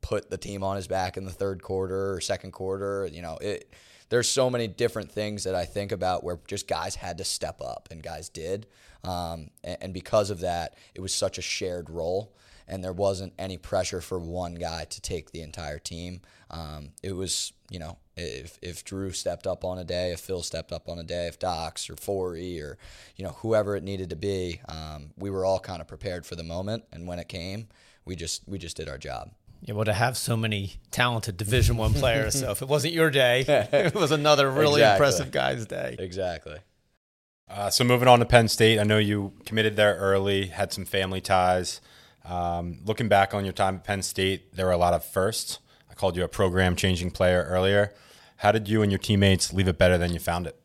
put 0.00 0.30
the 0.30 0.38
team 0.38 0.62
on 0.62 0.76
his 0.76 0.86
back 0.86 1.16
in 1.16 1.24
the 1.24 1.32
third 1.32 1.62
quarter 1.62 2.14
or 2.14 2.20
second 2.20 2.52
quarter. 2.52 3.08
You 3.12 3.22
know, 3.22 3.38
it. 3.40 3.72
There's 4.10 4.28
so 4.28 4.48
many 4.48 4.68
different 4.68 5.12
things 5.12 5.44
that 5.44 5.54
I 5.54 5.66
think 5.66 5.92
about 5.92 6.24
where 6.24 6.38
just 6.46 6.66
guys 6.66 6.94
had 6.94 7.18
to 7.18 7.24
step 7.24 7.60
up 7.60 7.88
and 7.90 8.02
guys 8.02 8.30
did, 8.30 8.66
um, 9.04 9.50
and, 9.62 9.76
and 9.82 9.94
because 9.94 10.30
of 10.30 10.40
that, 10.40 10.76
it 10.94 11.00
was 11.02 11.12
such 11.12 11.36
a 11.36 11.42
shared 11.42 11.90
role, 11.90 12.34
and 12.66 12.82
there 12.82 12.94
wasn't 12.94 13.34
any 13.38 13.58
pressure 13.58 14.00
for 14.00 14.18
one 14.18 14.54
guy 14.54 14.84
to 14.84 15.00
take 15.02 15.30
the 15.32 15.42
entire 15.42 15.78
team. 15.78 16.22
Um, 16.50 16.90
it 17.02 17.12
was, 17.12 17.52
you 17.68 17.78
know, 17.78 17.98
if 18.18 18.58
if 18.62 18.84
Drew 18.84 19.12
stepped 19.12 19.46
up 19.46 19.64
on 19.64 19.78
a 19.78 19.84
day, 19.84 20.12
if 20.12 20.20
Phil 20.20 20.42
stepped 20.42 20.72
up 20.72 20.88
on 20.88 20.98
a 20.98 21.04
day, 21.04 21.26
if 21.26 21.38
Dox 21.38 21.88
or 21.88 21.96
Forey 21.96 22.60
or 22.60 22.78
you 23.16 23.24
know 23.24 23.32
whoever 23.38 23.76
it 23.76 23.82
needed 23.82 24.10
to 24.10 24.16
be, 24.16 24.60
um, 24.68 25.10
we 25.16 25.30
were 25.30 25.44
all 25.44 25.58
kind 25.60 25.80
of 25.80 25.88
prepared 25.88 26.26
for 26.26 26.34
the 26.36 26.42
moment, 26.44 26.84
and 26.92 27.06
when 27.06 27.18
it 27.18 27.28
came, 27.28 27.68
we 28.04 28.16
just 28.16 28.42
we 28.48 28.58
just 28.58 28.76
did 28.76 28.88
our 28.88 28.98
job. 28.98 29.30
Yeah, 29.60 29.74
well, 29.74 29.84
to 29.84 29.92
have 29.92 30.16
so 30.16 30.36
many 30.36 30.74
talented 30.90 31.36
Division 31.36 31.76
One 31.76 31.92
players, 32.02 32.38
so 32.38 32.50
if 32.52 32.62
it 32.62 32.68
wasn't 32.68 32.94
your 32.94 33.10
day, 33.10 33.44
it 33.72 33.94
was 33.94 34.12
another 34.12 34.50
really 34.50 34.80
Exactly. 34.82 35.06
impressive 35.06 35.30
guy's 35.32 35.66
day. 35.66 35.96
Exactly. 35.98 36.58
Uh, 37.50 37.70
so 37.70 37.82
moving 37.82 38.08
on 38.08 38.18
to 38.18 38.24
Penn 38.26 38.46
State, 38.46 38.78
I 38.78 38.84
know 38.84 38.98
you 38.98 39.32
committed 39.46 39.74
there 39.76 39.94
early, 39.96 40.46
had 40.48 40.72
some 40.72 40.84
family 40.84 41.20
ties. 41.20 41.80
Um, 42.24 42.80
looking 42.84 43.08
back 43.08 43.32
on 43.32 43.44
your 43.44 43.54
time 43.54 43.76
at 43.76 43.84
Penn 43.84 44.02
State, 44.02 44.54
there 44.54 44.66
were 44.66 44.72
a 44.72 44.76
lot 44.76 44.92
of 44.92 45.02
firsts. 45.04 45.58
I 45.90 45.94
called 45.94 46.14
you 46.14 46.22
a 46.24 46.28
program 46.28 46.76
changing 46.76 47.10
player 47.10 47.44
earlier. 47.48 47.94
How 48.38 48.52
did 48.52 48.68
you 48.68 48.82
and 48.82 48.90
your 48.90 48.98
teammates 48.98 49.52
leave 49.52 49.68
it 49.68 49.78
better 49.78 49.98
than 49.98 50.12
you 50.12 50.18
found 50.18 50.46
it? 50.46 50.58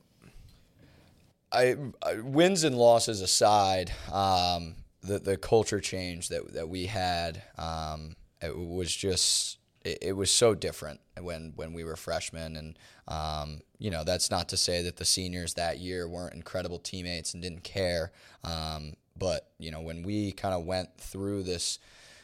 I, 1.52 1.76
I 2.02 2.16
wins 2.16 2.64
and 2.64 2.78
losses 2.78 3.22
aside, 3.22 3.92
um, 4.12 4.76
the 5.02 5.20
the 5.20 5.38
culture 5.38 5.80
change 5.80 6.30
that 6.30 6.54
that 6.54 6.70
we 6.70 6.86
had, 6.86 7.44
um, 7.58 8.16
it 8.42 8.58
was 8.58 8.94
just 8.96 9.58
it, 9.84 10.00
it 10.02 10.14
was 10.14 10.32
so 10.32 10.56
different 10.56 11.00
when 11.20 11.54
when 11.56 11.74
we 11.74 11.84
were 11.84 11.96
freshmen, 11.96 12.56
and 12.56 12.80
um, 13.08 13.62
you 13.78 13.92
know 13.92 14.04
that's 14.04 14.32
not 14.32 14.50
to 14.50 14.58
say 14.58 14.82
that 14.84 14.98
the 14.98 15.06
seniors 15.06 15.56
that 15.56 15.80
year 15.80 16.08
weren't 16.08 16.34
incredible 16.34 16.80
teammates 16.80 17.34
and 17.34 17.44
didn't 17.44 17.64
care, 17.64 18.12
um, 18.44 18.94
but 19.18 19.50
you 19.60 19.72
know 19.72 19.82
when 19.82 20.04
we 20.04 20.32
kind 20.32 20.54
of 20.54 20.66
went 20.66 20.98
through 20.98 21.44
this 21.44 21.80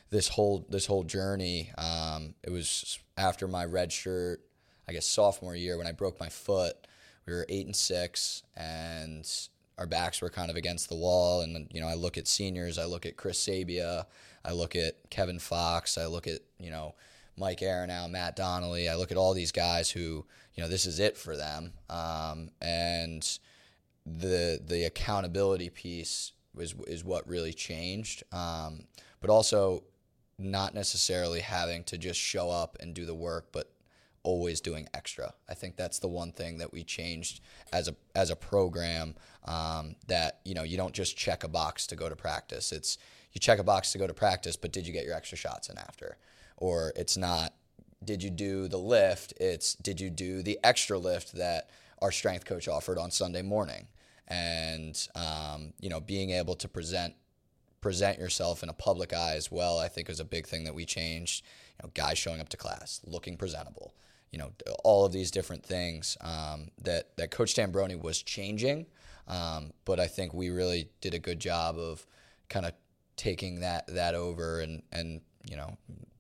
this 0.10 0.28
whole 0.30 0.66
this 0.70 0.86
whole 0.86 1.04
journey, 1.04 1.72
um, 1.78 2.34
it 2.44 2.52
was 2.52 3.00
after 3.18 3.48
my 3.48 3.66
red 3.66 3.92
shirt, 3.92 4.42
I 4.90 4.94
guess 4.94 5.06
sophomore 5.06 5.56
year 5.56 5.78
when 5.78 5.88
I 5.88 5.92
broke 5.92 6.20
my 6.20 6.30
foot 6.30 6.76
we 7.30 7.34
were 7.34 7.46
eight 7.48 7.68
and 7.68 7.76
six 7.76 8.42
and 8.58 9.30
our 9.78 9.86
backs 9.86 10.20
were 10.20 10.32
kind 10.32 10.50
of 10.50 10.58
against 10.58 10.90
the 10.90 10.96
wall. 10.96 11.42
And 11.42 11.68
you 11.72 11.80
know 11.80 11.88
i 11.88 11.94
look 11.94 12.18
at 12.18 12.28
seniors 12.28 12.80
i 12.80 12.86
look 12.86 13.06
at 13.06 13.16
chris 13.16 13.40
sabia 13.40 14.06
i 14.44 14.52
look 14.52 14.76
at 14.76 15.10
kevin 15.10 15.38
fox 15.40 15.98
i 15.98 16.08
look 16.08 16.28
at 16.28 16.40
you 16.60 16.72
know 16.72 16.96
mike 17.38 17.60
aronow 17.60 18.10
matt 18.10 18.36
donnelly. 18.36 18.90
I 18.90 18.96
look 18.96 19.12
at 19.12 19.18
all 19.18 19.34
these 19.34 19.52
guys 19.52 19.92
who 19.92 20.26
you 20.56 20.64
know 20.64 20.68
this 20.68 20.86
is 20.86 21.00
it 21.00 21.16
for 21.18 21.38
them. 21.38 21.74
Um, 21.90 22.50
and 22.62 23.26
the 24.06 24.60
the 24.66 24.86
accountability 24.86 25.70
piece 25.70 26.34
was 26.56 26.74
is 26.88 27.04
what 27.04 27.28
really 27.28 27.54
changed. 27.54 28.24
Um, 28.32 28.88
but 29.22 29.30
also 29.30 29.84
not 30.40 30.74
necessarily 30.74 31.42
having 31.42 31.84
to 31.84 31.98
just 31.98 32.20
show 32.20 32.50
up 32.50 32.78
and 32.80 32.94
do 32.94 33.06
the 33.06 33.14
work 33.14 33.48
but 33.52 33.70
always 34.24 34.62
doing 34.62 34.88
extra. 34.94 35.34
I 35.50 35.54
think 35.54 35.76
that's 35.76 36.00
the 36.00 36.08
one 36.08 36.32
thing 36.32 36.58
that 36.58 36.72
we 36.72 36.84
changed 36.84 37.42
as 37.72 37.88
a 37.88 37.96
as 38.16 38.30
a 38.30 38.36
program 38.36 39.16
um, 39.46 39.96
that 40.08 40.40
you 40.46 40.54
know 40.54 40.64
you 40.64 40.78
don't 40.78 40.94
just 40.94 41.18
check 41.18 41.44
a 41.44 41.48
box 41.48 41.88
to 41.88 41.96
go 41.96 42.10
to 42.10 42.16
practice. 42.16 42.72
It's 42.72 42.98
you 43.34 43.40
check 43.40 43.60
a 43.60 43.64
box 43.64 43.92
to 43.92 43.98
go 43.98 44.08
to 44.08 44.14
practice, 44.14 44.56
but 44.56 44.72
did 44.72 44.88
you 44.88 44.94
get 44.94 45.06
your 45.06 45.16
extra 45.16 45.38
shots 45.38 45.70
in 45.70 45.78
after? 45.78 46.18
Or 46.58 46.94
it's 46.96 47.18
not 47.18 47.54
did 48.04 48.24
you 48.24 48.30
do 48.30 48.68
the 48.68 48.78
lift? 48.78 49.34
It's 49.40 49.76
did 49.76 50.00
you 50.00 50.10
do 50.10 50.42
the 50.42 50.60
extra 50.64 50.98
lift 50.98 51.34
that 51.34 51.70
our 52.02 52.12
strength 52.12 52.46
coach 52.46 52.68
offered 52.68 52.98
on 52.98 53.12
Sunday 53.12 53.42
morning? 53.42 53.88
And 54.28 55.08
um, 55.16 55.74
you 55.80 55.90
know 55.90 56.00
being 56.00 56.32
able 56.32 56.56
to 56.56 56.68
present 56.68 57.16
present 57.82 58.20
yourself 58.20 58.62
in 58.62 58.70
a 58.70 58.74
public 58.74 59.14
eye 59.14 59.36
as 59.36 59.52
well, 59.52 59.80
I 59.80 59.88
think 59.88 60.10
is 60.10 60.20
a 60.20 60.26
big 60.26 60.46
thing 60.48 60.66
that 60.66 60.76
we 60.76 60.86
changed. 60.86 61.46
You 61.80 61.88
know, 61.88 61.92
guys 61.94 62.18
showing 62.18 62.42
up 62.42 62.50
to 62.50 62.58
class, 62.58 63.02
looking 63.06 63.38
presentable. 63.38 63.94
You 64.32 64.40
know, 64.40 64.52
all 64.84 65.06
of 65.06 65.12
these 65.12 65.32
different 65.32 65.66
things 65.66 66.18
um, 66.22 66.70
that 66.84 67.16
that 67.18 67.32
Coach 67.32 67.56
Tambroni 67.56 68.00
was 68.00 68.22
changing, 68.22 68.86
um, 69.28 69.74
but 69.86 70.00
I 70.00 70.08
think 70.08 70.34
we 70.34 70.50
really 70.50 70.90
did 71.02 71.14
a 71.14 71.20
good 71.20 71.40
job 71.40 71.78
of 71.78 72.06
kind 72.48 72.66
of 72.66 72.74
taking 73.16 73.62
that 73.62 73.88
that 73.88 74.16
over 74.16 74.60
and 74.60 74.84
and 74.92 75.22
you 75.50 75.56
know 75.56 75.78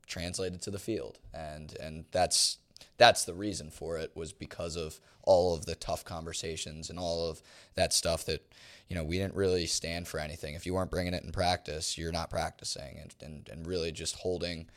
translated 0.07 0.61
to 0.63 0.71
the 0.71 0.79
field, 0.79 1.19
and 1.33 1.75
and 1.79 2.05
that's 2.11 2.57
that's 2.97 3.25
the 3.25 3.33
reason 3.33 3.69
for 3.69 3.97
it 3.97 4.11
was 4.15 4.33
because 4.33 4.75
of 4.75 4.99
all 5.23 5.53
of 5.53 5.65
the 5.65 5.75
tough 5.75 6.03
conversations 6.03 6.89
and 6.89 6.97
all 6.97 7.29
of 7.29 7.41
that 7.75 7.93
stuff 7.93 8.25
that 8.25 8.41
you 8.87 8.95
know 8.95 9.03
we 9.03 9.17
didn't 9.17 9.35
really 9.35 9.65
stand 9.65 10.07
for 10.07 10.19
anything. 10.19 10.55
If 10.55 10.65
you 10.65 10.73
weren't 10.73 10.91
bringing 10.91 11.13
it 11.13 11.23
in 11.23 11.31
practice 11.31 11.97
you're 11.97 12.11
not 12.11 12.29
practicing. 12.29 12.99
And, 12.99 13.15
and, 13.21 13.49
and 13.49 13.67
really 13.67 13.91
just 13.91 14.15
holding 14.15 14.67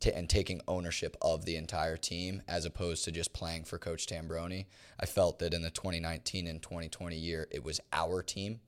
ta 0.00 0.10
and 0.14 0.28
taking 0.28 0.60
ownership 0.68 1.16
of 1.20 1.44
the 1.44 1.56
entire 1.56 1.96
team 1.96 2.42
as 2.48 2.64
opposed 2.64 3.04
to 3.04 3.10
just 3.10 3.32
playing 3.32 3.64
for 3.64 3.78
Coach 3.78 4.06
Tambroni. 4.06 4.66
I 4.98 5.06
felt 5.06 5.38
that 5.38 5.54
in 5.54 5.62
the 5.62 5.70
2019 5.70 6.46
and 6.46 6.62
2020 6.62 7.16
year, 7.16 7.48
it 7.50 7.64
was 7.64 7.80
our 7.92 8.22
team, 8.22 8.60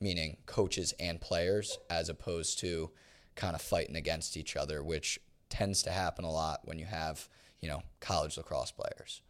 meaning 0.00 0.38
coaches 0.46 0.94
and 0.98 1.20
players, 1.20 1.78
as 1.88 2.08
opposed 2.08 2.58
to 2.60 2.90
kind 3.34 3.54
of 3.54 3.62
fighting 3.62 3.96
against 3.96 4.36
each 4.36 4.56
other, 4.56 4.82
which 4.82 5.18
tends 5.48 5.82
to 5.82 5.90
happen 5.90 6.24
a 6.24 6.30
lot 6.30 6.60
when 6.64 6.78
you 6.78 6.86
have, 6.86 7.28
you 7.60 7.68
know, 7.68 7.82
college 8.00 8.36
lacrosse 8.36 8.70
players. 8.70 9.22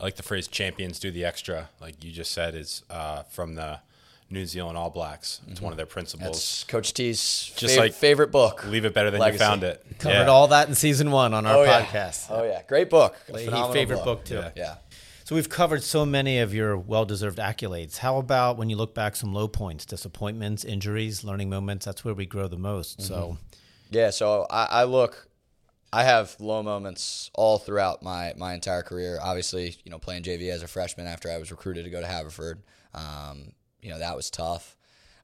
I 0.00 0.04
like 0.04 0.16
the 0.16 0.22
phrase 0.22 0.48
"champions 0.48 0.98
do 0.98 1.10
the 1.10 1.24
extra." 1.24 1.68
Like 1.80 2.02
you 2.02 2.12
just 2.12 2.32
said, 2.32 2.54
is 2.54 2.82
uh, 2.88 3.24
from 3.24 3.54
the 3.54 3.80
New 4.32 4.46
Zealand 4.46 4.76
All 4.78 4.90
Blacks. 4.90 5.40
It's 5.48 5.60
one 5.60 5.72
of 5.72 5.76
their 5.76 5.86
principles. 5.86 6.26
That's 6.32 6.64
Coach 6.64 6.94
T's 6.94 7.52
Just 7.56 7.76
fav- 7.76 7.80
like 7.80 7.92
favorite 7.94 8.30
book. 8.32 8.64
Leave 8.66 8.84
it 8.84 8.94
better 8.94 9.10
than 9.10 9.20
Legacy. 9.20 9.44
you 9.44 9.48
found 9.50 9.62
it. 9.62 9.84
Covered 9.98 10.14
Yeah. 10.14 10.26
all 10.26 10.48
that 10.48 10.68
in 10.68 10.74
season 10.74 11.10
one 11.10 11.34
on 11.34 11.46
our 11.46 11.56
Oh, 11.58 11.62
yeah. 11.64 11.84
podcast. 11.84 12.26
Oh 12.30 12.42
yeah, 12.44 12.62
great 12.66 12.88
book. 12.90 13.14
A 13.28 13.32
phenomenal 13.38 13.72
favorite 13.72 14.04
book, 14.04 14.24
too. 14.24 14.36
Yeah. 14.36 14.50
Yeah. 14.56 14.74
So 15.24 15.36
we've 15.36 15.48
covered 15.48 15.82
so 15.84 16.04
many 16.04 16.38
of 16.40 16.52
your 16.52 16.76
well-deserved 16.76 17.38
accolades. 17.38 17.98
How 17.98 18.18
about 18.18 18.56
when 18.56 18.68
you 18.70 18.76
look 18.76 18.92
back 18.94 19.14
some 19.14 19.32
low 19.32 19.46
points, 19.48 19.84
disappointments, 19.86 20.64
injuries, 20.64 21.22
learning 21.24 21.48
moments? 21.48 21.84
That's 21.86 22.04
where 22.04 22.12
we 22.14 22.26
grow 22.26 22.48
the 22.48 22.56
most. 22.58 23.00
So 23.02 23.38
Yeah, 23.90 24.10
so 24.10 24.46
I, 24.50 24.64
I 24.64 24.84
look, 24.84 25.28
I 25.92 26.04
have 26.04 26.34
low 26.40 26.62
moments 26.62 27.30
all 27.34 27.58
throughout 27.58 28.02
my, 28.02 28.32
my 28.36 28.54
entire 28.54 28.82
career. 28.82 29.18
Obviously, 29.22 29.76
you 29.84 29.90
know, 29.90 29.98
playing 29.98 30.22
JV 30.24 30.50
as 30.50 30.62
a 30.62 30.66
freshman 30.68 31.06
after 31.06 31.30
I 31.30 31.36
was 31.38 31.50
recruited 31.50 31.84
to 31.84 31.90
go 31.90 32.00
to 32.00 32.06
Haverford, 32.06 32.62
um, 32.94 33.52
you 33.82 33.90
know, 33.90 33.98
that 33.98 34.16
was 34.16 34.30
tough. 34.30 34.76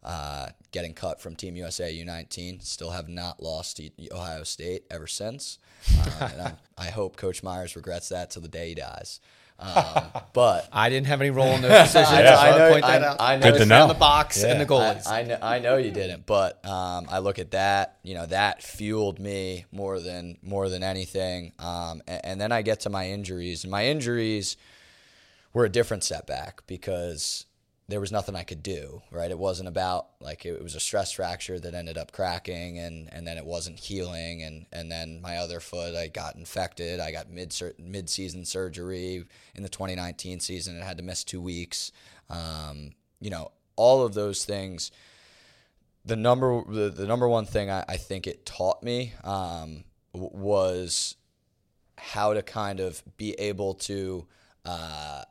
Uh, 0.02 0.48
getting 0.70 0.94
cut 0.94 1.20
from 1.20 1.34
Team 1.34 1.56
USA 1.56 1.92
U19, 1.92 2.62
still 2.62 2.90
have 2.90 3.08
not 3.08 3.42
lost 3.42 3.76
to 3.78 3.90
Ohio 4.12 4.44
State 4.44 4.84
ever 4.90 5.06
since. 5.06 5.58
And 6.20 6.56
I'm, 6.78 6.92
hope 6.92 7.16
Coach 7.16 7.42
Myers 7.42 7.74
regrets 7.76 8.08
that 8.10 8.30
till 8.30 8.42
the 8.42 8.48
day 8.48 8.68
he 8.70 8.74
dies. 8.76 9.20
Um, 9.58 10.04
but 10.34 10.68
I 10.72 10.88
didn't 10.88 11.08
have 11.08 11.20
any 11.20 11.30
role 11.30 11.48
in 11.48 11.62
those 11.62 11.70
decisions. 11.92 12.08
I 12.10 12.22
so 12.22 12.22
know- 12.22 12.36
I, 12.36 12.48
I 12.54 12.58
know- 12.58 12.70
point 12.70 12.84
that 12.86 13.02
I- 13.02 13.06
out. 13.06 13.16
I 13.20 13.36
know- 13.36 13.42
Good 13.42 13.52
Good 13.52 13.58
to 13.58 13.64
to 13.64 13.66
know. 13.68 13.86
know. 13.86 13.92
the 13.92 13.98
box 13.98 14.42
and 14.44 14.60
the 14.60 14.66
goalies. 14.66 15.06
I, 15.06 15.20
I, 15.20 15.22
know, 15.24 15.38
I 15.42 15.58
know 15.58 15.76
you 15.76 15.90
didn't, 15.90 16.26
but 16.26 16.64
um, 16.64 17.06
I 17.10 17.18
look 17.18 17.40
at 17.40 17.50
that. 17.50 17.98
You 18.04 18.14
know, 18.14 18.26
that 18.26 18.62
fueled 18.62 19.18
me 19.18 19.64
more 19.72 19.98
than 19.98 20.38
more 20.42 20.68
than 20.68 20.84
anything. 20.84 21.52
Um, 21.58 22.02
and, 22.06 22.20
and 22.24 22.40
then 22.40 22.52
I 22.52 22.62
get 22.62 22.80
to 22.80 22.90
my 22.90 23.08
injuries, 23.10 23.64
and 23.64 23.70
my 23.72 23.86
injuries 23.86 24.56
were 25.52 25.64
a 25.64 25.68
different 25.68 26.04
setback 26.04 26.62
because 26.68 27.46
there 27.88 28.00
was 28.00 28.12
nothing 28.12 28.36
I 28.36 28.42
could 28.42 28.62
do. 28.62 29.02
Right, 29.10 29.30
it 29.30 29.38
wasn't 29.38 29.68
about 29.68 30.08
like 30.20 30.44
it 30.44 30.62
was 30.62 30.74
a 30.74 30.80
stress 30.80 31.12
fracture 31.12 31.58
that 31.58 31.74
ended 31.74 31.96
up 31.96 32.12
cracking, 32.12 32.78
and 32.78 33.08
and 33.12 33.26
then 33.26 33.38
it 33.38 33.46
wasn't 33.46 33.80
healing, 33.80 34.42
and 34.42 34.66
and 34.72 34.92
then 34.92 35.20
my 35.20 35.38
other 35.38 35.60
foot 35.60 35.96
I 35.96 36.08
got 36.08 36.36
infected. 36.36 37.00
I 37.00 37.12
got 37.12 37.30
mid 37.30 37.54
mid 37.78 38.10
season 38.10 38.44
surgery 38.44 39.24
in 39.54 39.62
the 39.62 39.68
2019 39.68 40.40
season 40.40 40.74
and 40.74 40.84
had 40.84 40.98
to 40.98 41.02
miss 41.02 41.24
two 41.24 41.40
weeks. 41.40 41.92
Um, 42.28 42.92
you 43.20 43.30
know, 43.30 43.52
all 43.76 44.04
of 44.04 44.14
those 44.14 44.44
things. 44.44 44.90
The 46.04 46.16
number 46.16 46.62
the, 46.66 46.90
the 46.90 47.06
number 47.06 47.28
one 47.28 47.44
thing 47.44 47.70
I, 47.70 47.84
I 47.88 47.96
think 47.96 48.26
it 48.26 48.46
taught 48.46 48.82
me 48.82 49.12
um, 49.24 49.84
was 50.12 51.16
how 51.98 52.32
to 52.32 52.42
kind 52.42 52.80
of 52.80 53.02
be 53.16 53.32
able 53.32 53.74
to 53.74 54.26
uh, 54.64 55.24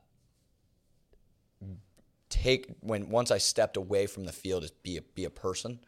take 2.44 2.68
when 2.82 3.10
once 3.10 3.32
I 3.32 3.38
stepped 3.38 3.78
away 3.78 4.08
from 4.08 4.26
the 4.26 4.32
field 4.32 4.64
is 4.64 4.72
be 4.72 4.98
a, 4.98 5.02
be 5.02 5.26
a 5.26 5.30
person. 5.30 5.80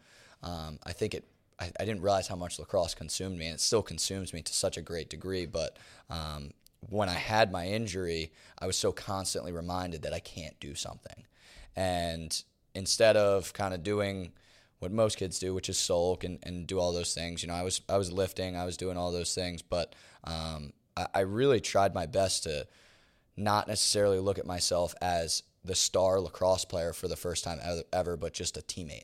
Um, 0.43 0.79
I 0.83 0.93
think 0.93 1.13
it. 1.13 1.25
I, 1.59 1.71
I 1.79 1.85
didn't 1.85 2.01
realize 2.01 2.27
how 2.27 2.35
much 2.35 2.59
lacrosse 2.59 2.95
consumed 2.95 3.37
me, 3.37 3.45
and 3.45 3.55
it 3.55 3.61
still 3.61 3.81
consumes 3.81 4.33
me 4.33 4.41
to 4.41 4.53
such 4.53 4.77
a 4.77 4.81
great 4.81 5.09
degree. 5.09 5.45
But 5.45 5.77
um, 6.09 6.51
when 6.89 7.09
I 7.09 7.13
had 7.13 7.51
my 7.51 7.67
injury, 7.67 8.31
I 8.57 8.67
was 8.67 8.77
so 8.77 8.91
constantly 8.91 9.51
reminded 9.51 10.03
that 10.03 10.13
I 10.13 10.19
can't 10.19 10.59
do 10.59 10.75
something, 10.75 11.25
and 11.75 12.43
instead 12.73 13.17
of 13.17 13.53
kind 13.53 13.73
of 13.73 13.83
doing 13.83 14.31
what 14.79 14.91
most 14.91 15.17
kids 15.17 15.39
do, 15.39 15.53
which 15.53 15.69
is 15.69 15.77
sulk 15.77 16.23
and, 16.23 16.39
and 16.43 16.65
do 16.65 16.79
all 16.79 16.93
those 16.93 17.13
things. 17.13 17.43
You 17.43 17.49
know, 17.49 17.53
I 17.53 17.63
was 17.63 17.81
I 17.89 17.97
was 17.97 18.11
lifting, 18.11 18.55
I 18.55 18.65
was 18.65 18.77
doing 18.77 18.97
all 18.97 19.11
those 19.11 19.35
things, 19.35 19.61
but 19.61 19.93
um, 20.23 20.73
I, 20.95 21.07
I 21.13 21.19
really 21.21 21.59
tried 21.59 21.93
my 21.93 22.05
best 22.05 22.43
to 22.43 22.65
not 23.35 23.67
necessarily 23.67 24.19
look 24.19 24.39
at 24.39 24.45
myself 24.45 24.93
as 25.01 25.43
the 25.63 25.75
star 25.75 26.19
lacrosse 26.19 26.65
player 26.65 26.93
for 26.93 27.07
the 27.07 27.15
first 27.15 27.43
time 27.43 27.59
ever, 27.93 28.17
but 28.17 28.33
just 28.33 28.57
a 28.57 28.61
teammate. 28.61 29.03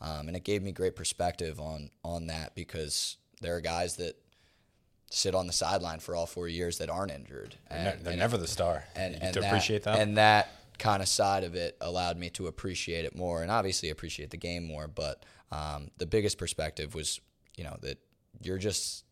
Um, 0.00 0.28
and 0.28 0.36
it 0.36 0.44
gave 0.44 0.62
me 0.62 0.72
great 0.72 0.94
perspective 0.94 1.58
on 1.58 1.90
on 2.04 2.26
that 2.26 2.54
because 2.54 3.16
there 3.40 3.56
are 3.56 3.60
guys 3.60 3.96
that 3.96 4.16
sit 5.10 5.34
on 5.34 5.46
the 5.46 5.52
sideline 5.52 6.00
for 6.00 6.14
all 6.14 6.26
four 6.26 6.48
years 6.48 6.78
that 6.78 6.90
aren't 6.90 7.12
injured. 7.12 7.56
They're, 7.70 7.78
ne- 7.78 8.02
they're 8.02 8.12
and- 8.12 8.20
never 8.20 8.36
the 8.36 8.46
star. 8.46 8.84
and, 8.94 9.14
and 9.22 9.34
to 9.34 9.46
appreciate 9.46 9.84
that. 9.84 9.98
And 9.98 10.16
that 10.16 10.48
kind 10.78 11.02
of 11.02 11.08
side 11.08 11.44
of 11.44 11.54
it 11.54 11.76
allowed 11.80 12.18
me 12.18 12.28
to 12.30 12.48
appreciate 12.48 13.04
it 13.04 13.16
more, 13.16 13.42
and 13.42 13.50
obviously 13.50 13.90
appreciate 13.90 14.30
the 14.30 14.36
game 14.36 14.64
more. 14.64 14.88
But 14.88 15.24
um, 15.50 15.90
the 15.96 16.06
biggest 16.06 16.38
perspective 16.38 16.94
was, 16.94 17.20
you 17.56 17.64
know, 17.64 17.76
that 17.80 17.98
you're 18.42 18.58
just 18.58 19.04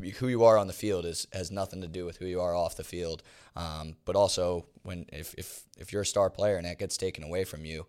who 0.00 0.28
you 0.28 0.44
are 0.44 0.56
on 0.58 0.66
the 0.66 0.72
field 0.72 1.04
is 1.04 1.26
has 1.32 1.50
nothing 1.50 1.80
to 1.82 1.88
do 1.88 2.04
with 2.04 2.16
who 2.18 2.26
you 2.26 2.40
are 2.40 2.54
off 2.54 2.76
the 2.76 2.84
field. 2.84 3.22
Um, 3.56 3.96
but 4.04 4.16
also, 4.16 4.66
when 4.82 5.06
if, 5.12 5.34
if 5.34 5.64
if 5.78 5.92
you're 5.92 6.02
a 6.02 6.06
star 6.06 6.30
player 6.30 6.56
and 6.56 6.66
that 6.66 6.78
gets 6.78 6.96
taken 6.96 7.24
away 7.24 7.44
from 7.44 7.64
you, 7.64 7.86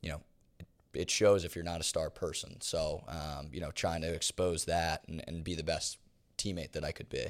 you 0.00 0.10
know, 0.10 0.20
it 0.92 1.10
shows 1.10 1.44
if 1.44 1.54
you're 1.54 1.64
not 1.64 1.80
a 1.80 1.84
star 1.84 2.10
person. 2.10 2.60
So, 2.60 3.04
um, 3.08 3.48
you 3.52 3.60
know, 3.60 3.70
trying 3.70 4.02
to 4.02 4.12
expose 4.12 4.64
that 4.66 5.04
and, 5.08 5.22
and 5.26 5.44
be 5.44 5.54
the 5.54 5.62
best 5.62 5.98
teammate 6.38 6.72
that 6.72 6.84
I 6.84 6.92
could 6.92 7.08
be. 7.08 7.26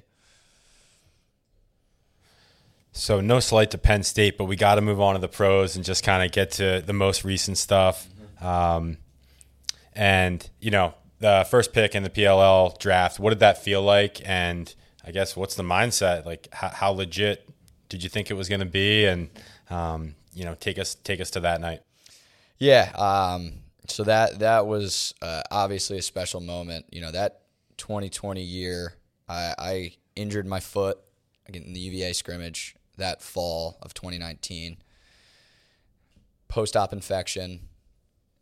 So 2.93 3.21
no 3.21 3.41
slight 3.41 3.73
to 3.73 3.79
Penn 3.79 4.05
State, 4.05 4.39
but 4.39 4.45
we 4.45 4.55
got 4.55 4.77
to 4.77 4.81
move 4.81 5.01
on 5.01 5.15
to 5.15 5.21
the 5.21 5.29
pros 5.29 5.75
and 5.75 5.85
just 5.85 6.05
kind 6.05 6.23
of 6.25 6.31
get 6.31 6.53
to 6.53 6.81
the 6.85 6.93
most 6.93 7.25
recent 7.25 7.59
stuff. 7.59 8.07
Um, 8.41 8.99
and 9.95 10.49
you 10.61 10.71
know, 10.71 10.95
the 11.25 11.47
first 11.49 11.73
pick 11.73 11.95
in 11.95 12.03
the 12.03 12.11
PLL 12.11 12.79
draft, 12.79 13.19
what 13.19 13.31
did 13.31 13.39
that 13.39 13.57
feel 13.57 13.81
like? 13.81 14.21
And 14.27 14.73
I 15.07 15.11
guess 15.11 15.35
what's 15.35 15.55
the 15.55 15.63
mindset? 15.63 16.27
Like, 16.27 16.49
how, 16.53 16.69
how 16.69 16.91
legit 16.91 17.49
did 17.89 18.03
you 18.03 18.11
think 18.11 18.31
it 18.31 18.35
was 18.35 18.51
going 18.51 18.61
to 18.61 18.67
be? 18.67 19.07
And 19.07 19.31
um, 19.71 20.17
you 20.35 20.45
know, 20.45 20.55
take 20.55 20.79
us 20.79 20.95
take 20.97 21.23
us 21.23 21.31
to 21.31 21.41
that 21.41 21.63
night. 21.63 21.81
Yeah. 22.59 22.93
Um, 22.95 23.61
so 23.89 24.05
that 24.05 24.41
that 24.41 24.67
was 24.67 25.15
uh, 25.23 25.41
obviously 25.51 25.97
a 25.97 26.03
special 26.03 26.43
moment. 26.43 26.85
You 26.93 27.01
know, 27.01 27.11
that 27.13 27.41
2020 27.79 28.43
year, 28.43 28.97
I, 29.27 29.55
I 29.59 29.93
injured 30.17 30.47
my 30.47 30.61
foot 30.61 30.99
in 31.49 31.73
the 31.73 31.81
UVA 31.81 32.13
scrimmage 32.13 32.77
that 32.99 33.23
fall 33.23 33.79
of 33.81 33.95
2019. 33.95 34.77
Post 36.49 36.77
op 36.77 36.93
infection 36.93 37.61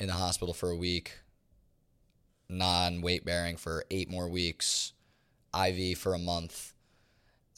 in 0.01 0.09
the 0.09 0.15
hospital 0.15 0.53
for 0.53 0.71
a 0.71 0.77
week, 0.77 1.22
non 2.53 3.01
weight 3.01 3.25
bearing 3.25 3.57
for 3.57 3.85
eight 3.91 4.11
more 4.11 4.29
weeks, 4.29 4.93
IV 5.59 5.99
for 5.99 6.15
a 6.15 6.19
month. 6.19 6.73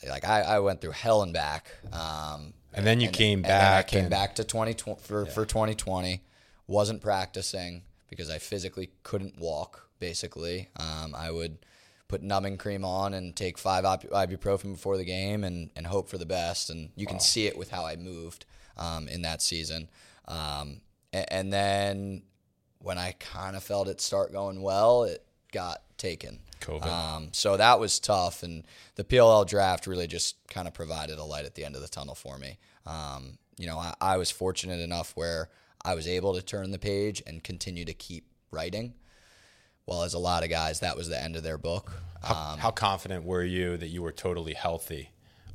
Like 0.08 0.24
I, 0.26 0.42
I 0.42 0.58
went 0.60 0.80
through 0.80 0.90
hell 0.92 1.22
and 1.22 1.32
back. 1.32 1.68
Um, 1.92 2.52
And 2.74 2.86
then 2.86 3.00
you 3.00 3.08
came 3.08 3.38
and 3.38 3.44
then 3.46 3.60
I 3.60 3.64
back 3.78 3.88
came 3.88 4.00
and- 4.02 4.10
back 4.10 4.34
to 4.36 4.44
2020 4.44 5.00
for, 5.02 5.24
for 5.26 5.46
2020. 5.46 6.22
Wasn't 6.66 7.00
practicing 7.02 7.82
because 8.08 8.30
I 8.30 8.38
physically 8.38 8.90
couldn't 9.02 9.38
walk. 9.38 9.88
Basically, 10.00 10.68
um, 10.76 11.14
I 11.14 11.30
would 11.30 11.58
put 12.08 12.22
numbing 12.22 12.58
cream 12.58 12.84
on 12.84 13.14
and 13.14 13.34
take 13.34 13.56
five 13.56 13.84
ibuprofen 13.84 14.72
before 14.72 14.96
the 14.98 15.04
game 15.04 15.44
and, 15.44 15.70
and 15.76 15.86
hope 15.86 16.08
for 16.08 16.18
the 16.18 16.26
best. 16.26 16.68
And 16.68 16.90
you 16.96 17.06
can 17.06 17.20
see 17.20 17.46
it 17.46 17.56
with 17.56 17.70
how 17.70 17.86
I 17.86 17.96
moved 17.96 18.44
um, 18.76 19.08
in 19.08 19.22
that 19.22 19.40
season. 19.40 19.88
Um, 20.28 20.80
and, 21.12 21.26
and 21.32 21.52
then 21.52 22.22
when 22.84 22.98
I 22.98 23.12
kind 23.18 23.56
of 23.56 23.62
felt 23.64 23.88
it 23.88 24.00
start 24.00 24.30
going 24.32 24.60
well, 24.62 25.04
it 25.04 25.24
got 25.52 25.82
taken. 25.98 26.38
COVID. 26.60 26.86
Um, 26.86 27.28
so 27.32 27.56
that 27.56 27.80
was 27.80 27.98
tough, 27.98 28.42
and 28.42 28.64
the 28.94 29.04
PLL 29.04 29.46
draft 29.46 29.86
really 29.86 30.06
just 30.06 30.36
kind 30.48 30.68
of 30.68 30.74
provided 30.74 31.18
a 31.18 31.24
light 31.24 31.44
at 31.46 31.54
the 31.54 31.64
end 31.64 31.74
of 31.76 31.82
the 31.82 31.88
tunnel 31.88 32.14
for 32.14 32.38
me. 32.38 32.58
Um, 32.86 33.38
you 33.58 33.66
know, 33.66 33.78
I, 33.78 33.94
I 34.00 34.16
was 34.18 34.30
fortunate 34.30 34.80
enough 34.80 35.12
where 35.16 35.48
I 35.84 35.94
was 35.94 36.06
able 36.08 36.34
to 36.34 36.42
turn 36.42 36.70
the 36.70 36.78
page 36.78 37.22
and 37.26 37.42
continue 37.42 37.84
to 37.86 37.94
keep 37.94 38.24
writing. 38.50 38.94
While 39.86 40.02
as 40.02 40.14
a 40.14 40.18
lot 40.18 40.42
of 40.44 40.50
guys, 40.50 40.80
that 40.80 40.96
was 40.96 41.08
the 41.08 41.22
end 41.22 41.36
of 41.36 41.42
their 41.42 41.58
book. 41.58 41.92
How, 42.22 42.52
Um, 42.52 42.58
how 42.58 42.70
confident 42.70 43.24
were 43.24 43.44
you 43.44 43.76
that 43.76 43.88
you 43.88 44.02
were 44.02 44.12
totally 44.12 44.54
healthy, 44.54 45.10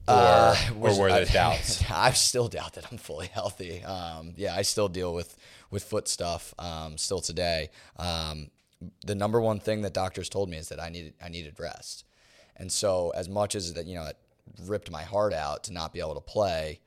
or, 0.08 0.14
Uh, 0.14 0.56
or 0.80 1.00
were 1.00 1.10
there 1.10 1.22
I- 1.22 1.26
doubts? 1.26 1.84
I 1.90 2.12
still 2.12 2.48
doubt 2.48 2.74
that 2.74 2.86
I'm 2.92 3.00
fully 3.00 3.28
healthy. 3.28 3.84
Um, 3.84 4.34
yeah, 4.38 4.56
I 4.56 4.62
still 4.62 4.88
deal 4.88 5.14
with 5.14 5.36
with 5.72 5.84
foot 5.84 6.08
stuff 6.08 6.54
um, 6.60 6.98
still 6.98 7.22
today. 7.22 7.70
Um, 7.98 8.50
the 9.06 9.16
number 9.16 9.42
one 9.42 9.60
thing 9.60 9.82
that 9.82 9.94
doctors 9.94 10.30
told 10.30 10.50
me 10.50 10.58
is 10.58 10.70
that 10.70 10.80
I 10.80 10.90
needed 10.90 11.14
I 11.24 11.30
needed 11.30 11.60
rest, 11.60 12.06
and 12.56 12.72
so 12.72 13.12
as 13.16 13.28
much 13.28 13.56
as 13.56 13.74
that 13.74 13.86
you 13.86 13.96
know 13.96 14.06
it 14.06 14.18
ripped 14.64 14.90
my 14.90 15.04
heart 15.04 15.34
out 15.34 15.64
to 15.66 15.74
not 15.74 15.94
be 15.94 16.00
able 16.00 16.16
to 16.16 16.22
play, 16.22 16.80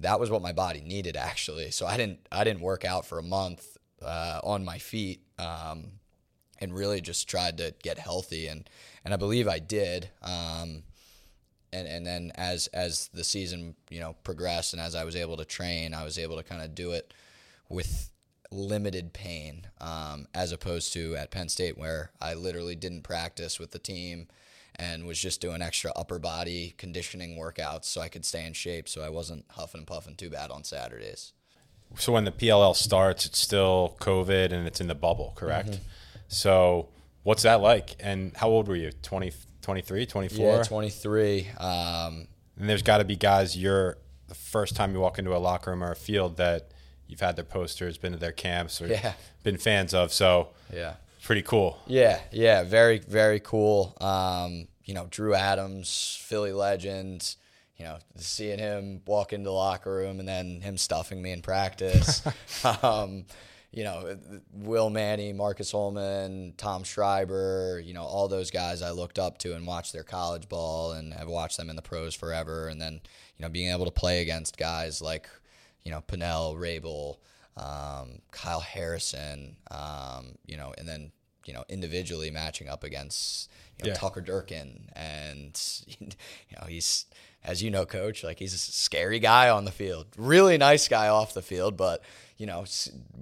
that 0.00 0.18
was 0.20 0.30
what 0.30 0.42
my 0.42 0.52
body 0.52 0.80
needed 0.80 1.16
actually. 1.16 1.70
So 1.70 1.86
I 1.86 1.96
didn't 1.96 2.26
I 2.32 2.44
didn't 2.44 2.60
work 2.60 2.84
out 2.84 3.06
for 3.06 3.18
a 3.18 3.22
month 3.22 3.76
uh, 4.02 4.40
on 4.42 4.64
my 4.64 4.78
feet. 4.78 5.20
Um, 5.38 5.92
and 6.58 6.74
really 6.74 7.00
just 7.00 7.28
tried 7.28 7.58
to 7.58 7.74
get 7.82 7.98
healthy 7.98 8.46
and 8.46 8.68
and 9.04 9.14
I 9.14 9.16
believe 9.16 9.46
I 9.46 9.58
did. 9.58 10.10
Um, 10.22 10.82
and 11.72 11.86
and 11.86 12.06
then 12.06 12.32
as 12.34 12.66
as 12.68 13.08
the 13.12 13.24
season 13.24 13.74
you 13.90 14.00
know 14.00 14.16
progressed 14.24 14.72
and 14.72 14.80
as 14.80 14.94
I 14.94 15.04
was 15.04 15.16
able 15.16 15.36
to 15.36 15.44
train, 15.44 15.94
I 15.94 16.04
was 16.04 16.18
able 16.18 16.36
to 16.36 16.42
kind 16.42 16.62
of 16.62 16.74
do 16.74 16.92
it 16.92 17.12
with 17.68 18.10
limited 18.50 19.12
pain, 19.12 19.66
um, 19.80 20.26
as 20.34 20.52
opposed 20.52 20.92
to 20.92 21.16
at 21.16 21.30
Penn 21.30 21.48
State 21.48 21.76
where 21.76 22.12
I 22.20 22.34
literally 22.34 22.76
didn't 22.76 23.02
practice 23.02 23.58
with 23.58 23.72
the 23.72 23.78
team 23.78 24.28
and 24.76 25.06
was 25.06 25.18
just 25.18 25.40
doing 25.40 25.62
extra 25.62 25.90
upper 25.96 26.18
body 26.18 26.74
conditioning 26.76 27.38
workouts 27.38 27.86
so 27.86 28.00
I 28.00 28.08
could 28.08 28.24
stay 28.24 28.46
in 28.46 28.52
shape, 28.52 28.88
so 28.88 29.02
I 29.02 29.08
wasn't 29.08 29.46
huffing 29.50 29.80
and 29.80 29.86
puffing 29.86 30.16
too 30.16 30.30
bad 30.30 30.50
on 30.50 30.64
Saturdays. 30.64 31.32
So 31.96 32.12
when 32.12 32.24
the 32.24 32.32
PLL 32.32 32.74
starts, 32.74 33.26
it's 33.26 33.38
still 33.38 33.96
COVID 34.00 34.52
and 34.52 34.66
it's 34.66 34.80
in 34.80 34.88
the 34.88 34.94
bubble, 34.94 35.32
correct? 35.36 35.70
Mm-hmm. 35.70 35.82
So 36.28 36.88
what's 37.22 37.42
that 37.44 37.60
like? 37.60 37.96
And 38.00 38.36
how 38.36 38.48
old 38.48 38.68
were 38.68 38.76
you? 38.76 38.90
20, 39.02 39.32
23, 39.62 40.06
24? 40.06 40.44
Yeah, 40.44 40.62
23. 40.62 41.48
Um, 41.58 42.28
And 42.58 42.68
there's 42.68 42.82
got 42.82 42.98
to 42.98 43.04
be 43.04 43.16
guys 43.16 43.56
you're 43.56 43.98
the 44.28 44.34
first 44.34 44.76
time 44.76 44.92
you 44.92 45.00
walk 45.00 45.18
into 45.18 45.34
a 45.34 45.38
locker 45.38 45.70
room 45.70 45.82
or 45.82 45.92
a 45.92 45.96
field 45.96 46.36
that 46.36 46.72
you've 47.08 47.20
had 47.20 47.36
their 47.36 47.44
posters, 47.44 47.98
been 47.98 48.12
to 48.12 48.18
their 48.18 48.32
camps, 48.32 48.80
or 48.80 48.86
Yeah. 48.86 49.14
been 49.42 49.56
fans 49.58 49.94
of. 49.94 50.12
So 50.12 50.48
yeah. 50.72 50.94
pretty 51.22 51.42
cool. 51.42 51.78
Yeah, 51.86 52.20
yeah, 52.32 52.62
very, 52.64 52.98
very 52.98 53.40
cool. 53.40 53.96
Um, 54.00 54.68
you 54.84 54.94
know, 54.94 55.06
Drew 55.10 55.34
Adams, 55.34 56.18
Philly 56.22 56.52
legend. 56.52 57.36
You 57.78 57.84
know, 57.84 57.98
seeing 58.16 58.58
him 58.58 59.02
walk 59.06 59.34
into 59.34 59.44
the 59.44 59.52
locker 59.52 59.92
room 59.94 60.18
and 60.18 60.26
then 60.26 60.62
him 60.62 60.78
stuffing 60.78 61.20
me 61.20 61.32
in 61.32 61.42
practice. 61.42 62.22
um, 62.82 63.26
you 63.70 63.84
know, 63.84 64.16
Will 64.54 64.88
Manny, 64.88 65.34
Marcus 65.34 65.72
Holman, 65.72 66.54
Tom 66.56 66.84
Schreiber. 66.84 67.78
You 67.84 67.92
know, 67.92 68.04
all 68.04 68.28
those 68.28 68.50
guys 68.50 68.80
I 68.80 68.92
looked 68.92 69.18
up 69.18 69.36
to 69.40 69.54
and 69.54 69.66
watched 69.66 69.92
their 69.92 70.04
college 70.04 70.48
ball 70.48 70.92
and 70.92 71.12
have 71.12 71.28
watched 71.28 71.58
them 71.58 71.68
in 71.68 71.76
the 71.76 71.82
pros 71.82 72.14
forever. 72.14 72.68
And 72.68 72.80
then, 72.80 72.94
you 73.36 73.42
know, 73.42 73.50
being 73.50 73.70
able 73.70 73.84
to 73.84 73.90
play 73.90 74.22
against 74.22 74.56
guys 74.56 75.02
like, 75.02 75.28
you 75.86 75.92
know, 75.92 76.00
Pannell, 76.00 76.56
Rabil, 76.56 77.16
um, 77.56 78.18
Kyle 78.32 78.58
Harrison, 78.60 79.56
um, 79.70 80.34
you 80.44 80.56
know, 80.56 80.74
and 80.76 80.88
then 80.88 81.12
you 81.46 81.54
know 81.54 81.64
individually 81.68 82.28
matching 82.30 82.68
up 82.68 82.82
against 82.82 83.48
you 83.78 83.84
know, 83.84 83.92
Yeah. 83.92 83.98
Tucker 83.98 84.20
Durkin, 84.20 84.90
and 84.96 85.58
you 86.00 86.08
know 86.58 86.66
he's 86.66 87.06
as 87.44 87.62
you 87.62 87.70
know, 87.70 87.86
coach, 87.86 88.24
like 88.24 88.40
he's 88.40 88.52
a 88.52 88.58
scary 88.58 89.20
guy 89.20 89.48
on 89.48 89.64
the 89.64 89.70
field, 89.70 90.06
really 90.18 90.58
nice 90.58 90.88
guy 90.88 91.06
off 91.06 91.32
the 91.34 91.42
field, 91.42 91.76
but 91.76 92.02
you 92.36 92.46
know 92.46 92.64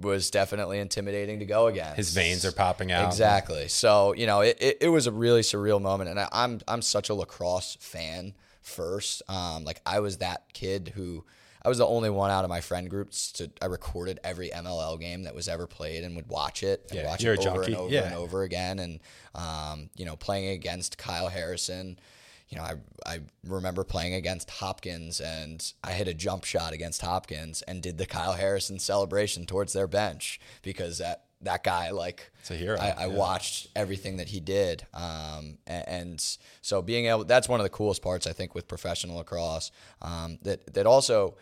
was 0.01 0.31
definitely 0.31 0.79
intimidating 0.79 1.37
to 1.39 1.45
go 1.45 1.67
against. 1.67 1.97
His 1.97 2.13
veins 2.15 2.43
are 2.45 2.51
popping 2.51 2.91
out. 2.91 3.05
Exactly. 3.05 3.67
So 3.67 4.13
you 4.15 4.25
know, 4.25 4.41
it, 4.41 4.57
it, 4.59 4.77
it 4.81 4.89
was 4.89 5.05
a 5.05 5.11
really 5.11 5.41
surreal 5.41 5.79
moment, 5.79 6.09
and 6.09 6.19
I, 6.19 6.27
I'm 6.31 6.61
I'm 6.67 6.81
such 6.81 7.09
a 7.09 7.13
lacrosse 7.13 7.77
fan 7.79 8.33
first. 8.63 9.21
Um, 9.29 9.63
like 9.63 9.81
I 9.85 9.99
was 9.99 10.17
that 10.17 10.51
kid 10.53 10.93
who 10.95 11.23
I 11.65 11.69
was 11.69 11.79
the 11.79 11.87
only 11.87 12.09
one 12.11 12.29
out 12.31 12.43
of 12.43 12.49
my 12.49 12.61
friend 12.61 12.89
groups 12.89 13.31
to 13.33 13.49
I 13.61 13.65
recorded 13.65 14.19
every 14.23 14.49
MLL 14.51 14.99
game 14.99 15.23
that 15.23 15.33
was 15.33 15.47
ever 15.47 15.65
played 15.67 16.03
and 16.03 16.15
would 16.15 16.27
watch 16.29 16.61
it 16.63 16.85
and 16.89 16.99
Yeah, 16.99 17.07
watch 17.07 17.23
it 17.23 17.45
a 17.45 17.49
over 17.49 17.63
and 17.63 17.75
over 17.75 17.93
Yeah. 17.93 18.03
and 18.05 18.15
over 18.15 18.43
again, 18.43 18.79
and 18.79 18.99
um, 19.33 19.89
you 19.95 20.05
know, 20.05 20.15
playing 20.15 20.49
against 20.49 20.97
Kyle 20.97 21.27
Harrison. 21.29 21.99
You 22.49 22.59
know, 22.59 22.63
I, 22.63 22.75
I 23.07 23.19
remember 23.47 23.83
playing 23.83 24.13
against 24.13 24.51
Hopkins 24.51 25.19
and 25.19 25.73
I 25.83 25.93
hit 25.93 26.07
a 26.07 26.13
jump 26.13 26.43
shot 26.43 26.73
against 26.73 27.01
Hopkins 27.01 27.63
and 27.63 27.81
did 27.81 27.97
the 27.97 28.05
Kyle 28.05 28.33
Harrison 28.33 28.77
celebration 28.77 29.47
towards 29.47 29.73
their 29.73 29.87
bench 29.87 30.39
because 30.61 30.99
that 30.99 31.23
that 31.41 31.63
guy 31.63 31.89
like 31.89 32.31
It's 32.41 32.51
a 32.51 32.55
hero, 32.55 32.77
I, 32.79 32.89
I 32.91 33.05
yeah. 33.07 33.07
watched 33.07 33.67
everything 33.75 34.17
that 34.17 34.27
he 34.29 34.39
did, 34.39 34.85
um, 34.93 35.57
and, 35.67 35.87
and 35.87 36.37
so 36.61 36.81
being 36.83 37.07
able 37.07 37.23
that's 37.25 37.49
one 37.49 37.59
of 37.59 37.63
the 37.63 37.69
coolest 37.71 38.01
parts 38.03 38.27
I 38.27 38.31
think 38.33 38.53
with 38.53 38.67
professional 38.67 39.17
lacrosse. 39.17 39.71
Um, 40.01 40.37
that 40.43 40.73
that 40.75 40.85
also 40.85 41.35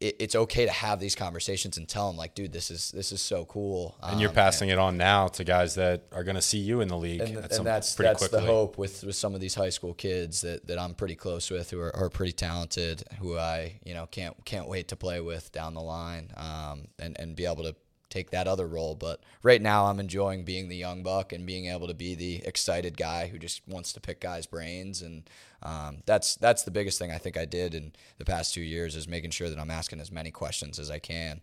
it, 0.00 0.16
it's 0.20 0.34
okay 0.36 0.64
to 0.64 0.70
have 0.70 1.00
these 1.00 1.14
conversations 1.16 1.76
and 1.76 1.88
tell 1.88 2.06
them 2.06 2.16
like, 2.16 2.34
dude, 2.34 2.52
this 2.52 2.70
is 2.70 2.92
this 2.92 3.10
is 3.10 3.20
so 3.20 3.44
cool. 3.46 3.96
And 4.02 4.20
you're 4.20 4.28
Um, 4.30 4.34
passing 4.34 4.68
it 4.68 4.78
on 4.78 4.96
now 4.96 5.26
to 5.28 5.42
guys 5.44 5.74
that 5.74 6.04
are 6.12 6.22
going 6.22 6.36
to 6.36 6.42
see 6.42 6.58
you 6.58 6.80
in 6.80 6.88
the 6.88 6.96
league 6.96 7.20
and, 7.20 7.36
at 7.38 7.44
and 7.44 7.52
some, 7.52 7.64
that's 7.64 7.94
pretty 7.96 8.08
that's 8.10 8.18
quickly. 8.20 8.40
the 8.40 8.46
hope 8.46 8.78
with, 8.78 9.02
with 9.02 9.16
some 9.16 9.34
of 9.34 9.40
these 9.40 9.54
high 9.56 9.70
school 9.70 9.94
kids 9.94 10.42
that, 10.42 10.66
that 10.68 10.78
I'm 10.78 10.94
pretty 10.94 11.16
close 11.16 11.50
with 11.50 11.70
who 11.70 11.80
are, 11.80 11.94
are 11.96 12.10
pretty 12.10 12.32
talented 12.32 13.02
who 13.18 13.36
I 13.36 13.80
you 13.84 13.92
know 13.94 14.06
can't 14.06 14.36
can't 14.44 14.68
wait 14.68 14.88
to 14.88 14.96
play 14.96 15.20
with 15.20 15.50
down 15.50 15.74
the 15.74 15.82
line 15.82 16.30
um, 16.36 16.88
and 16.98 17.18
and 17.18 17.34
be 17.34 17.44
able 17.46 17.64
to 17.64 17.74
take 18.10 18.30
that 18.30 18.46
other 18.48 18.66
role 18.66 18.94
but 18.94 19.20
right 19.42 19.60
now 19.60 19.84
I'm 19.86 20.00
enjoying 20.00 20.44
being 20.44 20.68
the 20.68 20.76
young 20.76 21.02
buck 21.02 21.32
and 21.32 21.44
being 21.44 21.66
able 21.66 21.88
to 21.88 21.94
be 21.94 22.14
the 22.14 22.36
excited 22.46 22.96
guy 22.96 23.26
who 23.26 23.38
just 23.38 23.60
wants 23.68 23.92
to 23.94 24.00
pick 24.00 24.20
guys 24.20 24.46
brains 24.46 25.02
and 25.02 25.28
um, 25.62 26.02
that's 26.06 26.36
that's 26.36 26.62
the 26.62 26.70
biggest 26.70 26.98
thing 26.98 27.10
I 27.10 27.18
think 27.18 27.36
I 27.36 27.44
did 27.44 27.74
in 27.74 27.92
the 28.18 28.24
past 28.24 28.54
two 28.54 28.60
years 28.60 28.94
is 28.94 29.08
making 29.08 29.30
sure 29.30 29.48
that 29.48 29.58
I'm 29.58 29.70
asking 29.70 30.00
as 30.00 30.12
many 30.12 30.30
questions 30.30 30.78
as 30.78 30.90
I 30.90 30.98
can 30.98 31.40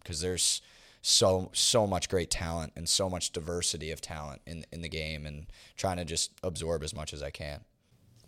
because 0.00 0.20
there's 0.20 0.62
so 1.02 1.50
so 1.52 1.86
much 1.86 2.08
great 2.08 2.30
talent 2.30 2.72
and 2.76 2.88
so 2.88 3.10
much 3.10 3.32
diversity 3.32 3.90
of 3.90 4.00
talent 4.00 4.42
in 4.46 4.64
in 4.72 4.82
the 4.82 4.88
game 4.88 5.26
and 5.26 5.46
trying 5.76 5.96
to 5.96 6.04
just 6.04 6.32
absorb 6.42 6.82
as 6.82 6.94
much 6.94 7.12
as 7.12 7.22
I 7.22 7.30
can. 7.30 7.60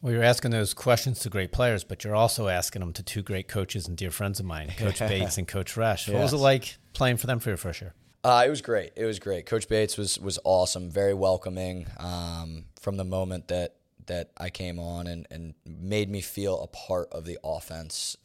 Well, 0.02 0.12
you're 0.12 0.24
asking 0.24 0.50
those 0.50 0.74
questions 0.74 1.20
to 1.20 1.30
great 1.30 1.50
players, 1.50 1.82
but 1.82 2.04
you're 2.04 2.14
also 2.14 2.48
asking 2.48 2.80
them 2.80 2.92
to 2.92 3.02
two 3.02 3.22
great 3.22 3.48
coaches 3.48 3.88
and 3.88 3.96
dear 3.96 4.10
friends 4.10 4.38
of 4.38 4.44
mine, 4.44 4.70
Coach 4.76 4.98
Bates 5.08 5.38
and 5.38 5.48
Coach 5.48 5.76
Resch. 5.76 6.12
What 6.12 6.20
was 6.20 6.34
it 6.34 6.38
like 6.38 6.76
playing 6.92 7.16
for 7.16 7.26
them 7.26 7.38
for 7.38 7.48
your 7.48 7.56
first 7.56 7.80
year? 7.80 7.94
Uh, 8.22 8.42
it 8.46 8.50
was 8.50 8.60
great. 8.60 8.92
It 8.96 9.04
was 9.04 9.18
great. 9.18 9.46
Coach 9.46 9.68
Bates 9.68 9.96
was 9.96 10.18
was 10.18 10.38
awesome, 10.44 10.90
very 10.90 11.14
welcoming 11.14 11.86
um, 11.98 12.64
from 12.80 12.96
the 12.96 13.04
moment 13.04 13.48
that 13.48 13.76
that 14.06 14.30
I 14.36 14.50
came 14.50 14.78
on 14.78 15.06
and, 15.06 15.26
and 15.30 15.54
made 15.66 16.10
me 16.10 16.20
feel 16.20 16.60
a 16.62 16.66
part 16.66 17.08
of 17.12 17.24
the 17.24 17.38
offense 17.42 18.16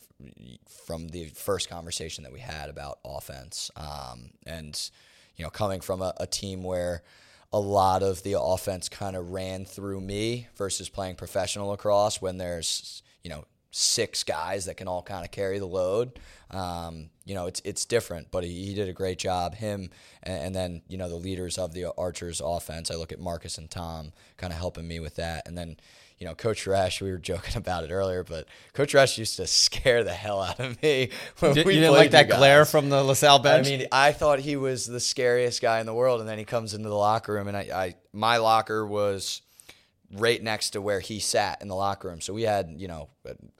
from 0.85 1.09
the 1.09 1.25
first 1.27 1.69
conversation 1.69 2.23
that 2.23 2.33
we 2.33 2.39
had 2.39 2.69
about 2.69 2.99
offense. 3.05 3.71
Um, 3.75 4.31
and 4.45 4.89
you 5.35 5.43
know, 5.43 5.49
coming 5.49 5.79
from 5.79 6.01
a, 6.01 6.13
a 6.17 6.27
team 6.27 6.63
where 6.63 7.03
a 7.51 7.59
lot 7.59 8.03
of 8.03 8.21
the 8.23 8.39
offense 8.39 8.89
kind 8.89 9.15
of 9.15 9.31
ran 9.31 9.65
through 9.65 10.01
me 10.01 10.47
versus 10.55 10.89
playing 10.89 11.15
professional 11.15 11.69
lacrosse 11.69 12.21
when 12.21 12.37
there's 12.37 13.01
you 13.23 13.29
know 13.29 13.45
six 13.71 14.23
guys 14.23 14.65
that 14.65 14.77
can 14.77 14.87
all 14.87 15.01
kind 15.01 15.23
of 15.23 15.31
carry 15.31 15.59
the 15.59 15.65
load. 15.65 16.19
Um, 16.51 17.09
you 17.25 17.35
know, 17.35 17.45
it's 17.45 17.61
it's 17.63 17.85
different, 17.85 18.31
but 18.31 18.43
he, 18.43 18.65
he 18.65 18.73
did 18.73 18.89
a 18.89 18.93
great 18.93 19.19
job. 19.19 19.55
Him 19.55 19.91
and, 20.23 20.43
and 20.43 20.55
then 20.55 20.81
you 20.87 20.97
know 20.97 21.09
the 21.09 21.15
leaders 21.15 21.57
of 21.57 21.73
the 21.73 21.93
Archers 21.97 22.41
offense. 22.43 22.89
I 22.89 22.95
look 22.95 23.11
at 23.11 23.19
Marcus 23.19 23.57
and 23.57 23.69
Tom 23.69 24.11
kind 24.37 24.51
of 24.51 24.59
helping 24.59 24.87
me 24.87 24.99
with 24.99 25.15
that, 25.15 25.47
and 25.47 25.57
then. 25.57 25.77
You 26.17 26.27
know, 26.27 26.35
Coach 26.35 26.65
Resch, 26.65 26.99
we 26.99 27.11
were 27.11 27.17
joking 27.31 27.55
about 27.55 27.85
it 27.85 27.91
earlier, 27.91 28.25
but 28.25 28.45
Coach 28.73 28.93
Resch 28.93 29.17
used 29.17 29.37
to 29.37 29.47
scare 29.47 30.03
the 30.03 30.11
hell 30.11 30.41
out 30.41 30.59
of 30.59 30.83
me 30.83 31.11
when 31.39 31.53
Did, 31.53 31.65
we 31.65 31.75
you 31.75 31.79
didn't 31.79 31.95
like 31.95 32.11
that 32.11 32.27
glare 32.27 32.65
from 32.65 32.89
the 32.89 33.01
LaSalle 33.01 33.39
bench? 33.39 33.67
I 33.67 33.69
mean, 33.69 33.87
I 33.89 34.11
thought 34.11 34.39
he 34.39 34.57
was 34.57 34.85
the 34.85 34.99
scariest 34.99 35.61
guy 35.61 35.79
in 35.79 35.85
the 35.85 35.93
world, 35.93 36.19
and 36.19 36.27
then 36.27 36.37
he 36.37 36.43
comes 36.43 36.73
into 36.73 36.89
the 36.89 36.95
locker 36.95 37.31
room, 37.31 37.47
and 37.47 37.55
I, 37.55 37.61
I 37.73 37.95
my 38.11 38.35
locker 38.35 38.85
was 38.85 39.43
right 40.11 40.41
next 40.41 40.71
to 40.71 40.81
where 40.81 40.99
he 40.99 41.19
sat 41.19 41.61
in 41.61 41.67
the 41.67 41.75
locker 41.75 42.07
room. 42.07 42.21
So 42.21 42.33
we 42.33 42.43
had, 42.43 42.75
you 42.77 42.87
know, 42.87 43.09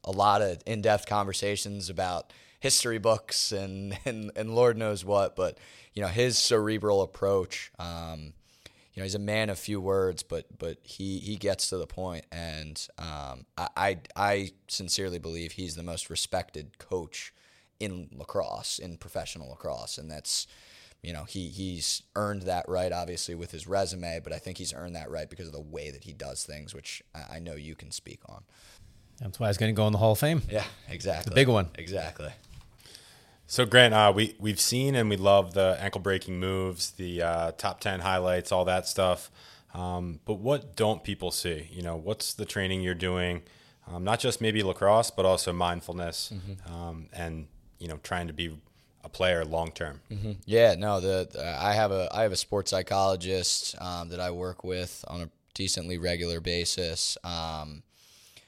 a 0.03 0.11
lot 0.11 0.41
of 0.41 0.61
in-depth 0.65 1.05
conversations 1.05 1.89
about 1.89 2.33
history 2.59 2.97
books 2.97 3.51
and 3.51 3.97
and, 4.05 4.31
and 4.35 4.55
Lord 4.55 4.77
knows 4.77 5.05
what. 5.05 5.35
But 5.35 5.57
you 5.93 6.01
know, 6.01 6.07
his 6.07 6.37
cerebral 6.37 7.01
approach. 7.01 7.71
Um, 7.79 8.33
you 8.93 9.01
know, 9.01 9.03
he's 9.03 9.15
a 9.15 9.19
man 9.19 9.49
of 9.49 9.57
few 9.57 9.79
words, 9.79 10.23
but 10.23 10.45
but 10.57 10.77
he 10.83 11.19
he 11.19 11.37
gets 11.37 11.69
to 11.69 11.77
the 11.77 11.87
point, 11.87 12.25
and 12.31 12.85
um, 12.97 13.45
I, 13.57 13.67
I 13.77 13.97
I 14.15 14.51
sincerely 14.67 15.19
believe 15.19 15.53
he's 15.53 15.75
the 15.75 15.83
most 15.83 16.09
respected 16.09 16.77
coach 16.79 17.33
in 17.79 18.09
lacrosse, 18.11 18.77
in 18.77 18.97
professional 18.97 19.49
lacrosse, 19.49 19.97
and 19.97 20.11
that's 20.11 20.47
you 21.01 21.13
know 21.13 21.23
he 21.23 21.47
he's 21.47 22.03
earned 22.15 22.43
that 22.43 22.67
right 22.67 22.91
obviously 22.91 23.35
with 23.35 23.51
his 23.51 23.67
resume, 23.67 24.19
but 24.23 24.33
I 24.33 24.37
think 24.37 24.57
he's 24.57 24.73
earned 24.73 24.95
that 24.95 25.09
right 25.09 25.29
because 25.29 25.47
of 25.47 25.53
the 25.53 25.61
way 25.61 25.91
that 25.91 26.03
he 26.03 26.13
does 26.13 26.43
things, 26.43 26.73
which 26.73 27.01
I, 27.15 27.35
I 27.35 27.39
know 27.39 27.55
you 27.55 27.75
can 27.75 27.91
speak 27.91 28.19
on. 28.27 28.43
That's 29.19 29.39
why 29.39 29.47
he's 29.47 29.57
going 29.57 29.73
to 29.73 29.77
go 29.77 29.85
in 29.85 29.91
the 29.91 29.99
Hall 29.99 30.13
of 30.13 30.19
Fame. 30.19 30.41
Yeah, 30.49 30.63
exactly. 30.87 31.29
The 31.29 31.35
big 31.35 31.49
one. 31.49 31.69
Exactly. 31.75 32.29
So 33.47 33.65
Grant, 33.65 33.93
uh, 33.93 34.13
we 34.15 34.35
we've 34.39 34.59
seen 34.59 34.95
and 34.95 35.09
we 35.09 35.17
love 35.17 35.53
the 35.53 35.77
ankle 35.81 36.01
breaking 36.01 36.39
moves, 36.39 36.91
the 36.91 37.21
uh, 37.21 37.51
top 37.53 37.79
ten 37.79 38.01
highlights, 38.01 38.51
all 38.51 38.65
that 38.65 38.87
stuff. 38.87 39.31
Um, 39.73 40.19
but 40.25 40.35
what 40.35 40.75
don't 40.75 41.03
people 41.03 41.31
see? 41.31 41.67
You 41.71 41.81
know, 41.81 41.95
what's 41.95 42.33
the 42.33 42.45
training 42.45 42.81
you're 42.81 42.93
doing? 42.95 43.41
Um, 43.87 44.03
not 44.03 44.19
just 44.19 44.39
maybe 44.39 44.61
lacrosse, 44.61 45.09
but 45.11 45.25
also 45.25 45.51
mindfulness 45.51 46.31
um, 46.71 47.07
and 47.11 47.47
you 47.79 47.87
know 47.87 47.99
trying 48.03 48.27
to 48.27 48.33
be 48.33 48.55
a 49.03 49.09
player 49.09 49.45
long 49.45 49.71
term. 49.71 50.01
Yeah, 50.45 50.75
no, 50.75 50.99
the, 50.99 51.27
the 51.31 51.57
I 51.59 51.73
have 51.73 51.91
a 51.91 52.09
I 52.11 52.23
have 52.23 52.31
a 52.31 52.37
sports 52.37 52.71
psychologist 52.71 53.75
um, 53.81 54.09
that 54.09 54.19
I 54.19 54.31
work 54.31 54.63
with 54.63 55.03
on 55.07 55.21
a 55.21 55.29
decently 55.53 55.97
regular 55.97 56.39
basis. 56.39 57.17
Um, 57.23 57.83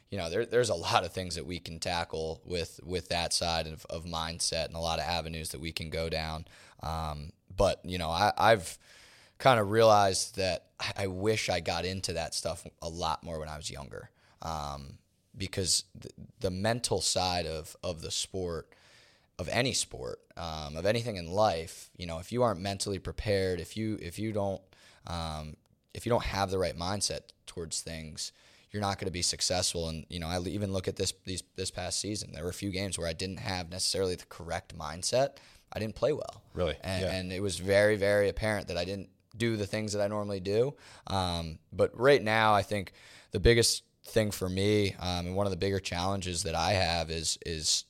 you 0.10 0.18
know, 0.18 0.30
there, 0.30 0.46
there's 0.46 0.70
a 0.70 0.76
lot 0.76 1.06
of 1.06 1.14
things 1.14 1.36
that 1.36 1.46
we 1.46 1.60
can 1.60 1.80
tackle 1.80 2.42
with 2.46 2.80
with 2.84 3.10
that 3.10 3.34
side 3.34 3.66
of, 3.68 3.86
of 3.90 4.06
mindset 4.06 4.66
and 4.66 4.76
a 4.76 4.80
lot 4.80 5.00
of 5.00 5.06
avenues 5.06 5.50
that 5.50 5.62
we 5.62 5.72
can 5.72 5.90
go 5.90 6.10
down. 6.10 6.46
Um, 6.84 7.32
but 7.56 7.80
you 7.86 7.98
know, 7.98 8.10
I, 8.10 8.34
I've 8.38 8.78
kind 9.38 9.60
of 9.60 9.72
realized 9.72 10.36
that 10.36 10.68
I, 10.80 11.04
I 11.04 11.08
wish 11.08 11.50
I 11.50 11.62
got 11.62 11.86
into 11.86 12.14
that 12.14 12.34
stuff 12.34 12.66
a 12.82 12.90
lot 12.90 13.24
more 13.24 13.40
when 13.40 13.50
I 13.50 13.58
was 13.58 13.72
younger, 13.72 14.10
um, 14.42 14.98
because 15.38 15.86
the, 15.96 16.10
the 16.42 16.52
mental 16.52 17.00
side 17.02 17.46
of 17.46 17.76
of 17.82 18.02
the 18.02 18.12
sport, 18.12 18.70
of 19.40 19.48
any 19.50 19.74
sport, 19.74 20.20
um, 20.42 20.76
of 20.76 20.88
anything 20.88 21.18
in 21.18 21.30
life, 21.30 21.92
you 21.96 22.08
know, 22.08 22.18
if 22.18 22.32
you 22.32 22.42
aren't 22.42 22.60
mentally 22.60 22.98
prepared, 22.98 23.60
if 23.60 23.78
you 23.78 23.98
if 24.02 24.18
you 24.18 24.32
don't 24.32 24.62
um, 25.06 25.56
if 25.94 26.06
you 26.06 26.10
don't 26.10 26.24
have 26.24 26.50
the 26.50 26.58
right 26.58 26.76
mindset 26.78 27.22
towards 27.46 27.82
things, 27.82 28.32
you're 28.72 28.82
not 28.82 28.98
going 28.98 29.06
to 29.06 29.12
be 29.12 29.22
successful. 29.22 29.88
And 29.88 30.06
you 30.10 30.20
know, 30.20 30.28
I 30.28 30.40
even 30.40 30.74
look 30.74 30.88
at 30.88 30.96
this 30.96 31.14
these 31.26 31.44
this 31.56 31.70
past 31.70 32.00
season. 32.00 32.32
There 32.34 32.44
were 32.44 32.50
a 32.50 32.54
few 32.54 32.72
games 32.72 32.98
where 32.98 33.08
I 33.08 33.14
didn't 33.14 33.40
have 33.40 33.70
necessarily 33.70 34.16
the 34.16 34.26
correct 34.26 34.76
mindset. 34.76 35.38
I 35.72 35.80
didn't 35.80 35.96
play 35.96 36.12
well. 36.12 36.42
Really? 36.54 36.76
and, 36.84 37.02
Yeah. 37.04 37.12
and 37.12 37.32
it 37.32 37.42
was 37.42 37.60
very 37.60 37.96
very 37.96 38.28
apparent 38.28 38.68
that 38.70 38.78
I 38.78 38.86
didn't 38.86 39.10
do 39.38 39.58
the 39.58 39.68
things 39.68 39.94
that 39.94 40.02
I 40.02 40.08
normally 40.08 40.40
do. 40.40 40.74
Um, 41.08 41.60
but 41.72 41.98
right 41.98 42.22
now, 42.22 42.54
I 42.54 42.64
think 42.64 42.94
the 43.32 43.40
biggest 43.40 43.84
thing 44.06 44.32
for 44.32 44.50
me 44.50 44.96
um, 45.00 45.28
and 45.28 45.36
one 45.36 45.46
of 45.46 45.52
the 45.52 45.58
bigger 45.58 45.80
challenges 45.80 46.44
that 46.44 46.56
I 46.56 46.72
have 46.72 47.12
is 47.12 47.38
is 47.46 47.86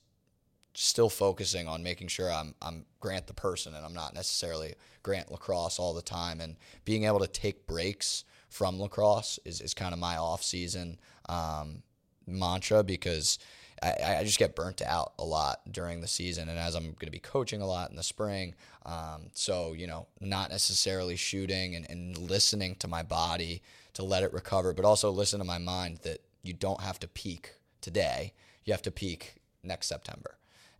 still 0.74 1.08
focusing 1.08 1.68
on 1.68 1.82
making 1.82 2.08
sure 2.08 2.30
I'm 2.30 2.54
I'm 2.62 2.84
Grant 3.00 3.26
the 3.26 3.34
person 3.34 3.74
and 3.74 3.84
I'm 3.84 3.94
not 3.94 4.14
necessarily 4.14 4.74
Grant 5.02 5.30
lacrosse 5.30 5.78
all 5.78 5.94
the 5.94 6.02
time. 6.02 6.40
And 6.40 6.56
being 6.84 7.04
able 7.04 7.20
to 7.20 7.26
take 7.26 7.66
breaks 7.66 8.24
from 8.48 8.80
lacrosse 8.80 9.38
is, 9.44 9.60
is 9.60 9.74
kind 9.74 9.92
of 9.92 9.98
my 9.98 10.16
off 10.16 10.42
season 10.42 10.98
um, 11.28 11.82
mantra 12.26 12.82
because 12.82 13.38
I, 13.82 14.18
I 14.18 14.24
just 14.24 14.38
get 14.38 14.54
burnt 14.54 14.82
out 14.82 15.14
a 15.18 15.24
lot 15.24 15.60
during 15.70 16.00
the 16.00 16.06
season 16.06 16.48
and 16.48 16.58
as 16.58 16.74
I'm 16.74 16.84
going 16.84 17.06
to 17.06 17.10
be 17.10 17.18
coaching 17.18 17.62
a 17.62 17.66
lot 17.66 17.90
in 17.90 17.96
the 17.96 18.02
spring 18.02 18.54
um, 18.86 19.28
so 19.32 19.72
you 19.72 19.86
know 19.86 20.06
not 20.20 20.50
necessarily 20.50 21.16
shooting 21.16 21.74
and, 21.74 21.90
and 21.90 22.16
listening 22.16 22.76
to 22.76 22.88
my 22.88 23.02
body 23.02 23.62
to 23.94 24.04
let 24.04 24.22
it 24.22 24.32
recover 24.32 24.72
but 24.72 24.84
also 24.84 25.10
listen 25.10 25.40
to 25.40 25.44
my 25.44 25.58
mind 25.58 26.00
that 26.02 26.20
you 26.42 26.52
don't 26.52 26.80
have 26.80 26.98
to 27.00 27.08
peak 27.08 27.54
today. 27.80 28.32
You 28.64 28.72
have 28.72 28.82
to 28.82 28.90
peak 28.90 29.36
next 29.62 29.86
September 29.86 30.36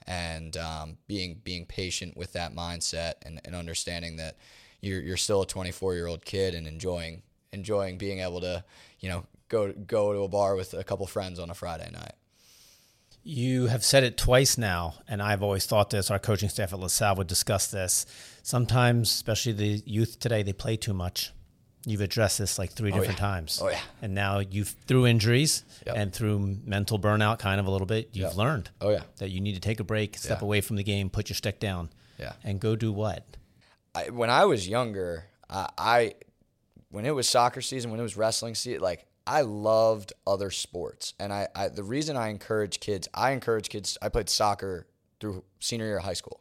and 0.06 0.56
um, 0.56 0.96
being 1.06 1.40
being 1.44 1.66
patient 1.66 2.16
with 2.16 2.32
that 2.32 2.54
mindset 2.54 3.14
and, 3.24 3.40
and 3.44 3.54
understanding 3.54 4.16
that 4.16 4.36
you're 4.80 5.00
you're 5.00 5.16
still 5.16 5.42
a 5.42 5.46
24 5.46 5.94
year 5.94 6.06
old 6.06 6.24
kid 6.24 6.54
and 6.54 6.66
enjoying 6.66 7.22
enjoying 7.52 7.98
being 7.98 8.20
able 8.20 8.40
to 8.40 8.64
you 9.00 9.08
know 9.08 9.26
go 9.48 9.72
go 9.72 10.12
to 10.12 10.20
a 10.20 10.28
bar 10.28 10.56
with 10.56 10.74
a 10.74 10.84
couple 10.84 11.06
friends 11.06 11.38
on 11.38 11.50
a 11.50 11.54
Friday 11.54 11.90
night. 11.92 12.14
You 13.24 13.68
have 13.68 13.84
said 13.84 14.02
it 14.02 14.16
twice 14.16 14.58
now, 14.58 14.94
and 15.06 15.22
I've 15.22 15.44
always 15.44 15.64
thought 15.64 15.90
this. 15.90 16.10
Our 16.10 16.18
coaching 16.18 16.48
staff 16.48 16.72
at 16.72 16.80
LaSalle 16.80 17.14
would 17.16 17.28
discuss 17.28 17.68
this. 17.68 18.04
Sometimes, 18.42 19.10
especially 19.10 19.52
the 19.52 19.82
youth 19.86 20.18
today, 20.18 20.42
they 20.42 20.52
play 20.52 20.76
too 20.76 20.92
much. 20.92 21.30
You've 21.84 22.00
addressed 22.00 22.38
this 22.38 22.58
like 22.58 22.72
three 22.72 22.92
oh, 22.92 22.94
different 22.94 23.18
yeah. 23.18 23.26
times. 23.26 23.58
Oh, 23.62 23.68
yeah. 23.68 23.80
And 24.00 24.14
now 24.14 24.38
you've 24.38 24.68
through 24.86 25.06
injuries 25.06 25.64
Yep. 25.86 25.96
and 25.96 26.12
through 26.12 26.58
mental 26.64 26.98
burnout, 26.98 27.38
kind 27.40 27.58
of 27.58 27.66
a 27.66 27.70
little 27.70 27.86
bit. 27.86 28.10
You've 28.12 28.28
Yep. 28.28 28.36
learned. 28.36 28.70
Oh, 28.80 28.90
yeah. 28.90 29.02
That 29.18 29.30
you 29.30 29.40
need 29.40 29.54
to 29.54 29.60
take 29.60 29.80
a 29.80 29.84
break, 29.84 30.16
step 30.16 30.40
Yeah. 30.40 30.44
away 30.44 30.60
from 30.60 30.76
the 30.76 30.84
game, 30.84 31.10
put 31.10 31.28
your 31.28 31.34
stick 31.34 31.58
down. 31.58 31.90
Yeah. 32.18 32.34
And 32.44 32.60
go 32.60 32.76
do 32.76 32.92
what? 32.92 33.26
I, 33.94 34.10
when 34.10 34.30
I 34.30 34.44
was 34.44 34.68
younger, 34.68 35.24
I, 35.50 35.68
I 35.76 36.14
when 36.90 37.04
it 37.04 37.14
was 37.14 37.28
soccer 37.28 37.60
season, 37.60 37.90
when 37.90 37.98
it 37.98 38.02
was 38.04 38.16
wrestling 38.16 38.54
season, 38.54 38.80
like 38.80 39.06
I 39.26 39.40
loved 39.42 40.12
other 40.26 40.50
sports, 40.50 41.14
and 41.18 41.32
I, 41.32 41.48
I 41.54 41.68
the 41.68 41.82
reason 41.84 42.16
I 42.16 42.28
encourage 42.28 42.80
kids, 42.80 43.08
I 43.14 43.30
encourage 43.32 43.68
kids. 43.68 43.98
I 44.00 44.08
played 44.08 44.28
soccer 44.28 44.86
through 45.20 45.44
senior 45.60 45.86
year 45.86 45.98
of 45.98 46.04
high 46.04 46.12
school, 46.12 46.40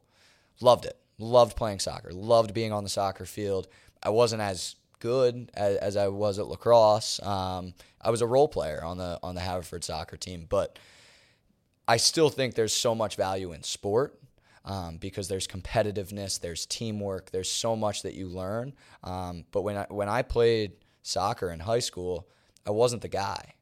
loved 0.60 0.86
it, 0.86 0.98
loved 1.18 1.56
playing 1.56 1.80
soccer, 1.80 2.12
loved 2.12 2.54
being 2.54 2.72
on 2.72 2.84
the 2.84 2.90
soccer 2.90 3.26
field. 3.26 3.68
I 4.04 4.10
wasn't 4.10 4.42
as 4.42 4.76
good 5.02 5.52
as, 5.54 5.76
as 5.78 5.98
I 5.98 6.08
was 6.08 6.40
at 6.40 6.48
lacrosse. 6.48 7.20
Um, 7.22 7.74
I 8.00 8.10
was 8.10 8.22
a 8.22 8.28
role 8.28 8.48
player 8.48 8.82
on 8.84 8.98
the 8.98 9.20
on 9.22 9.36
the 9.36 9.42
Haverford 9.42 9.84
soccer 9.84 10.16
team, 10.16 10.46
but 10.48 10.80
I 11.88 11.98
still 11.98 12.30
think 12.30 12.56
there's 12.56 12.74
so 12.74 12.96
much 12.96 13.18
value 13.18 13.52
in 13.52 13.64
sport 13.64 14.18
um, 14.64 14.98
because 14.98 15.28
there's 15.28 15.48
competitiveness, 15.48 16.40
there's 16.40 16.66
teamwork, 16.66 17.32
there's 17.32 17.52
so 17.52 17.76
much 17.76 18.04
that 18.04 18.14
you 18.14 18.28
learn. 18.28 18.74
Um, 19.04 19.44
but 19.52 19.64
when 19.64 19.76
I 19.76 19.86
when 19.90 20.08
I 20.08 20.22
played 20.22 20.74
soccer 21.02 21.52
in 21.52 21.60
high 21.60 21.80
school, 21.80 22.30
I 22.66 22.72
wasn't 22.72 23.02
the 23.02 23.10
guy, 23.10 23.56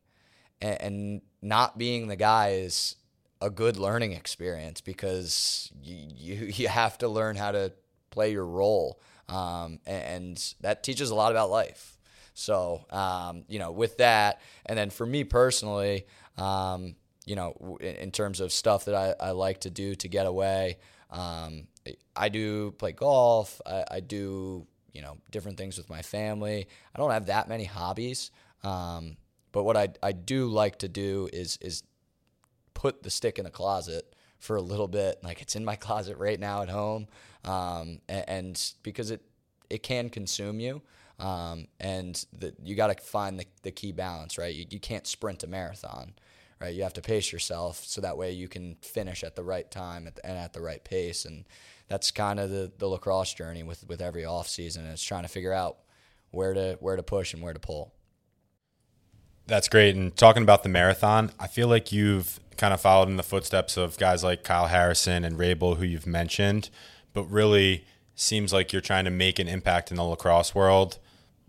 and, 0.62 0.82
and 0.82 1.22
not 1.42 1.78
being 1.78 2.08
the 2.08 2.16
guy 2.16 2.50
is 2.52 2.98
a 3.42 3.50
good 3.50 3.78
learning 3.78 4.12
experience 4.12 4.82
because 4.82 5.72
you 5.82 5.96
you, 6.16 6.46
you 6.54 6.68
have 6.68 6.98
to 7.00 7.08
learn 7.08 7.36
how 7.36 7.52
to 7.52 7.74
play 8.12 8.32
your 8.32 8.46
role, 8.46 9.00
um, 9.30 9.80
and, 9.86 10.53
that 10.61 10.84
teaches 10.84 11.09
a 11.11 11.15
lot 11.15 11.32
about 11.32 11.49
life. 11.49 11.97
So, 12.34 12.86
um, 12.89 13.43
you 13.47 13.59
know, 13.59 13.71
with 13.71 13.97
that, 13.97 14.41
and 14.65 14.77
then 14.77 14.89
for 14.89 15.05
me 15.05 15.23
personally, 15.23 16.05
um, 16.38 16.95
you 17.25 17.36
know, 17.36 17.77
in, 17.82 17.95
in 17.95 18.11
terms 18.11 18.39
of 18.39 18.51
stuff 18.51 18.86
that 18.86 18.95
I, 18.95 19.27
I 19.27 19.32
like 19.32 19.61
to 19.61 19.69
do 19.69 19.95
to 19.95 20.07
get 20.07 20.25
away, 20.25 20.77
um, 21.11 21.67
I 22.15 22.30
do 22.30 22.71
play 22.71 22.91
golf. 22.91 23.61
I, 23.65 23.84
I 23.91 23.99
do, 23.99 24.65
you 24.93 25.01
know, 25.01 25.17
different 25.32 25.57
things 25.57 25.77
with 25.77 25.89
my 25.89 26.01
family. 26.01 26.67
I 26.95 26.99
don't 26.99 27.11
have 27.11 27.27
that 27.27 27.49
many 27.49 27.65
hobbies. 27.65 28.32
Um, 28.63 29.17
but 29.51 29.63
what 29.63 29.77
I, 29.77 29.89
I 30.03 30.11
do 30.11 30.47
like 30.47 30.80
to 30.80 30.88
do 30.88 31.30
is, 31.34 31.57
is 31.61 31.84
put 32.73 33.03
the 33.03 33.09
stick 33.09 33.38
in 33.38 33.45
the 33.45 33.51
closet 33.51 34.15
for 34.40 34.56
a 34.56 34.62
little 34.62 34.88
bit. 34.88 35.20
Like 35.24 35.42
it's 35.42 35.56
in 35.56 35.64
my 35.64 35.76
closet 35.88 36.18
right 36.18 36.40
now 36.40 36.64
at 36.64 36.70
home. 36.70 37.08
Um, 37.46 38.00
and, 38.08 38.26
and 38.28 38.74
because 38.84 39.12
it, 39.12 39.22
it 39.70 39.84
can 39.84 40.10
consume 40.10 40.60
you. 40.60 40.82
Um, 41.20 41.68
and 41.80 42.26
the, 42.38 42.54
you 42.64 42.76
got 42.76 42.88
to 42.98 43.04
find 43.04 43.40
the, 43.40 43.46
the 43.64 43.72
key 43.72 43.92
balance, 43.92 44.38
right? 44.38 44.56
You, 44.56 44.66
you 44.70 44.80
can't 44.80 45.06
sprint 45.06 45.44
a 45.44 45.48
marathon, 45.48 46.14
right? 46.62 46.74
You 46.74 46.84
have 46.84 46.94
to 46.94 47.02
pace 47.02 47.32
yourself 47.32 47.84
so 47.84 48.00
that 48.02 48.18
way 48.18 48.32
you 48.32 48.48
can 48.48 48.78
finish 48.82 49.24
at 49.24 49.36
the 49.36 49.44
right 49.44 49.70
time 49.70 50.08
at 50.08 50.16
the, 50.16 50.26
and 50.26 50.38
at 50.38 50.54
the 50.54 50.62
right 50.62 50.84
pace. 50.84 51.26
And 51.26 51.46
that's 51.90 52.10
kind 52.12 52.40
of 52.40 52.50
the, 52.50 52.72
the 52.78 52.88
lacrosse 52.88 53.34
journey 53.34 53.64
with, 53.64 53.86
with 53.88 54.02
every 54.02 54.24
off 54.24 54.48
season. 54.48 54.86
It's 54.86 55.04
trying 55.04 55.24
to 55.24 55.30
figure 55.30 55.54
out 55.54 55.80
where 56.32 56.54
to, 56.54 56.78
where 56.80 56.96
to 56.96 57.04
push 57.04 57.34
and 57.34 57.44
where 57.44 57.54
to 57.54 57.60
pull. 57.60 57.94
That's 59.46 59.68
great. 59.68 59.96
And 59.96 60.16
talking 60.16 60.44
about 60.44 60.64
the 60.64 60.70
marathon, 60.70 61.32
I 61.40 61.48
feel 61.48 61.68
like 61.68 61.92
you've 61.92 62.40
kind 62.60 62.74
of 62.74 62.82
followed 62.82 63.07
in 63.07 63.16
the 63.16 63.24
footsteps 63.24 63.78
of 63.78 63.97
guys 63.97 64.22
like 64.22 64.43
Kyle 64.43 64.68
Harrison 64.68 65.24
and 65.24 65.39
Rabil, 65.39 65.78
who 65.78 65.86
you've 65.86 66.05
mentioned, 66.05 66.70
but 67.14 67.24
really 67.24 67.86
seems 68.16 68.51
like 68.51 68.74
you're 68.74 68.82
trying 68.82 69.05
to 69.05 69.12
make 69.12 69.39
an 69.39 69.47
impact 69.47 69.91
in 69.91 69.97
the 69.97 70.03
lacrosse 70.03 70.53
world 70.53 70.99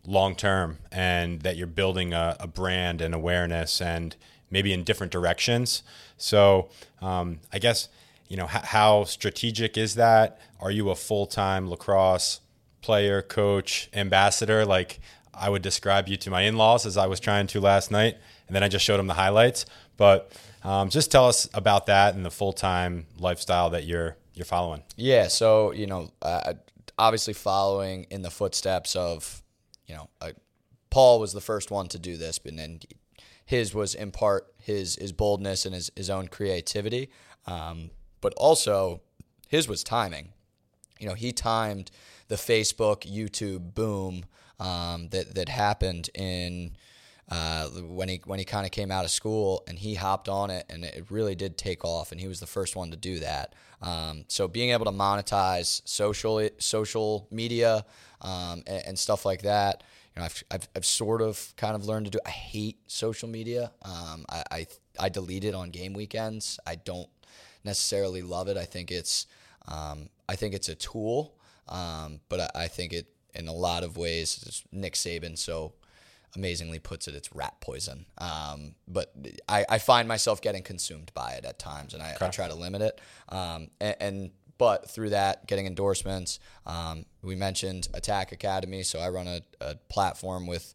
long 0.07 0.37
term 0.37 0.79
and 0.93 1.41
that 1.41 1.57
you're 1.57 1.67
building 1.67 2.13
a, 2.15 2.37
a 2.39 2.47
brand 2.47 3.01
and 3.01 3.13
awareness 3.13 3.83
and 3.83 4.15
maybe 4.53 4.73
in 4.73 4.85
different 4.85 5.11
directions. 5.11 5.83
So 6.17 6.69
um, 7.03 7.41
I 7.53 7.59
guess, 7.59 7.89
you 8.29 8.37
know, 8.37 8.45
h- 8.45 8.67
how 8.67 9.03
strategic 9.03 9.77
is 9.77 9.97
that? 9.97 10.39
Are 10.61 10.71
you 10.71 10.91
a 10.91 10.95
full 10.95 11.27
time 11.27 11.69
lacrosse 11.69 12.41
player, 12.83 13.21
coach, 13.21 13.91
ambassador? 13.93 14.65
Like 14.65 15.01
I 15.35 15.51
would 15.51 15.63
describe 15.63 16.09
you 16.09 16.17
to 16.19 16.31
my 16.31 16.43
in 16.43 16.57
laws 16.57 16.87
as 16.87 16.97
I 16.97 17.09
was 17.09 17.19
trying 17.19 17.49
to 17.49 17.61
last 17.61 17.91
night. 17.91 18.17
And 18.47 18.55
then 18.55 18.63
I 18.63 18.69
just 18.69 18.85
showed 18.85 18.99
them 18.99 19.09
the 19.09 19.15
highlights. 19.15 19.67
But 19.97 20.33
um, 20.63 20.91
just 20.91 21.11
tell 21.11 21.27
us 21.27 21.49
about 21.55 21.87
that 21.87 22.15
and 22.15 22.25
the 22.25 22.31
full 22.31 22.53
time 22.53 23.07
lifestyle 23.19 23.71
that 23.71 23.85
you're 23.85 24.17
you're 24.35 24.45
following. 24.45 24.83
Yeah, 24.97 25.29
so 25.29 25.73
you 25.73 25.87
know, 25.87 26.11
uh, 26.23 26.55
obviously 26.99 27.35
following 27.35 28.07
in 28.11 28.23
the 28.23 28.31
footsteps 28.31 28.95
of, 28.95 29.43
you 29.87 29.95
know, 29.95 30.09
uh, 30.21 30.31
Paul 30.91 31.21
was 31.21 31.33
the 31.33 31.41
first 31.41 31.71
one 31.71 31.89
to 31.89 31.99
do 31.99 32.17
this, 32.17 32.39
but 32.39 32.57
then 32.57 32.81
his 33.45 33.75
was 33.75 33.95
in 33.95 34.11
part 34.13 34.53
his 34.59 34.97
his 34.97 35.13
boldness 35.13 35.65
and 35.65 35.75
his 35.75 35.91
his 35.97 36.11
own 36.11 36.29
creativity, 36.29 37.11
um, 37.47 37.91
but 38.21 38.35
also 38.35 39.01
his 39.49 39.67
was 39.67 39.83
timing. 39.83 40.33
You 40.99 41.09
know, 41.09 41.15
he 41.15 41.33
timed 41.33 41.91
the 42.29 42.37
Facebook 42.37 43.11
YouTube 43.11 43.75
boom 43.75 44.25
um, 44.59 45.09
that 45.09 45.35
that 45.35 45.49
happened 45.49 46.11
in 46.15 46.77
uh, 47.31 47.67
when 47.69 48.09
he 48.09 48.21
when 48.25 48.39
he 48.39 48.45
kind 48.45 48.67
of 48.67 48.73
came 48.73 48.91
out 48.91 49.05
of 49.05 49.11
school 49.11 49.63
and 49.69 49.79
he 49.79 49.95
hopped 49.95 50.29
on 50.29 50.51
it 50.51 50.67
and 50.69 50.85
it 50.85 51.07
really 51.11 51.35
did 51.35 51.57
take 51.57 51.85
off 51.85 52.11
and 52.11 52.21
he 52.21 52.27
was 52.27 52.41
the 52.41 52.47
first 52.47 52.75
one 52.75 52.91
to 52.91 52.97
do 52.97 53.21
that. 53.21 53.55
Um, 53.83 54.25
so 54.29 54.49
being 54.49 54.71
able 54.71 54.85
to 54.87 54.91
monetize 54.91 55.81
social 55.85 56.49
social 56.59 57.29
media 57.31 57.85
um, 58.21 58.63
and, 58.67 58.87
and 58.87 58.99
stuff 58.99 59.25
like 59.25 59.43
that, 59.43 59.85
you 60.15 60.21
know, 60.21 60.27
I've, 60.27 60.43
I've, 60.51 60.69
I've 60.77 60.85
sort 60.85 61.23
of 61.23 61.55
kind 61.57 61.77
of 61.77 61.87
learned 61.87 62.07
to 62.07 62.11
do. 62.11 62.19
I 62.27 62.31
hate 62.31 62.79
social 62.89 63.29
media. 63.29 63.71
Um, 63.83 64.25
I, 64.29 64.43
I 64.51 64.67
I 64.99 65.09
delete 65.09 65.45
it 65.45 65.55
on 65.55 65.71
game 65.71 65.93
weekends. 65.93 66.59
I 66.67 66.75
don't 66.75 67.09
necessarily 67.63 68.23
love 68.23 68.49
it. 68.49 68.57
I 68.57 68.65
think 68.65 68.91
it's 68.91 69.27
um, 69.69 70.09
I 70.29 70.35
think 70.35 70.53
it's 70.53 70.69
a 70.69 70.75
tool, 70.75 71.37
um, 71.69 72.21
but 72.29 72.41
I, 72.41 72.65
I 72.65 72.69
think 72.69 72.93
it 72.93 73.07
in 73.35 73.47
a 73.47 73.53
lot 73.53 73.85
of 73.85 73.97
ways, 73.97 74.65
Nick 74.73 74.95
Saban 74.95 75.39
so 75.39 75.73
amazingly 76.37 76.79
puts 76.79 77.09
it, 77.09 77.15
it's 77.15 77.35
rat 77.35 77.61
poison. 77.61 78.07
Um, 78.19 78.75
but 78.87 79.15
I, 79.49 79.65
I 79.69 79.79
find 79.79 80.07
myself 80.09 80.41
getting 80.41 80.63
consumed 80.63 81.11
by 81.15 81.33
it 81.33 81.45
at 81.45 81.59
times, 81.59 81.95
and 81.95 82.03
I, 82.03 82.17
I 82.21 82.29
try 82.29 82.49
to 82.49 82.55
limit 82.55 82.83
it. 82.83 83.01
Um, 83.29 83.69
and, 83.81 83.97
and 84.01 84.31
but 84.59 84.91
through 84.91 85.11
that, 85.11 85.47
getting 85.47 85.67
endorsements. 85.67 86.39
Um, 86.67 87.07
we 87.23 87.35
mentioned 87.35 87.89
Attack 87.95 88.33
Academy, 88.33 88.83
so 88.83 88.99
I 88.99 89.09
run 89.09 89.27
a, 89.27 89.41
a 89.61 89.77
platform 89.89 90.47
with 90.47 90.75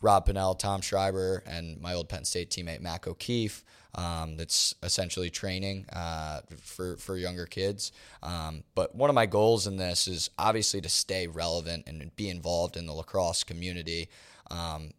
Rob 0.00 0.26
Pannell, 0.26 0.58
Tom 0.58 0.80
Schreiber, 0.80 1.42
and 1.46 1.80
my 1.80 1.92
old 1.92 2.08
Penn 2.08 2.24
State 2.24 2.50
teammate 2.50 2.80
Mac 2.80 3.06
O'Keefe. 3.06 3.62
Um, 3.94 4.36
that's 4.36 4.74
essentially 4.82 5.30
training 5.30 5.86
uh, 5.90 6.40
for 6.62 6.96
for 6.98 7.16
younger 7.16 7.46
kids. 7.46 7.92
Um, 8.22 8.62
but 8.74 8.94
one 8.94 9.08
of 9.08 9.14
my 9.14 9.24
goals 9.26 9.66
in 9.66 9.78
this 9.78 10.06
is 10.06 10.30
obviously 10.38 10.82
to 10.82 10.88
stay 10.88 11.26
relevant 11.26 11.84
and 11.86 12.14
be 12.14 12.28
involved 12.28 12.76
in 12.76 12.86
the 12.86 12.92
lacrosse 12.92 13.42
community. 13.42 14.08
Um, 14.50 14.90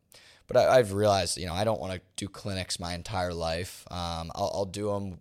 but 0.47 0.57
I, 0.57 0.77
I've 0.77 0.93
realized, 0.93 1.37
you 1.37 1.45
know, 1.45 1.53
I 1.53 1.63
don't 1.63 1.79
want 1.79 1.93
to 1.93 2.01
do 2.15 2.27
clinics 2.27 2.79
my 2.79 2.93
entire 2.93 3.33
life. 3.33 3.85
Um, 3.91 4.31
I'll, 4.35 4.51
I'll 4.53 4.65
do 4.65 4.91
them 4.91 5.19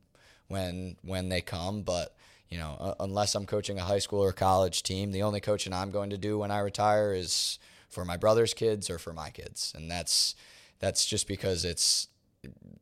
when 0.49 0.97
when 1.03 1.29
they 1.29 1.41
come, 1.41 1.83
but 1.83 2.15
you 2.49 2.59
know, 2.59 2.77
uh, 2.79 2.95
unless 3.01 3.35
I'm 3.35 3.47
coaching 3.47 3.79
a 3.79 3.83
high 3.83 3.99
school 3.99 4.21
or 4.21 4.33
college 4.33 4.83
team, 4.83 5.11
the 5.11 5.23
only 5.23 5.41
coaching 5.41 5.73
I'm 5.73 5.91
going 5.91 6.11
to 6.11 6.19
do 6.19 6.39
when 6.39 6.51
I 6.51 6.61
retire 6.61 7.13
is 7.13 7.59
for 7.89 8.05
my 8.05 8.17
brother's 8.17 8.55
kids 8.55 8.89
or 8.89 8.99
for 8.99 9.13
my 9.13 9.31
kids, 9.31 9.73
and 9.77 9.91
that's 9.91 10.35
that's 10.79 11.07
just 11.07 11.27
because 11.27 11.65
it's 11.65 12.09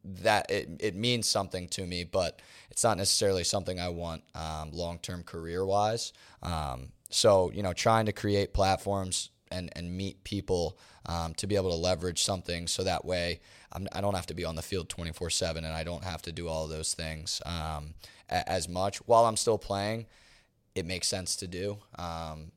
that 0.04 0.50
it, 0.50 0.68
it 0.80 0.94
means 0.94 1.26
something 1.26 1.68
to 1.68 1.86
me, 1.86 2.04
but 2.04 2.40
it's 2.70 2.84
not 2.84 2.98
necessarily 2.98 3.44
something 3.44 3.80
I 3.80 3.88
want 3.88 4.22
um, 4.34 4.70
long 4.72 4.98
term 4.98 5.22
career 5.22 5.64
wise. 5.64 6.12
Um, 6.42 6.92
so 7.08 7.50
you 7.52 7.62
know, 7.62 7.72
trying 7.72 8.06
to 8.06 8.12
create 8.12 8.52
platforms 8.52 9.30
and 9.54 9.70
and 9.76 9.96
meet 9.96 10.24
people 10.24 10.78
um, 11.06 11.34
to 11.34 11.46
be 11.46 11.56
able 11.56 11.70
to 11.70 11.76
leverage 11.76 12.22
something, 12.22 12.66
so 12.66 12.82
that 12.84 13.04
way 13.04 13.40
I'm, 13.72 13.86
I 13.92 14.00
do 14.00 14.06
not 14.06 14.16
have 14.16 14.26
to 14.26 14.34
be 14.34 14.44
on 14.44 14.56
the 14.56 14.62
field 14.62 14.88
24 14.88 15.30
seven, 15.30 15.64
and 15.64 15.74
I 15.74 15.84
don't 15.84 16.04
have 16.04 16.22
to 16.22 16.32
do 16.32 16.48
all 16.48 16.66
those 16.66 16.94
things 16.94 17.40
um, 17.46 17.94
a, 18.28 18.48
as 18.48 18.68
much 18.68 18.98
while 19.06 19.24
I'm 19.26 19.36
still 19.36 19.58
playing. 19.58 20.06
It 20.74 20.86
makes 20.86 21.06
sense 21.06 21.36
to 21.36 21.46
do 21.46 21.78
um, 21.98 22.52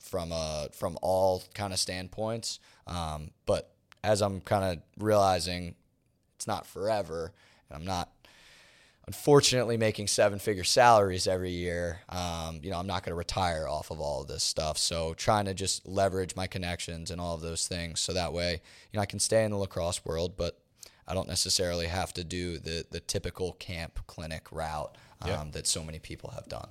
from 0.00 0.30
a 0.32 0.68
from 0.72 0.98
all 1.02 1.42
kind 1.54 1.72
of 1.72 1.78
standpoints, 1.78 2.60
um, 2.86 3.30
but 3.44 3.72
as 4.04 4.22
I'm 4.22 4.40
kind 4.40 4.64
of 4.64 5.04
realizing 5.04 5.74
it's 6.36 6.46
not 6.46 6.66
forever. 6.66 7.32
And 7.68 7.78
I'm 7.78 7.84
not, 7.84 8.10
unfortunately, 9.06 9.76
making 9.76 10.08
seven 10.08 10.38
figure 10.38 10.64
salaries 10.64 11.26
every 11.26 11.50
year. 11.50 12.00
Um, 12.08 12.60
you 12.62 12.70
know, 12.70 12.78
I'm 12.78 12.86
not 12.86 13.04
going 13.04 13.12
to 13.12 13.16
retire 13.16 13.68
off 13.68 13.90
of 13.90 14.00
all 14.00 14.22
of 14.22 14.28
this 14.28 14.42
stuff. 14.42 14.78
So 14.78 15.14
trying 15.14 15.44
to 15.44 15.54
just 15.54 15.86
leverage 15.86 16.34
my 16.34 16.46
connections 16.46 17.10
and 17.10 17.20
all 17.20 17.34
of 17.34 17.40
those 17.40 17.68
things. 17.68 18.00
So 18.00 18.12
that 18.14 18.32
way, 18.32 18.60
you 18.92 18.96
know, 18.96 19.00
I 19.00 19.06
can 19.06 19.20
stay 19.20 19.44
in 19.44 19.52
the 19.52 19.56
lacrosse 19.56 20.04
world, 20.04 20.36
but 20.36 20.58
I 21.06 21.14
don't 21.14 21.28
necessarily 21.28 21.86
have 21.86 22.12
to 22.14 22.24
do 22.24 22.58
the, 22.58 22.84
the 22.90 22.98
typical 23.00 23.52
camp 23.54 24.00
clinic 24.08 24.50
route 24.50 24.96
um, 25.22 25.28
Yeah. 25.28 25.44
that 25.52 25.66
so 25.68 25.84
many 25.84 26.00
people 26.00 26.30
have 26.30 26.48
done. 26.48 26.68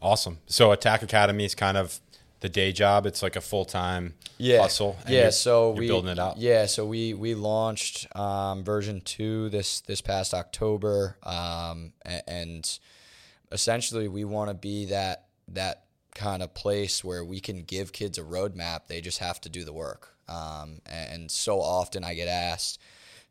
Awesome. 0.00 0.38
So 0.46 0.70
Attack 0.70 1.02
Academy 1.02 1.44
is 1.44 1.54
kind 1.56 1.76
of 1.76 1.98
the 2.44 2.50
day 2.50 2.72
job. 2.72 3.06
It's 3.06 3.22
like 3.22 3.36
a 3.36 3.40
full 3.40 3.64
time 3.64 4.12
hustle. 4.60 4.98
and 5.06 5.10
Yeah, 5.14 5.20
you're- 5.20 5.30
so 5.32 5.70
you're 5.70 5.80
we 5.80 5.86
building 5.86 6.10
it 6.10 6.18
out. 6.18 6.36
Yeah, 6.36 6.66
so 6.66 6.84
we 6.84 7.14
we 7.14 7.34
launched 7.34 8.14
um, 8.14 8.62
version 8.62 9.00
two 9.00 9.48
this 9.48 9.80
this 9.80 10.02
past 10.02 10.34
October, 10.34 11.16
um, 11.22 11.94
and 12.26 12.78
essentially 13.50 14.08
we 14.08 14.24
want 14.24 14.50
to 14.50 14.54
be 14.54 14.84
that 14.86 15.24
that 15.48 15.84
kind 16.14 16.42
of 16.42 16.52
place 16.52 17.02
where 17.02 17.24
we 17.24 17.40
can 17.40 17.62
give 17.62 17.92
kids 17.94 18.18
a 18.18 18.22
roadmap. 18.22 18.88
They 18.88 19.00
just 19.00 19.18
have 19.18 19.40
to 19.40 19.48
do 19.48 19.64
the 19.64 19.72
work. 19.72 20.10
Um, 20.28 20.82
and, 20.86 21.12
and 21.12 21.30
so 21.30 21.60
often 21.60 22.04
I 22.04 22.12
get 22.14 22.28
asked 22.28 22.78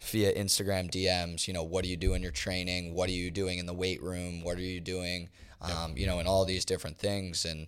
via 0.02 0.34
Instagram 0.34 0.90
DMs, 0.92 1.48
you 1.48 1.54
know, 1.54 1.64
what 1.64 1.84
do 1.84 1.90
you 1.90 1.98
do 1.98 2.14
in 2.16 2.22
your 2.24 2.32
training? 2.32 2.94
What 2.96 3.10
are 3.10 3.14
you 3.14 3.30
doing 3.32 3.58
in 3.60 3.68
the 3.68 3.74
weight 3.74 4.02
room? 4.02 4.44
What 4.44 4.58
are 4.58 4.62
you 4.62 4.82
doing? 4.82 5.30
Um, 5.62 5.96
you 5.98 6.06
know, 6.08 6.20
and 6.20 6.28
all 6.28 6.44
these 6.46 6.66
different 6.66 6.98
things. 6.98 7.46
And 7.46 7.68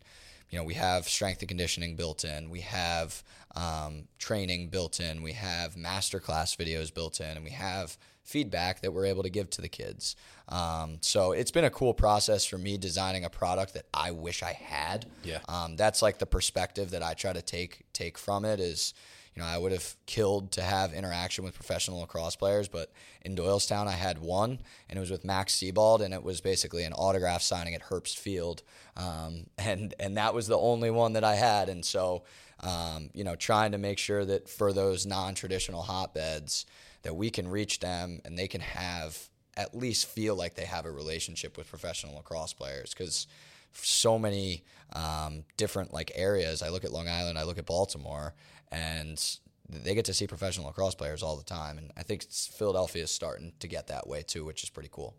you 0.49 0.57
know, 0.57 0.63
we 0.63 0.75
have 0.75 1.07
strength 1.07 1.41
and 1.41 1.49
conditioning 1.49 1.95
built 1.95 2.23
in. 2.23 2.49
We 2.49 2.61
have 2.61 3.23
um, 3.55 4.07
training 4.19 4.69
built 4.69 4.99
in. 4.99 5.21
We 5.21 5.33
have 5.33 5.75
masterclass 5.75 6.55
videos 6.55 6.93
built 6.93 7.19
in, 7.19 7.35
and 7.35 7.43
we 7.43 7.51
have 7.51 7.97
feedback 8.23 8.81
that 8.81 8.91
we're 8.91 9.05
able 9.05 9.23
to 9.23 9.29
give 9.29 9.49
to 9.51 9.61
the 9.61 9.69
kids. 9.69 10.15
Um, 10.49 10.97
so 11.01 11.31
it's 11.31 11.51
been 11.51 11.63
a 11.63 11.69
cool 11.69 11.93
process 11.93 12.43
for 12.43 12.57
me 12.57 12.77
designing 12.77 13.23
a 13.23 13.29
product 13.29 13.73
that 13.75 13.85
I 13.93 14.11
wish 14.11 14.43
I 14.43 14.53
had. 14.53 15.05
Yeah. 15.23 15.39
Um, 15.47 15.75
that's 15.75 16.01
like 16.01 16.17
the 16.17 16.25
perspective 16.25 16.91
that 16.91 17.03
I 17.03 17.13
try 17.13 17.33
to 17.33 17.41
take 17.41 17.85
take 17.93 18.17
from 18.17 18.43
it 18.45 18.59
is, 18.59 18.93
you 19.35 19.41
know, 19.41 19.47
I 19.47 19.57
would 19.57 19.73
have 19.73 19.95
killed 20.05 20.51
to 20.53 20.61
have 20.61 20.93
interaction 20.93 21.43
with 21.43 21.55
professional 21.55 21.99
lacrosse 21.99 22.35
players, 22.35 22.67
but 22.67 22.91
in 23.21 23.35
Doylestown 23.35 23.87
I 23.87 23.91
had 23.91 24.19
one, 24.19 24.59
and 24.89 24.97
it 24.97 24.99
was 24.99 25.11
with 25.11 25.25
Max 25.25 25.53
Seibald, 25.53 26.01
and 26.01 26.13
it 26.13 26.23
was 26.23 26.39
basically 26.39 26.83
an 26.83 26.93
autograph 26.93 27.41
signing 27.41 27.75
at 27.75 27.83
Herbst 27.83 28.17
Field, 28.17 28.63
um, 28.95 29.47
and 29.57 29.93
and 29.99 30.17
that 30.17 30.33
was 30.33 30.47
the 30.47 30.57
only 30.57 30.89
one 30.89 31.13
that 31.13 31.23
I 31.23 31.35
had, 31.35 31.69
and 31.69 31.85
so. 31.85 32.23
Um, 32.61 33.09
you 33.13 33.25
know, 33.25 33.35
trying 33.35 33.73
to 33.73 33.77
make 33.77 33.99
sure 33.99 34.23
that 34.23 34.47
for 34.47 34.71
those 34.71 35.05
non-traditional 35.05 35.81
hotbeds, 35.81 36.65
that 37.01 37.13
we 37.13 37.29
can 37.29 37.49
reach 37.49 37.81
them 37.81 38.21
and 38.23 38.39
they 38.39 38.47
can 38.47 38.61
have 38.61 39.29
at 39.57 39.75
least 39.75 40.07
feel 40.07 40.35
like 40.35 40.55
they 40.55 40.65
have 40.65 40.85
a 40.85 40.91
relationship 40.91 41.57
with 41.57 41.69
professional 41.69 42.15
lacrosse 42.15 42.53
players 42.53 42.93
because 42.93 43.27
so 43.73 44.17
many 44.17 44.63
um, 44.93 45.43
different 45.57 45.93
like 45.93 46.11
areas. 46.15 46.61
I 46.61 46.69
look 46.69 46.83
at 46.83 46.91
Long 46.91 47.07
Island, 47.07 47.37
I 47.37 47.43
look 47.43 47.57
at 47.57 47.65
Baltimore, 47.65 48.33
and 48.71 49.21
they 49.69 49.95
get 49.95 50.05
to 50.05 50.13
see 50.13 50.27
professional 50.27 50.67
lacrosse 50.67 50.95
players 50.95 51.23
all 51.23 51.35
the 51.37 51.43
time. 51.43 51.77
And 51.77 51.91
I 51.97 52.03
think 52.03 52.23
Philadelphia 52.29 53.03
is 53.03 53.11
starting 53.11 53.53
to 53.59 53.67
get 53.67 53.87
that 53.87 54.07
way 54.07 54.21
too, 54.21 54.45
which 54.45 54.63
is 54.63 54.69
pretty 54.69 54.89
cool. 54.91 55.15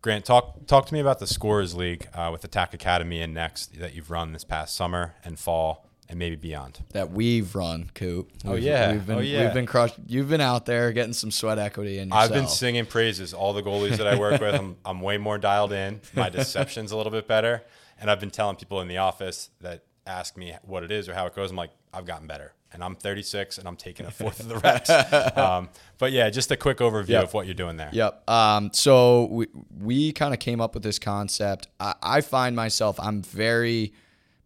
Grant, 0.00 0.24
talk 0.24 0.66
talk 0.66 0.86
to 0.86 0.94
me 0.94 1.00
about 1.00 1.18
the 1.18 1.26
Scorers 1.26 1.74
League 1.74 2.08
uh, 2.14 2.28
with 2.32 2.44
Attack 2.44 2.72
Academy 2.72 3.20
and 3.20 3.34
Next 3.34 3.78
that 3.80 3.94
you've 3.94 4.10
run 4.10 4.32
this 4.32 4.44
past 4.44 4.76
summer 4.76 5.14
and 5.24 5.38
fall 5.38 5.84
and 6.08 6.18
maybe 6.18 6.36
beyond. 6.36 6.78
That 6.92 7.10
we've 7.10 7.54
run, 7.54 7.90
Coop. 7.94 8.30
Oh, 8.46 8.52
We've- 8.52 8.64
yeah. 8.66 8.92
we've 8.92 9.04
been 9.06 9.16
Oh, 9.16 9.20
yeah. 9.20 9.44
we've 9.44 9.52
been 9.54 9.66
crushed. 9.66 9.96
You've 10.06 10.28
been 10.30 10.40
out 10.40 10.64
there 10.64 10.92
getting 10.92 11.12
some 11.12 11.30
sweat 11.30 11.58
equity 11.58 11.98
in 11.98 12.08
yourself. 12.08 12.24
I've 12.24 12.32
been 12.32 12.46
singing 12.48 12.86
praises. 12.86 13.34
All 13.34 13.52
the 13.52 13.62
goalies 13.62 13.96
that 13.98 14.06
I 14.06 14.16
work 14.18 14.40
with, 14.40 14.54
I'm, 14.54 14.76
I'm 14.86 15.00
way 15.02 15.18
more 15.18 15.36
dialed 15.36 15.72
in. 15.72 16.00
My 16.14 16.30
deception's 16.30 16.92
a 16.92 16.96
little 16.96 17.12
bit 17.12 17.26
better. 17.28 17.62
And 18.00 18.10
I've 18.10 18.20
been 18.20 18.30
telling 18.30 18.56
people 18.56 18.80
in 18.80 18.88
the 18.88 18.98
office 18.98 19.50
that 19.60 19.82
ask 20.06 20.36
me 20.38 20.54
what 20.62 20.82
it 20.84 20.90
is 20.92 21.08
or 21.10 21.14
how 21.14 21.26
it 21.26 21.34
goes. 21.34 21.50
I'm 21.50 21.56
like, 21.56 21.72
I've 21.92 22.06
gotten 22.06 22.26
better. 22.26 22.54
And 22.72 22.84
I'm 22.84 22.94
36 22.94 23.58
and 23.58 23.66
I'm 23.66 23.76
taking 23.76 24.04
a 24.06 24.10
fourth 24.10 24.40
of 24.40 24.48
the 24.48 24.58
reps. 24.64 24.90
Um, 25.36 25.70
but 25.98 26.12
yeah, 26.12 26.28
just 26.30 26.50
a 26.50 26.56
quick 26.56 26.78
overview 26.78 27.08
Yep. 27.08 27.24
of 27.24 27.34
what 27.34 27.46
you're 27.46 27.54
doing 27.54 27.76
there. 27.78 27.90
Yep. 27.92 28.28
Um, 28.30 28.70
so 28.72 29.24
we 29.30 29.46
we 29.80 30.12
kind 30.12 30.34
of 30.34 30.40
came 30.40 30.60
up 30.60 30.74
with 30.74 30.82
this 30.82 30.98
concept. 30.98 31.68
I, 31.80 31.94
I 32.02 32.20
find 32.20 32.54
myself 32.54 32.98
I'm 33.00 33.22
very 33.22 33.92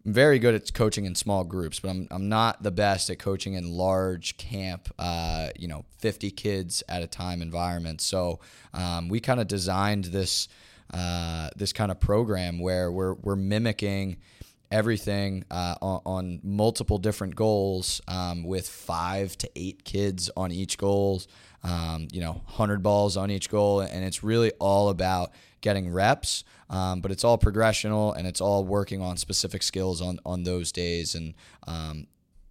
very 0.04 0.40
good 0.40 0.52
at 0.54 0.72
coaching 0.74 1.04
in 1.04 1.14
small 1.14 1.44
groups, 1.44 1.80
but 1.80 1.90
I'm 1.90 2.08
I'm 2.10 2.28
not 2.28 2.62
the 2.62 2.70
best 2.70 3.10
at 3.10 3.18
coaching 3.18 3.54
in 3.54 3.72
large 3.72 4.36
camp, 4.36 4.88
uh, 4.98 5.48
you 5.58 5.68
know, 5.68 5.84
50 5.98 6.30
kids 6.32 6.82
at 6.88 7.02
a 7.02 7.06
time 7.06 7.40
environment. 7.42 8.00
So 8.00 8.40
um, 8.74 9.08
we 9.08 9.20
kind 9.20 9.40
of 9.40 9.48
designed 9.48 10.06
this 10.06 10.48
uh, 10.94 11.50
this 11.56 11.72
kind 11.72 11.90
of 11.90 11.98
program 12.00 12.58
where 12.58 12.90
we're 12.92 13.14
we're 13.14 13.36
mimicking 13.36 14.18
everything 14.72 15.44
uh, 15.50 15.76
on, 15.80 16.00
on 16.04 16.40
multiple 16.42 16.98
different 16.98 17.36
goals 17.36 18.00
um, 18.08 18.42
with 18.42 18.68
five 18.68 19.36
to 19.38 19.50
eight 19.54 19.84
kids 19.84 20.30
on 20.36 20.50
each 20.50 20.78
goal, 20.78 21.22
um, 21.64 22.08
you 22.12 22.20
know 22.20 22.32
100 22.32 22.82
balls 22.82 23.16
on 23.16 23.30
each 23.30 23.48
goal 23.48 23.80
and 23.80 24.04
it's 24.04 24.24
really 24.24 24.50
all 24.58 24.88
about 24.88 25.32
getting 25.60 25.92
reps 25.92 26.44
um, 26.70 27.00
but 27.00 27.10
it's 27.10 27.24
all 27.24 27.38
progressional 27.38 28.16
and 28.16 28.26
it's 28.26 28.40
all 28.40 28.64
working 28.64 29.00
on 29.00 29.16
specific 29.16 29.62
skills 29.62 30.00
on, 30.00 30.18
on 30.26 30.42
those 30.42 30.72
days 30.72 31.14
and 31.14 31.34
um, 31.66 32.06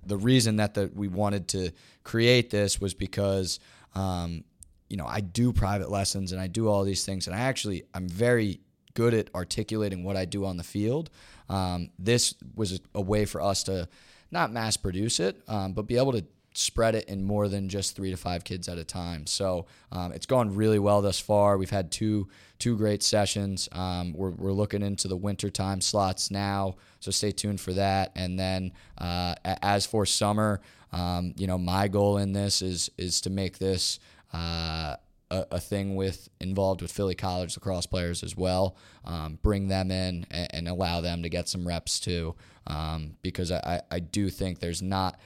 the 0.05 0.17
reason 0.17 0.55
that 0.55 0.73
the, 0.73 0.89
we 0.95 1.07
wanted 1.07 1.47
to 1.49 1.71
create 2.03 2.49
this 2.49 2.79
was 2.79 2.93
because 2.93 3.59
um, 3.95 4.43
you 4.89 4.97
know 4.97 5.05
I 5.05 5.19
do 5.19 5.51
private 5.51 5.91
lessons 5.91 6.31
and 6.31 6.39
I 6.39 6.47
do 6.47 6.69
all 6.69 6.83
these 6.83 7.05
things 7.05 7.27
and 7.27 7.35
I 7.35 7.39
actually 7.39 7.83
I'm 7.93 8.07
very 8.07 8.61
good 8.93 9.13
at 9.13 9.29
articulating 9.35 10.03
what 10.03 10.17
I 10.17 10.25
do 10.25 10.45
on 10.45 10.57
the 10.57 10.63
field. 10.63 11.09
Um, 11.51 11.89
this 11.99 12.33
was 12.55 12.79
a, 12.95 13.01
way 13.01 13.25
for 13.25 13.41
us 13.41 13.63
to 13.63 13.89
not 14.31 14.53
mass 14.53 14.77
produce 14.77 15.19
it, 15.19 15.41
um, 15.49 15.73
but 15.73 15.83
be 15.83 15.97
able 15.97 16.13
to 16.13 16.23
spread 16.53 16.95
it 16.95 17.07
in 17.09 17.23
more 17.23 17.47
than 17.47 17.67
just 17.67 17.95
three 17.95 18.09
to 18.11 18.17
five 18.17 18.43
kids 18.43 18.69
at 18.69 18.77
a 18.77 18.83
time. 18.83 19.25
So 19.27 19.65
um, 19.91 20.13
it's 20.13 20.25
gone 20.25 20.55
really 20.55 20.79
well 20.79 21.01
thus 21.01 21.19
far. 21.19 21.57
We've 21.57 21.69
had 21.69 21.91
two 21.91 22.29
two 22.57 22.77
great 22.77 23.03
sessions. 23.03 23.67
Um, 23.71 24.13
we're, 24.13 24.29
we're 24.29 24.53
looking 24.53 24.81
into 24.81 25.07
the 25.07 25.17
winter 25.17 25.49
time 25.49 25.81
slots 25.81 26.31
now, 26.31 26.75
so 26.99 27.11
stay 27.11 27.31
tuned 27.31 27.59
for 27.59 27.73
that. 27.73 28.11
And 28.15 28.39
then 28.39 28.71
uh, 28.97 29.35
as 29.43 29.85
for 29.85 30.05
summer, 30.05 30.61
um, 30.93 31.33
you 31.37 31.47
know, 31.47 31.57
my 31.57 31.89
goal 31.89 32.17
in 32.17 32.31
this 32.31 32.61
is 32.61 32.89
is 32.97 33.21
to 33.21 33.29
make 33.29 33.57
this. 33.57 33.99
Uh, 34.31 34.95
a, 35.31 35.45
a 35.51 35.59
thing 35.59 35.95
with 35.95 36.29
involved 36.39 36.81
with 36.83 36.91
Philly 36.91 37.15
College 37.15 37.55
lacrosse 37.57 37.87
players 37.87 38.21
as 38.21 38.37
well. 38.37 38.75
Um, 39.05 39.39
bring 39.41 39.67
them 39.67 39.89
in 39.89 40.27
and, 40.29 40.47
and 40.53 40.67
allow 40.67 41.01
them 41.01 41.23
to 41.23 41.29
get 41.29 41.49
some 41.49 41.67
reps 41.67 41.99
too, 41.99 42.35
um, 42.67 43.15
because 43.23 43.51
I, 43.51 43.81
I 43.89 43.99
do 43.99 44.29
think 44.29 44.59
there's 44.59 44.81
not 44.83 45.19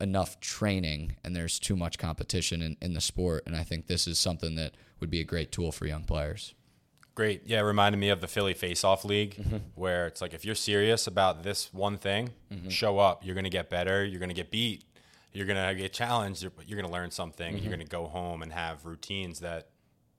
enough 0.00 0.40
training 0.40 1.16
and 1.22 1.36
there's 1.36 1.58
too 1.58 1.76
much 1.76 1.98
competition 1.98 2.62
in, 2.62 2.76
in 2.80 2.94
the 2.94 3.00
sport, 3.00 3.42
and 3.46 3.54
I 3.54 3.62
think 3.62 3.86
this 3.86 4.06
is 4.08 4.18
something 4.18 4.54
that 4.56 4.72
would 4.98 5.10
be 5.10 5.20
a 5.20 5.24
great 5.24 5.52
tool 5.52 5.70
for 5.72 5.86
young 5.86 6.04
players. 6.04 6.54
Great. 7.14 7.42
Yeah, 7.44 7.58
it 7.58 7.64
reminded 7.64 7.98
me 7.98 8.08
of 8.08 8.20
the 8.22 8.28
Philly 8.28 8.54
Face 8.54 8.82
Off 8.82 9.04
League, 9.04 9.34
Mm-hmm. 9.36 9.56
where 9.74 10.06
it's 10.06 10.22
like 10.22 10.32
if 10.32 10.44
you're 10.44 10.54
serious 10.54 11.06
about 11.06 11.42
this 11.42 11.72
one 11.74 11.98
thing, 11.98 12.30
show 12.68 12.98
up. 12.98 13.24
You're 13.26 13.34
going 13.34 13.44
to 13.44 13.50
get 13.50 13.68
better. 13.68 14.04
You're 14.04 14.20
going 14.20 14.30
to 14.30 14.34
get 14.34 14.50
beat. 14.50 14.84
You're 15.32 15.46
going 15.46 15.68
to 15.68 15.74
get 15.74 15.92
challenged. 15.92 16.42
You're, 16.42 16.52
you're 16.66 16.76
going 16.76 16.90
to 16.90 16.92
learn 16.92 17.10
something. 17.10 17.54
Mm-hmm. 17.54 17.62
You're 17.62 17.74
going 17.76 17.86
to 17.86 17.90
go 17.90 18.06
home 18.06 18.42
and 18.42 18.52
have 18.52 18.84
routines 18.84 19.40
that 19.40 19.68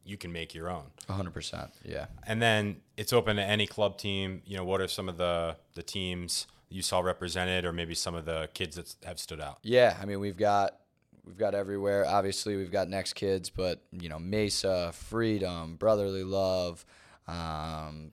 you 0.03 0.18
can 0.18 0.32
make 0.32 0.53
your 0.53 0.70
own. 0.70 0.86
100%. 1.09 1.70
Yeah. 1.84 2.05
And 2.26 2.41
then 2.41 2.78
it's 2.97 3.14
open 3.14 3.36
to 3.36 3.43
any 3.43 3.68
club 3.68 3.97
team. 3.97 4.41
You 4.45 4.57
know, 4.57 4.64
what 4.64 4.82
are 4.82 4.88
some 4.88 5.09
of 5.09 5.18
the 5.18 5.57
the 5.76 5.84
teams 5.84 6.47
you 6.70 6.82
saw 6.82 6.99
represented, 7.01 7.66
or 7.66 7.74
maybe 7.74 7.93
some 7.93 8.16
of 8.16 8.26
the 8.26 8.49
kids 8.53 8.78
that 8.78 8.95
have 9.05 9.20
stood 9.20 9.41
out? 9.41 9.59
Yeah, 9.64 9.97
I 10.01 10.05
mean 10.05 10.20
we've 10.20 10.38
got 10.38 10.78
we've 11.26 11.38
got 11.38 11.53
everywhere. 11.53 12.05
Obviously, 12.05 12.55
we've 12.55 12.72
got 12.72 12.89
next 12.89 13.14
kids, 13.14 13.49
but 13.49 13.82
you 13.91 14.09
know 14.09 14.20
Mesa, 14.20 14.91
Freedom, 14.93 15.76
Brotherly 15.76 16.24
Love. 16.24 16.86
Um, 17.28 18.12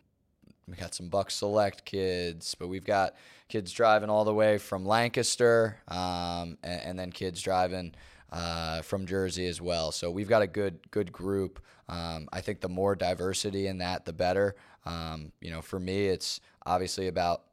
we 0.68 0.76
got 0.76 0.94
some 0.94 1.08
Buck 1.08 1.30
Select 1.30 1.84
kids, 1.84 2.54
but 2.54 2.68
we've 2.68 2.84
got 2.84 3.14
kids 3.48 3.72
driving 3.72 4.10
all 4.10 4.24
the 4.24 4.34
way 4.34 4.58
from 4.58 4.84
Lancaster, 4.84 5.78
um, 5.88 6.58
and, 6.62 6.82
and 6.82 6.98
then 6.98 7.10
kids 7.10 7.40
driving 7.40 7.94
uh, 8.30 8.82
from 8.82 9.06
Jersey 9.06 9.46
as 9.46 9.60
well. 9.60 9.92
So 9.92 10.10
we've 10.10 10.28
got 10.28 10.42
a 10.42 10.46
good 10.46 10.90
good 10.90 11.12
group. 11.12 11.60
Um, 11.88 12.28
I 12.32 12.42
think 12.42 12.60
the 12.60 12.68
more 12.68 12.94
diversity 12.94 13.66
in 13.66 13.78
that, 13.78 14.04
the 14.04 14.12
better. 14.12 14.56
Um, 14.84 15.32
you 15.40 15.50
know, 15.50 15.62
for 15.62 15.80
me, 15.80 16.06
it's 16.06 16.40
obviously 16.66 17.08
about 17.08 17.44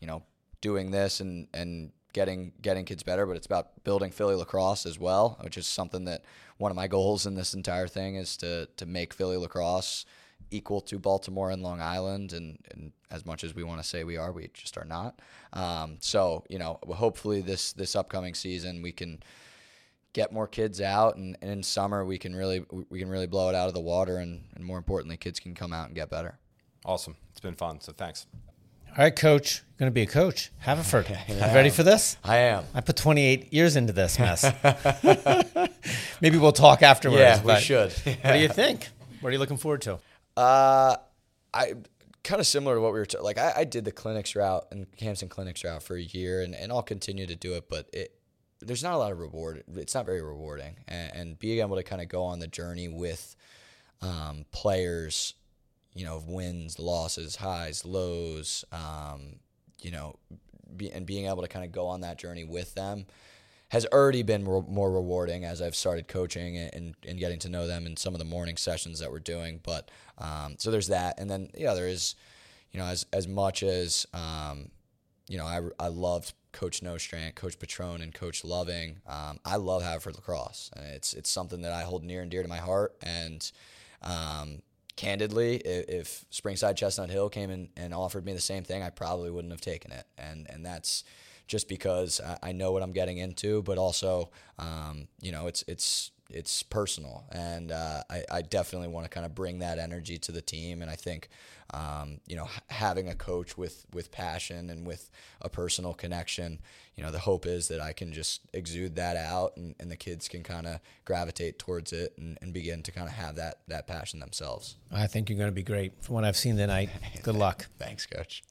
you 0.00 0.06
know 0.06 0.22
doing 0.60 0.90
this 0.90 1.20
and 1.20 1.48
and 1.52 1.92
getting 2.14 2.52
getting 2.62 2.84
kids 2.84 3.02
better, 3.02 3.26
but 3.26 3.36
it's 3.36 3.46
about 3.46 3.84
building 3.84 4.10
Philly 4.10 4.34
lacrosse 4.34 4.86
as 4.86 4.98
well, 4.98 5.38
which 5.42 5.58
is 5.58 5.66
something 5.66 6.06
that 6.06 6.24
one 6.56 6.70
of 6.70 6.76
my 6.76 6.88
goals 6.88 7.26
in 7.26 7.34
this 7.34 7.52
entire 7.54 7.88
thing 7.88 8.16
is 8.16 8.36
to 8.38 8.66
to 8.76 8.86
make 8.86 9.12
Philly 9.12 9.36
lacrosse 9.36 10.06
equal 10.52 10.80
to 10.82 10.98
Baltimore 10.98 11.50
and 11.50 11.62
Long 11.62 11.80
Island, 11.80 12.32
and, 12.32 12.58
and 12.70 12.92
as 13.10 13.26
much 13.26 13.42
as 13.44 13.54
we 13.54 13.64
want 13.64 13.82
to 13.82 13.88
say 13.88 14.04
we 14.04 14.16
are, 14.16 14.32
we 14.32 14.48
just 14.54 14.76
are 14.78 14.84
not. 14.84 15.18
Um, 15.52 15.96
so 16.00 16.44
you 16.48 16.58
know, 16.58 16.78
hopefully 16.86 17.40
this 17.40 17.72
this 17.72 17.96
upcoming 17.96 18.34
season 18.34 18.82
we 18.82 18.92
can 18.92 19.22
get 20.12 20.32
more 20.32 20.46
kids 20.46 20.80
out, 20.80 21.16
and, 21.16 21.36
and 21.42 21.50
in 21.50 21.62
summer 21.62 22.04
we 22.04 22.18
can 22.18 22.34
really 22.34 22.64
we 22.90 22.98
can 22.98 23.08
really 23.08 23.26
blow 23.26 23.48
it 23.48 23.54
out 23.54 23.68
of 23.68 23.74
the 23.74 23.80
water, 23.80 24.18
and, 24.18 24.44
and 24.54 24.64
more 24.64 24.78
importantly, 24.78 25.16
kids 25.16 25.40
can 25.40 25.54
come 25.54 25.72
out 25.72 25.86
and 25.86 25.94
get 25.94 26.10
better. 26.10 26.38
Awesome. 26.84 27.16
It's 27.30 27.40
been 27.40 27.54
fun. 27.54 27.80
So 27.80 27.92
thanks. 27.92 28.26
All 28.90 29.02
right, 29.04 29.16
coach. 29.16 29.62
You're 29.62 29.86
going 29.86 29.90
to 29.90 29.94
be 29.94 30.02
a 30.02 30.06
coach. 30.06 30.50
Haverford. 30.58 31.06
You 31.28 31.36
ready 31.36 31.70
for 31.70 31.82
this? 31.82 32.18
I 32.22 32.36
am. 32.38 32.64
I 32.74 32.82
put 32.82 32.96
28 32.96 33.50
years 33.50 33.74
into 33.74 33.94
this 33.94 34.18
mess. 34.18 34.44
Maybe 36.20 36.36
we'll 36.36 36.52
talk 36.52 36.82
afterwards. 36.82 37.20
Yeah, 37.20 37.40
we 37.40 37.46
but 37.46 37.62
should. 37.62 37.90
What 37.92 38.32
do 38.32 38.38
you 38.38 38.48
think? 38.48 38.88
What 39.22 39.30
are 39.30 39.32
you 39.32 39.38
looking 39.38 39.56
forward 39.56 39.80
to? 39.82 39.98
Uh, 40.36 40.96
I 41.52 41.74
kind 42.24 42.40
of 42.40 42.46
similar 42.46 42.76
to 42.76 42.80
what 42.80 42.92
we 42.92 43.00
were 43.00 43.06
like. 43.20 43.38
I, 43.38 43.52
I 43.58 43.64
did 43.64 43.84
the 43.84 43.92
clinics 43.92 44.34
route 44.36 44.66
and 44.70 44.86
Hampton 45.00 45.28
clinics 45.28 45.64
route 45.64 45.82
for 45.82 45.96
a 45.96 46.02
year, 46.02 46.42
and, 46.42 46.54
and 46.54 46.72
I'll 46.72 46.82
continue 46.82 47.26
to 47.26 47.36
do 47.36 47.54
it. 47.54 47.68
But 47.68 47.88
it 47.92 48.14
there's 48.60 48.82
not 48.82 48.94
a 48.94 48.98
lot 48.98 49.12
of 49.12 49.18
reward. 49.18 49.64
It's 49.74 49.94
not 49.94 50.06
very 50.06 50.22
rewarding, 50.22 50.76
and, 50.88 51.14
and 51.14 51.38
being 51.38 51.60
able 51.60 51.76
to 51.76 51.82
kind 51.82 52.00
of 52.00 52.08
go 52.08 52.24
on 52.24 52.38
the 52.38 52.46
journey 52.46 52.88
with 52.88 53.34
um, 54.00 54.44
players, 54.52 55.34
you 55.94 56.04
know, 56.04 56.22
wins, 56.26 56.78
losses, 56.78 57.36
highs, 57.36 57.84
lows, 57.84 58.64
um, 58.72 59.36
you 59.80 59.90
know, 59.90 60.16
be, 60.76 60.90
and 60.90 61.06
being 61.06 61.26
able 61.26 61.42
to 61.42 61.48
kind 61.48 61.64
of 61.64 61.72
go 61.72 61.86
on 61.88 62.00
that 62.02 62.18
journey 62.18 62.44
with 62.44 62.74
them 62.74 63.06
has 63.72 63.86
already 63.86 64.22
been 64.22 64.46
re- 64.46 64.60
more 64.68 64.92
rewarding 64.92 65.46
as 65.46 65.62
I've 65.62 65.74
started 65.74 66.06
coaching 66.06 66.58
and, 66.58 66.94
and, 67.08 67.18
getting 67.18 67.38
to 67.38 67.48
know 67.48 67.66
them 67.66 67.86
in 67.86 67.96
some 67.96 68.14
of 68.14 68.18
the 68.18 68.24
morning 68.26 68.58
sessions 68.58 68.98
that 68.98 69.10
we're 69.10 69.18
doing. 69.18 69.60
But 69.62 69.90
um, 70.18 70.56
so 70.58 70.70
there's 70.70 70.88
that, 70.88 71.18
and 71.18 71.30
then 71.30 71.48
yeah, 71.56 71.72
there 71.72 71.88
is, 71.88 72.14
you 72.70 72.78
know, 72.78 72.84
as 72.84 73.06
as 73.14 73.26
much 73.26 73.62
as 73.62 74.06
um, 74.12 74.68
you 75.26 75.38
know, 75.38 75.46
I 75.46 75.62
I 75.80 75.88
loved 75.88 76.34
Coach 76.52 76.82
Nostrant, 76.82 77.34
Coach 77.34 77.58
Patron, 77.58 78.02
and 78.02 78.12
Coach 78.12 78.44
Loving. 78.44 78.98
Um, 79.06 79.38
I 79.42 79.56
love 79.56 79.82
Haverford 79.82 80.16
lacrosse, 80.16 80.70
and 80.76 80.84
it's 80.84 81.14
it's 81.14 81.30
something 81.30 81.62
that 81.62 81.72
I 81.72 81.84
hold 81.84 82.04
near 82.04 82.20
and 82.20 82.30
dear 82.30 82.42
to 82.42 82.48
my 82.50 82.58
heart. 82.58 82.94
And 83.02 83.50
um, 84.02 84.60
candidly, 84.96 85.56
if, 85.56 85.88
if 85.88 86.24
Springside 86.30 86.76
Chestnut 86.76 87.08
Hill 87.08 87.30
came 87.30 87.48
in 87.48 87.70
and 87.78 87.94
offered 87.94 88.26
me 88.26 88.34
the 88.34 88.40
same 88.40 88.64
thing, 88.64 88.82
I 88.82 88.90
probably 88.90 89.30
wouldn't 89.30 89.52
have 89.54 89.62
taken 89.62 89.92
it. 89.92 90.04
And 90.18 90.46
and 90.50 90.66
that's 90.66 91.04
just 91.46 91.68
because 91.68 92.20
I, 92.20 92.38
I 92.48 92.52
know 92.52 92.72
what 92.72 92.82
I'm 92.82 92.92
getting 92.92 93.18
into, 93.18 93.62
but 93.62 93.78
also, 93.78 94.30
um, 94.58 95.08
you 95.20 95.32
know, 95.32 95.46
it's 95.46 95.64
it's 95.68 96.10
it's 96.32 96.62
personal, 96.62 97.24
and 97.30 97.70
uh, 97.70 98.02
I, 98.08 98.22
I 98.30 98.42
definitely 98.42 98.88
want 98.88 99.04
to 99.04 99.10
kind 99.10 99.26
of 99.26 99.34
bring 99.34 99.58
that 99.58 99.78
energy 99.78 100.18
to 100.18 100.32
the 100.32 100.40
team. 100.40 100.80
And 100.80 100.90
I 100.90 100.94
think, 100.94 101.28
um, 101.74 102.20
you 102.26 102.36
know, 102.36 102.48
having 102.70 103.08
a 103.08 103.14
coach 103.14 103.58
with 103.58 103.84
with 103.92 104.10
passion 104.10 104.70
and 104.70 104.86
with 104.86 105.10
a 105.40 105.48
personal 105.48 105.92
connection, 105.92 106.60
you 106.96 107.02
know, 107.02 107.10
the 107.10 107.18
hope 107.18 107.46
is 107.46 107.68
that 107.68 107.80
I 107.80 107.92
can 107.92 108.12
just 108.12 108.42
exude 108.52 108.96
that 108.96 109.16
out, 109.16 109.56
and, 109.56 109.74
and 109.78 109.90
the 109.90 109.96
kids 109.96 110.28
can 110.28 110.42
kind 110.42 110.66
of 110.66 110.80
gravitate 111.04 111.58
towards 111.58 111.92
it 111.92 112.14
and, 112.16 112.38
and 112.40 112.52
begin 112.52 112.82
to 112.84 112.92
kind 112.92 113.08
of 113.08 113.14
have 113.14 113.36
that 113.36 113.60
that 113.68 113.86
passion 113.86 114.20
themselves. 114.20 114.76
I 114.90 115.06
think 115.06 115.28
you're 115.28 115.38
going 115.38 115.50
to 115.50 115.54
be 115.54 115.62
great. 115.62 115.92
From 116.02 116.14
what 116.14 116.24
I've 116.24 116.36
seen 116.36 116.56
tonight, 116.56 116.90
good 117.22 117.36
luck. 117.36 117.66
Thanks, 117.78 118.06
coach. 118.06 118.42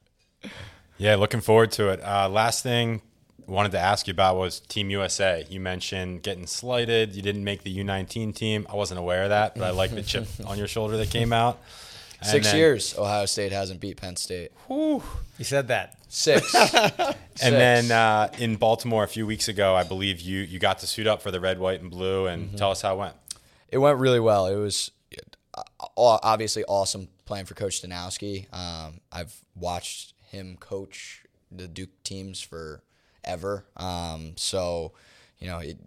Yeah, 0.97 1.15
looking 1.15 1.41
forward 1.41 1.71
to 1.73 1.89
it. 1.89 2.01
Uh, 2.03 2.29
last 2.29 2.63
thing 2.63 3.01
wanted 3.47 3.71
to 3.73 3.79
ask 3.79 4.07
you 4.07 4.11
about 4.11 4.37
was 4.37 4.59
Team 4.61 4.89
USA. 4.91 5.45
You 5.49 5.59
mentioned 5.59 6.21
getting 6.23 6.47
slighted. 6.47 7.15
You 7.15 7.21
didn't 7.21 7.43
make 7.43 7.63
the 7.63 7.75
U19 7.79 8.33
team. 8.35 8.65
I 8.69 8.75
wasn't 8.75 8.99
aware 8.99 9.23
of 9.23 9.29
that, 9.29 9.55
but 9.55 9.63
I 9.63 9.71
like 9.71 9.91
the 9.91 10.03
chip 10.03 10.27
on 10.45 10.57
your 10.57 10.67
shoulder 10.67 10.95
that 10.97 11.09
came 11.09 11.33
out. 11.33 11.59
And 12.19 12.29
Six 12.29 12.47
then- 12.47 12.55
years 12.57 12.97
Ohio 12.97 13.25
State 13.25 13.51
hasn't 13.51 13.79
beat 13.81 13.97
Penn 13.97 14.15
State. 14.15 14.51
You 14.69 15.01
said 15.41 15.67
that. 15.69 15.97
Six. 16.07 16.53
And 17.43 17.55
then 17.55 17.89
uh, 17.91 18.29
in 18.37 18.55
Baltimore 18.57 19.03
a 19.03 19.07
few 19.07 19.25
weeks 19.25 19.47
ago, 19.47 19.73
I 19.73 19.83
believe 19.83 20.19
you 20.21 20.41
you 20.41 20.59
got 20.59 20.77
to 20.79 20.87
suit 20.87 21.07
up 21.07 21.23
for 21.23 21.31
the 21.31 21.39
red, 21.39 21.57
white, 21.59 21.81
and 21.81 21.89
blue. 21.89 22.27
And 22.27 22.47
Mm-hmm. 22.49 22.57
tell 22.57 22.69
us 22.69 22.83
how 22.83 22.93
it 22.93 22.97
went. 22.99 23.13
it 23.69 23.77
went 23.79 23.97
really 23.97 24.19
well. 24.19 24.45
It 24.45 24.57
was 24.57 24.91
uh, 25.57 25.63
obviously 25.97 26.63
awesome 26.65 27.07
playing 27.25 27.45
for 27.45 27.55
Coach 27.55 27.81
Danowski. 27.81 28.45
Um, 28.53 28.99
I've 29.11 29.33
watched 29.55 30.13
him 30.31 30.57
coach 30.59 31.23
the 31.51 31.67
Duke 31.67 31.89
teams 32.03 32.41
forever. 32.41 33.65
Um, 33.77 34.33
so, 34.37 34.93
you 35.39 35.47
know, 35.47 35.59
it, 35.59 35.77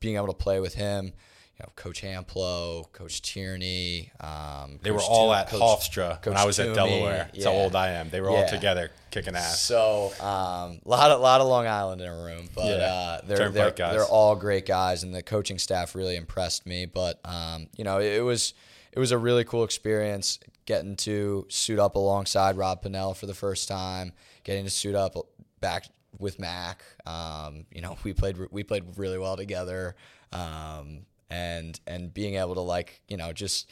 being 0.00 0.16
able 0.16 0.26
to 0.28 0.32
play 0.34 0.60
with 0.60 0.74
him, 0.74 1.06
you 1.06 1.60
know, 1.64 1.70
Coach 1.76 2.02
Hamplo, 2.02 2.90
Coach 2.92 3.22
Tierney. 3.22 4.10
Um, 4.20 4.80
They 4.82 4.90
were 4.90 5.00
all 5.00 5.32
at 5.32 5.48
Coach- 5.48 5.60
Hofstra 5.60 6.24
when 6.26 6.36
I 6.36 6.44
was 6.44 6.58
at 6.58 6.64
Toomey. 6.64 6.74
Delaware. 6.74 7.30
That's 7.32 7.44
how 7.44 7.52
old 7.52 7.76
I 7.76 7.90
am. 7.92 8.10
They 8.10 8.20
were 8.20 8.28
all 8.28 8.46
together 8.48 8.90
kicking 9.12 9.36
ass. 9.36 9.60
So, 9.60 10.12
um, 10.20 10.80
lot 10.84 11.12
of 11.12 11.20
lot 11.20 11.40
of 11.40 11.46
Long 11.46 11.66
Island 11.68 12.00
in 12.00 12.08
a 12.08 12.24
room, 12.24 12.48
but 12.54 12.66
Yeah. 12.66 12.72
uh, 12.84 13.20
they're 13.24 13.48
they're, 13.50 13.70
they're 13.70 14.04
all 14.04 14.34
great 14.34 14.66
guys, 14.66 15.04
and 15.04 15.14
the 15.14 15.22
coaching 15.22 15.58
staff 15.60 15.94
really 15.94 16.16
impressed 16.16 16.66
me. 16.66 16.86
But 16.86 17.20
um, 17.24 17.68
you 17.76 17.84
know, 17.84 17.98
it, 17.98 18.14
it 18.14 18.22
was 18.22 18.52
it 18.92 18.98
was 18.98 19.12
a 19.12 19.18
really 19.18 19.44
cool 19.44 19.62
experience 19.62 20.40
getting 20.66 20.96
to 20.96 21.46
suit 21.48 21.78
up 21.78 21.94
alongside 21.96 22.56
Rob 22.56 22.82
Pannell 22.82 23.16
for 23.16 23.26
the 23.26 23.34
first 23.34 23.68
time, 23.68 24.12
getting 24.44 24.64
to 24.64 24.70
suit 24.70 24.94
up 24.94 25.14
back 25.60 25.86
with 26.18 26.38
Mac. 26.38 26.82
Um, 27.06 27.66
you 27.72 27.80
know, 27.80 27.96
we 28.04 28.12
played 28.12 28.36
we 28.50 28.62
played 28.62 28.84
really 28.96 29.18
well 29.18 29.36
together, 29.36 29.94
um, 30.32 31.06
and 31.30 31.78
and 31.86 32.12
being 32.12 32.36
able 32.36 32.54
to 32.54 32.60
like 32.60 33.00
you 33.08 33.16
know 33.16 33.32
just 33.32 33.70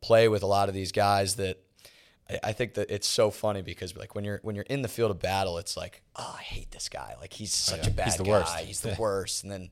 play 0.00 0.28
with 0.28 0.42
a 0.42 0.46
lot 0.46 0.68
of 0.68 0.74
these 0.74 0.92
guys 0.92 1.36
that 1.36 1.58
I- 2.28 2.40
I 2.44 2.52
think 2.52 2.74
that 2.74 2.90
it's 2.90 3.06
so 3.08 3.30
funny 3.30 3.62
because 3.62 3.96
like 3.96 4.14
when 4.14 4.24
you're 4.24 4.40
when 4.42 4.54
you're 4.54 4.66
in 4.68 4.82
the 4.82 4.88
field 4.88 5.10
of 5.10 5.18
battle, 5.20 5.58
it's 5.58 5.76
like, 5.76 6.02
oh, 6.16 6.36
I 6.38 6.42
hate 6.42 6.70
this 6.72 6.88
guy. 6.88 7.14
Like 7.20 7.32
he's 7.32 7.52
such 7.54 7.86
a 7.86 7.90
bad 7.90 8.06
He's 8.06 8.16
the 8.16 8.24
guy. 8.24 8.30
worst. 8.30 8.58
He's 8.60 8.80
the 8.88 8.96
worst. 8.98 9.42
And 9.44 9.52
then 9.52 9.70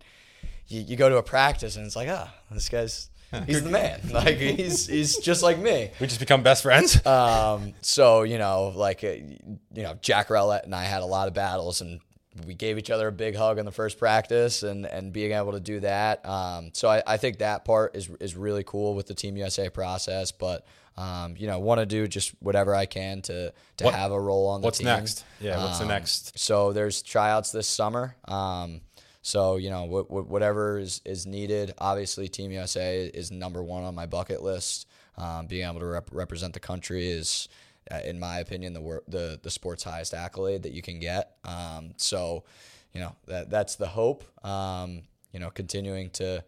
you, 0.68 0.80
you 0.80 0.96
go 0.96 1.08
to 1.08 1.16
a 1.16 1.22
practice 1.22 1.76
and 1.76 1.84
it's 1.86 1.96
like, 1.96 2.08
ah, 2.10 2.32
this 2.50 2.68
guy's 2.68 3.10
he's 3.46 3.62
the 3.62 3.70
man. 3.70 4.00
Like 4.12 4.36
he's 4.38 4.86
he's 4.86 5.16
just 5.18 5.42
like 5.42 5.58
me. 5.58 5.90
we 6.00 6.06
just 6.06 6.20
become 6.20 6.42
best 6.42 6.62
friends. 6.62 7.00
Um, 7.06 7.74
so 7.80 8.22
you 8.22 8.38
know, 8.38 8.72
like 8.74 9.02
uh, 9.04 9.08
you 9.08 9.82
know, 9.82 9.94
Jack 10.00 10.28
Rowlett 10.28 10.64
and 10.64 10.74
I 10.74 10.84
had 10.84 11.02
a 11.02 11.06
lot 11.06 11.28
of 11.28 11.34
battles, 11.34 11.80
and 11.80 12.00
we 12.46 12.54
gave 12.54 12.78
each 12.78 12.90
other 12.90 13.08
a 13.08 13.12
big 13.12 13.36
hug 13.36 13.58
in 13.58 13.64
the 13.66 13.72
first 13.72 13.98
practice, 13.98 14.62
and 14.62 14.86
and 14.86 15.12
being 15.12 15.32
able 15.32 15.52
to 15.52 15.60
do 15.60 15.80
that. 15.80 16.24
Um, 16.26 16.70
so 16.74 16.88
I, 16.88 17.02
I 17.06 17.16
think 17.16 17.38
that 17.38 17.64
part 17.64 17.96
is 17.96 18.08
is 18.20 18.36
really 18.36 18.64
cool 18.64 18.94
with 18.94 19.06
the 19.06 19.14
Team 19.14 19.36
USA 19.36 19.68
process, 19.70 20.32
but. 20.32 20.64
Um, 20.94 21.36
you 21.38 21.46
know, 21.46 21.58
want 21.58 21.80
to 21.80 21.86
do 21.86 22.06
just 22.06 22.32
whatever 22.40 22.74
I 22.74 22.84
can 22.84 23.22
to 23.22 23.50
to 23.78 23.84
What- 23.84 23.94
have 23.94 24.12
a 24.12 24.20
role 24.20 24.48
on 24.48 24.60
the 24.60 24.66
what's 24.66 24.76
team. 24.76 24.88
next? 24.88 25.24
Yeah, 25.40 25.56
what's 25.64 25.78
the 25.78 25.84
Um, 25.84 25.88
next? 25.88 26.38
So 26.38 26.74
there's 26.74 27.00
tryouts 27.00 27.50
this 27.50 27.66
summer. 27.66 28.14
Um, 28.28 28.82
so 29.22 29.56
you 29.56 29.70
know, 29.70 29.86
wh- 29.86 30.08
wh- 30.08 30.30
whatever 30.30 30.78
is, 30.78 31.00
is 31.04 31.26
needed. 31.26 31.74
Obviously, 31.78 32.28
Team 32.28 32.50
USA 32.52 33.06
is 33.06 33.30
number 33.30 33.62
one 33.62 33.84
on 33.84 33.94
my 33.94 34.06
bucket 34.06 34.42
list. 34.42 34.88
Um, 35.16 35.46
being 35.46 35.68
able 35.68 35.80
to 35.80 35.86
rep- 35.86 36.08
represent 36.12 36.54
the 36.54 36.60
country 36.60 37.08
is, 37.10 37.48
uh, 37.90 38.00
in 38.04 38.18
my 38.18 38.38
opinion, 38.38 38.72
the 38.72 38.80
wor- 38.80 39.04
the 39.08 39.38
the 39.42 39.50
sport's 39.50 39.84
highest 39.84 40.14
accolade 40.14 40.62
that 40.64 40.72
you 40.72 40.82
can 40.82 40.98
get. 40.98 41.36
Um, 41.44 41.94
so, 41.96 42.44
you 42.92 43.00
know, 43.00 43.14
that 43.26 43.50
that's 43.50 43.76
the 43.76 43.88
hope. 43.88 44.24
Um, 44.44 45.02
you 45.32 45.40
know, 45.40 45.50
continuing 45.50 46.10
to 46.10 46.44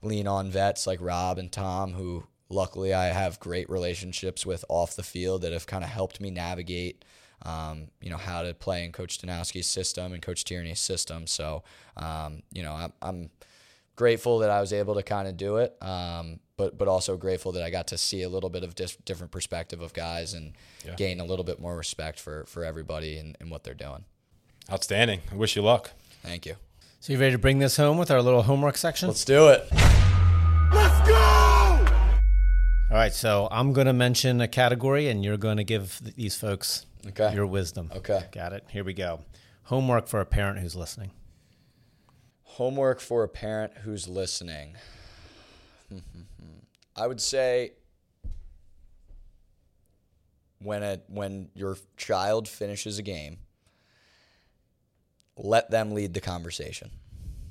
lean 0.00 0.26
on 0.26 0.50
vets 0.50 0.86
like 0.86 1.00
Rob 1.00 1.38
and 1.38 1.50
Tom 1.52 1.92
who 1.92 2.24
luckily, 2.52 2.94
I 2.94 3.06
have 3.06 3.40
great 3.40 3.68
relationships 3.68 4.46
with 4.46 4.64
off 4.68 4.94
the 4.94 5.02
field 5.02 5.42
that 5.42 5.52
have 5.52 5.66
kind 5.66 5.82
of 5.82 5.90
helped 5.90 6.20
me 6.20 6.30
navigate. 6.30 7.04
Um, 7.44 7.88
you 8.00 8.10
know 8.10 8.16
how 8.16 8.42
to 8.42 8.54
play 8.54 8.84
in 8.84 8.92
Coach 8.92 9.18
Danowski's 9.18 9.66
system 9.66 10.12
and 10.12 10.22
Coach 10.22 10.44
Tierney's 10.44 10.80
system. 10.80 11.26
So, 11.26 11.64
um, 11.96 12.42
you 12.52 12.62
know, 12.62 12.72
I'm, 12.72 12.92
I'm 13.02 13.30
grateful 13.96 14.38
that 14.40 14.50
I 14.50 14.60
was 14.60 14.72
able 14.72 14.94
to 14.94 15.02
kind 15.02 15.28
of 15.28 15.36
do 15.36 15.56
it, 15.56 15.76
um, 15.82 16.40
but 16.56 16.78
but 16.78 16.88
also 16.88 17.16
grateful 17.16 17.52
that 17.52 17.62
I 17.62 17.70
got 17.70 17.88
to 17.88 17.98
see 17.98 18.22
a 18.22 18.28
little 18.28 18.50
bit 18.50 18.62
of 18.62 18.74
dis- 18.74 18.96
different 19.04 19.32
perspective 19.32 19.80
of 19.80 19.92
guys 19.92 20.34
and 20.34 20.52
gain 20.96 21.20
a 21.20 21.24
little 21.24 21.44
bit 21.44 21.60
more 21.60 21.76
respect 21.76 22.20
for 22.20 22.44
for 22.46 22.64
everybody 22.64 23.18
and, 23.18 23.36
and 23.40 23.50
what 23.50 23.64
they're 23.64 23.74
doing. 23.74 24.04
Outstanding. 24.70 25.20
I 25.30 25.34
wish 25.34 25.56
you 25.56 25.62
luck. 25.62 25.90
Thank 26.22 26.46
you. 26.46 26.54
So 27.00 27.12
you 27.12 27.18
ready 27.18 27.32
to 27.32 27.38
bring 27.38 27.58
this 27.58 27.76
home 27.76 27.98
with 27.98 28.12
our 28.12 28.22
little 28.22 28.42
homework 28.42 28.76
section? 28.76 29.08
Let's 29.08 29.24
do 29.24 29.48
it. 29.48 30.11
All 32.92 32.98
right, 32.98 33.14
so 33.14 33.48
I'm 33.50 33.72
going 33.72 33.86
to 33.86 33.94
mention 33.94 34.42
a 34.42 34.48
category, 34.48 35.08
and 35.08 35.24
you're 35.24 35.38
going 35.38 35.56
to 35.56 35.64
give 35.64 35.98
these 36.14 36.36
folks 36.36 36.84
Okay. 37.06 37.32
your 37.32 37.46
wisdom. 37.46 37.90
Okay. 37.96 38.26
Got 38.32 38.52
it. 38.52 38.66
Here 38.68 38.84
we 38.84 38.92
go. 38.92 39.20
Homework 39.62 40.08
for 40.08 40.20
a 40.20 40.26
parent 40.26 40.58
who's 40.58 40.76
listening. 40.76 41.10
Homework 42.42 43.00
for 43.00 43.24
a 43.24 43.28
parent 43.28 43.78
who's 43.78 44.08
listening. 44.08 44.76
I 46.94 47.06
would 47.06 47.22
say 47.22 47.72
when 50.58 50.82
a 50.82 51.00
when 51.08 51.48
your 51.54 51.78
child 51.96 52.46
finishes 52.46 52.98
a 52.98 53.02
game, 53.02 53.38
let 55.38 55.70
them 55.70 55.92
lead 55.92 56.12
the 56.12 56.20
conversation 56.20 56.90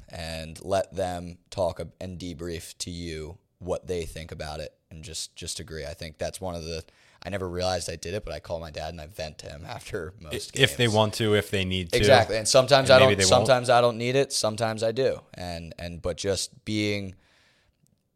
and 0.07 0.63
let 0.63 0.93
them 0.95 1.39
talk 1.49 1.81
and 1.99 2.19
debrief 2.19 2.77
to 2.77 2.91
you 2.91 3.39
what 3.62 3.86
they 3.88 4.03
think 4.05 4.32
about 4.32 4.59
it 4.59 4.74
and 4.89 5.03
just 5.03 5.36
just 5.36 5.59
agree. 5.59 5.86
I 5.86 5.93
think 5.93 6.18
that's 6.18 6.41
one 6.41 6.55
of 6.55 6.64
the 6.64 6.84
I 7.24 7.30
never 7.30 7.47
realized 7.47 7.88
I 7.89 7.95
did 7.95 8.16
it, 8.16 8.26
but 8.26 8.34
I 8.34 8.39
call 8.39 8.59
my 8.59 8.72
dad 8.72 8.89
and 8.89 8.99
I 8.99 9.05
vent 9.05 9.38
to 9.39 9.45
him 9.49 9.64
after 9.70 10.14
most 10.20 10.57
If 10.57 10.76
they 10.78 10.88
want 10.88 11.14
to, 11.16 11.36
if 11.36 11.51
they 11.51 11.64
need 11.64 11.91
to. 11.91 11.97
Exactly. 11.97 12.38
And 12.38 12.47
sometimes 12.47 12.89
And 12.89 12.95
I 12.95 12.99
don't 12.99 13.09
they 13.09 13.24
won't. 13.24 13.28
sometimes 13.30 13.70
I 13.70 13.80
don't 13.80 13.97
need 13.97 14.16
it, 14.16 14.34
sometimes 14.34 14.82
I 14.84 14.91
do. 14.91 15.22
And 15.36 15.74
and 15.78 16.01
but 16.01 16.18
just 16.18 16.66
being 16.66 17.16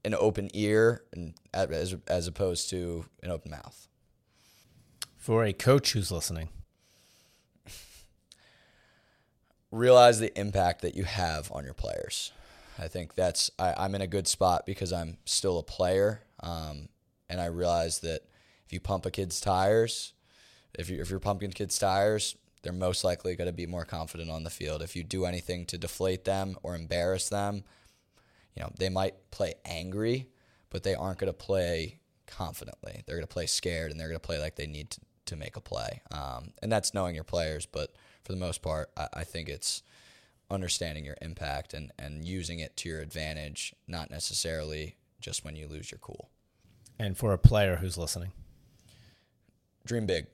an 0.03 0.15
open 0.15 0.49
ear 0.53 1.03
and 1.13 1.33
as 1.53 1.95
as 2.07 2.27
opposed 2.27 2.69
to 2.71 3.05
an 3.23 3.29
open 3.31 3.51
mouth. 3.51 3.87
For 5.17 5.43
a 5.45 5.53
coach 5.53 5.93
who's 5.93 6.11
listening. 6.11 6.49
Realize 9.71 10.19
the 10.19 10.37
impact 10.39 10.81
that 10.81 10.95
you 10.95 11.03
have 11.03 11.51
on 11.51 11.63
your 11.63 11.73
players. 11.73 12.31
I 12.77 12.87
think 12.87 13.15
that's 13.15 13.49
I, 13.57 13.73
I'm 13.77 13.95
in 13.95 14.01
a 14.01 14.07
good 14.07 14.27
spot 14.27 14.65
because 14.65 14.91
I'm 14.91 15.17
still 15.25 15.57
a 15.59 15.63
player. 15.63 16.21
Um, 16.41 16.89
and 17.29 17.41
I 17.41 17.45
realize 17.45 17.99
that 17.99 18.21
if 18.65 18.73
you 18.73 18.79
pump 18.79 19.05
a 19.05 19.11
kid's 19.11 19.39
tires, 19.39 20.13
if 20.77 20.89
you 20.89 20.99
if 21.01 21.09
you're 21.09 21.19
pumping 21.19 21.51
kids' 21.51 21.79
tires, 21.79 22.35
they're 22.61 22.73
most 22.73 23.03
likely 23.03 23.35
going 23.35 23.47
to 23.47 23.53
be 23.53 23.67
more 23.67 23.85
confident 23.85 24.29
on 24.29 24.43
the 24.43 24.49
field. 24.49 24.81
If 24.81 24.95
you 24.95 25.03
do 25.03 25.25
anything 25.25 25.65
to 25.67 25.77
deflate 25.77 26.25
them 26.25 26.57
or 26.63 26.75
embarrass 26.75 27.29
them, 27.29 27.63
you 28.55 28.63
know, 28.63 28.71
they 28.77 28.89
might 28.89 29.13
play 29.31 29.53
angry, 29.65 30.29
but 30.69 30.83
they 30.83 30.95
aren't 30.95 31.19
going 31.19 31.31
to 31.31 31.37
play 31.37 31.99
confidently. 32.27 33.03
They're 33.05 33.17
going 33.17 33.27
to 33.27 33.33
play 33.33 33.45
scared 33.45 33.91
and 33.91 33.99
they're 33.99 34.07
going 34.07 34.19
to 34.19 34.25
play 34.25 34.39
like 34.39 34.55
they 34.55 34.67
need 34.67 34.91
to, 34.91 35.01
to 35.27 35.35
make 35.35 35.55
a 35.55 35.61
play. 35.61 36.01
Um, 36.11 36.53
and 36.61 36.71
that's 36.71 36.93
knowing 36.93 37.15
your 37.15 37.23
players. 37.23 37.65
But 37.65 37.93
for 38.23 38.31
the 38.31 38.39
most 38.39 38.61
part, 38.61 38.89
I, 38.97 39.07
I 39.13 39.23
think 39.23 39.47
it's 39.47 39.83
understanding 40.49 41.05
your 41.05 41.17
impact 41.21 41.73
and, 41.73 41.91
and 41.97 42.25
using 42.25 42.59
it 42.59 42.77
to 42.77 42.89
your 42.89 43.01
advantage, 43.01 43.73
not 43.87 44.09
necessarily 44.09 44.95
just 45.19 45.43
when 45.43 45.55
you 45.55 45.67
lose 45.67 45.91
your 45.91 45.99
cool. 45.99 46.29
And 46.99 47.17
for 47.17 47.33
a 47.33 47.37
player 47.37 47.77
who's 47.77 47.97
listening. 47.97 48.31
dream 49.85 50.05
big, 50.05 50.27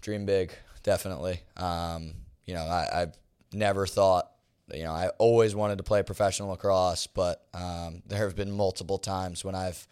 dream 0.00 0.24
big, 0.24 0.52
definitely. 0.82 1.40
Um, 1.56 2.12
you 2.46 2.54
know, 2.54 2.62
I, 2.62 3.02
I've 3.02 3.14
never 3.52 3.86
thought, 3.86 4.30
you 4.72 4.84
know, 4.84 4.92
I 4.92 5.08
always 5.18 5.54
wanted 5.54 5.78
to 5.78 5.84
play 5.84 6.02
professional 6.02 6.50
lacrosse, 6.50 7.06
but 7.06 7.44
um, 7.52 8.02
there 8.06 8.20
have 8.20 8.36
been 8.36 8.50
multiple 8.50 8.98
times 8.98 9.44
when 9.44 9.54
I've 9.54 9.86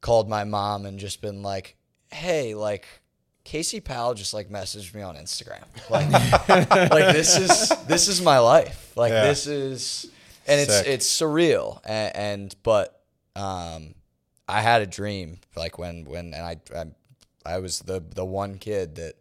called 0.00 0.28
my 0.28 0.44
mom 0.44 0.86
and 0.86 0.98
just 0.98 1.20
been 1.20 1.42
like, 1.42 1.76
hey, 2.12 2.54
like, 2.54 2.86
Casey 3.46 3.78
Powell 3.78 4.12
just 4.14 4.34
like 4.34 4.48
messaged 4.50 4.92
me 4.92 5.02
on 5.02 5.14
Instagram. 5.14 5.62
Like, 5.88 6.10
like 6.90 7.14
this 7.14 7.38
is 7.38 7.68
this 7.86 8.08
is 8.08 8.20
my 8.20 8.40
life. 8.40 8.92
Like 8.96 9.12
Yeah. 9.12 9.22
this 9.28 9.46
is, 9.46 10.10
and 10.48 10.60
it's 10.60 10.80
it's 10.80 11.08
surreal. 11.08 11.80
And, 11.84 12.16
and 12.16 12.56
but 12.64 13.00
um, 13.36 13.94
I 14.48 14.62
had 14.62 14.82
a 14.82 14.86
dream 14.86 15.38
like 15.56 15.78
when 15.78 16.04
when 16.06 16.34
and 16.34 16.44
I, 16.44 16.56
I 16.74 17.54
I 17.54 17.58
was 17.58 17.78
the 17.78 18.00
the 18.00 18.24
one 18.24 18.58
kid 18.58 18.96
that 18.96 19.14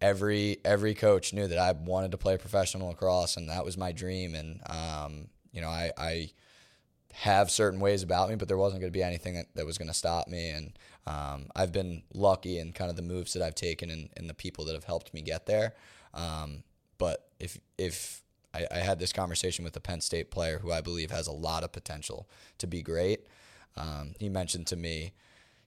every 0.00 0.58
every 0.64 0.94
coach 0.94 1.32
knew 1.32 1.46
that 1.46 1.58
I 1.58 1.70
wanted 1.70 2.10
to 2.10 2.18
play 2.18 2.36
professional 2.38 2.88
lacrosse 2.88 3.36
and 3.36 3.48
that 3.48 3.64
was 3.64 3.78
my 3.78 3.92
dream 3.92 4.34
and 4.34 4.60
um, 4.68 5.28
you 5.52 5.60
know 5.60 5.68
I 5.68 5.92
I 5.96 6.30
have 7.12 7.48
certain 7.48 7.78
ways 7.78 8.02
about 8.02 8.28
me 8.28 8.34
but 8.34 8.48
there 8.48 8.56
wasn't 8.56 8.80
going 8.80 8.92
to 8.92 8.98
be 8.98 9.04
anything 9.04 9.34
that, 9.34 9.46
that 9.54 9.66
was 9.66 9.78
going 9.78 9.86
to 9.88 9.94
stop 9.94 10.26
me 10.26 10.48
and 10.48 10.72
um, 11.06 11.46
I've 11.56 11.72
been 11.72 12.02
lucky 12.14 12.58
in 12.58 12.72
kind 12.72 12.90
of 12.90 12.96
the 12.96 13.02
moves 13.02 13.32
that 13.32 13.42
I've 13.42 13.54
taken 13.54 13.90
and, 13.90 14.08
and 14.16 14.28
the 14.28 14.34
people 14.34 14.64
that 14.66 14.74
have 14.74 14.84
helped 14.84 15.12
me 15.12 15.22
get 15.22 15.46
there 15.46 15.74
um, 16.14 16.62
but 16.98 17.28
if 17.38 17.58
if 17.78 18.22
I, 18.54 18.66
I 18.70 18.78
had 18.78 18.98
this 18.98 19.12
conversation 19.12 19.64
with 19.64 19.76
a 19.76 19.80
Penn 19.80 20.00
State 20.00 20.30
player 20.30 20.58
who 20.58 20.72
I 20.72 20.80
believe 20.80 21.10
has 21.10 21.26
a 21.26 21.32
lot 21.32 21.64
of 21.64 21.72
potential 21.72 22.28
to 22.58 22.66
be 22.66 22.82
great 22.82 23.26
um, 23.76 24.14
he 24.18 24.28
mentioned 24.28 24.66
to 24.68 24.76
me 24.76 25.12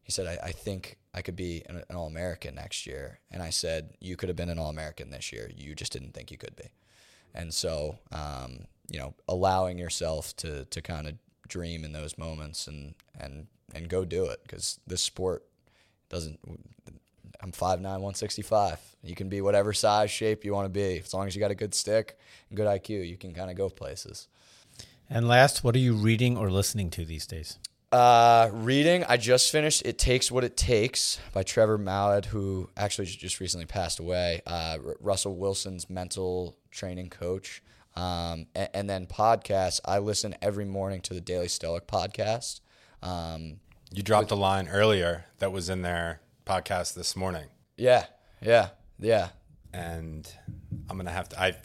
he 0.06 0.12
said, 0.12 0.28
I, 0.28 0.50
I 0.50 0.52
think 0.52 0.98
I 1.16 1.24
could 1.24 1.36
be 1.36 1.64
an, 1.68 1.84
an 1.90 1.96
All 1.96 2.06
American 2.06 2.54
next 2.56 2.86
year. 2.86 3.20
And 3.32 3.42
I 3.42 3.50
said, 3.50 3.96
You 4.00 4.16
could 4.16 4.30
have 4.30 4.36
been 4.36 4.50
an 4.50 4.60
All 4.60 4.70
American 4.70 5.10
this 5.10 5.34
year. 5.34 5.52
You 5.54 5.74
just 5.74 5.92
didn't 5.92 6.14
think 6.14 6.30
you 6.30 6.38
could 6.38 6.56
be. 6.56 6.70
And 7.34 7.52
so, 7.52 7.98
um, 8.12 8.66
you 8.88 9.00
know, 9.00 9.16
allowing 9.28 9.80
yourself 9.80 10.36
to, 10.38 10.66
to 10.66 10.82
kind 10.82 11.08
of 11.08 11.16
dream 11.48 11.84
in 11.84 11.94
those 11.94 12.18
moments 12.18 12.68
and, 12.68 12.96
and, 13.20 13.48
and 13.74 13.90
go 13.90 14.06
do 14.06 14.26
it 14.26 14.42
because 14.44 14.80
this 14.88 15.02
sport 15.02 15.44
doesn't. 16.10 16.40
I'm 17.42 17.52
5'9, 17.52 17.82
165. 17.82 18.80
You 19.04 19.16
can 19.16 19.30
be 19.30 19.42
whatever 19.42 19.74
size, 19.74 20.10
shape 20.10 20.46
you 20.46 20.54
want 20.54 20.66
to 20.66 20.70
be. 20.70 21.00
As 21.00 21.14
long 21.14 21.28
as 21.28 21.36
you 21.36 21.40
got 21.40 21.52
a 21.52 21.56
good 21.56 21.74
stick 21.74 22.18
and 22.50 22.58
good 22.58 22.68
IQ, 22.68 23.08
you 23.08 23.18
can 23.18 23.34
kind 23.34 23.52
of 23.52 23.58
go 23.58 23.70
places. 23.70 24.28
And 25.10 25.28
last, 25.28 25.64
what 25.64 25.76
are 25.76 25.80
you 25.80 25.94
reading 25.94 26.38
or 26.38 26.50
listening 26.50 26.90
to 26.92 27.06
these 27.06 27.28
days? 27.28 27.60
Uh, 27.92 28.50
reading, 28.52 29.06
I 29.08 29.18
just 29.18 29.52
finished 29.52 29.84
It 29.86 29.98
Takes 29.98 30.32
What 30.32 30.44
It 30.44 30.58
Takes 30.58 31.20
by 31.34 31.44
Trevor 31.44 31.78
Moawad, 31.78 32.26
who 32.26 32.70
actually 32.76 33.06
just 33.06 33.40
recently 33.40 33.66
passed 33.66 34.00
away. 34.00 34.42
Uh, 34.46 34.78
R- 34.84 34.98
Russell 35.00 35.36
Wilson's 35.36 35.90
mental 35.90 36.58
training 36.72 37.10
coach. 37.10 37.62
Um, 37.96 38.48
and, 38.56 38.70
and 38.74 38.90
then 38.90 39.06
podcasts, 39.08 39.80
I 39.86 40.00
listen 40.00 40.36
every 40.42 40.66
morning 40.66 41.02
to 41.02 41.14
the 41.14 41.22
Daily 41.22 41.48
Stoic 41.48 41.88
podcast. 41.88 42.60
Um, 43.02 43.60
You 43.92 44.04
dropped 44.04 44.32
a 44.32 44.36
line 44.36 44.68
earlier 44.68 45.26
that 45.40 45.52
was 45.52 45.70
in 45.70 45.82
their 45.82 46.22
podcast 46.46 46.94
this 46.94 47.16
morning, 47.16 47.46
yeah, 47.78 48.06
yeah, 48.42 48.70
yeah. 49.00 49.30
and 49.74 50.30
I'm 50.90 50.98
gonna 50.98 51.12
have 51.12 51.30
to. 51.30 51.40
I, 51.42 51.56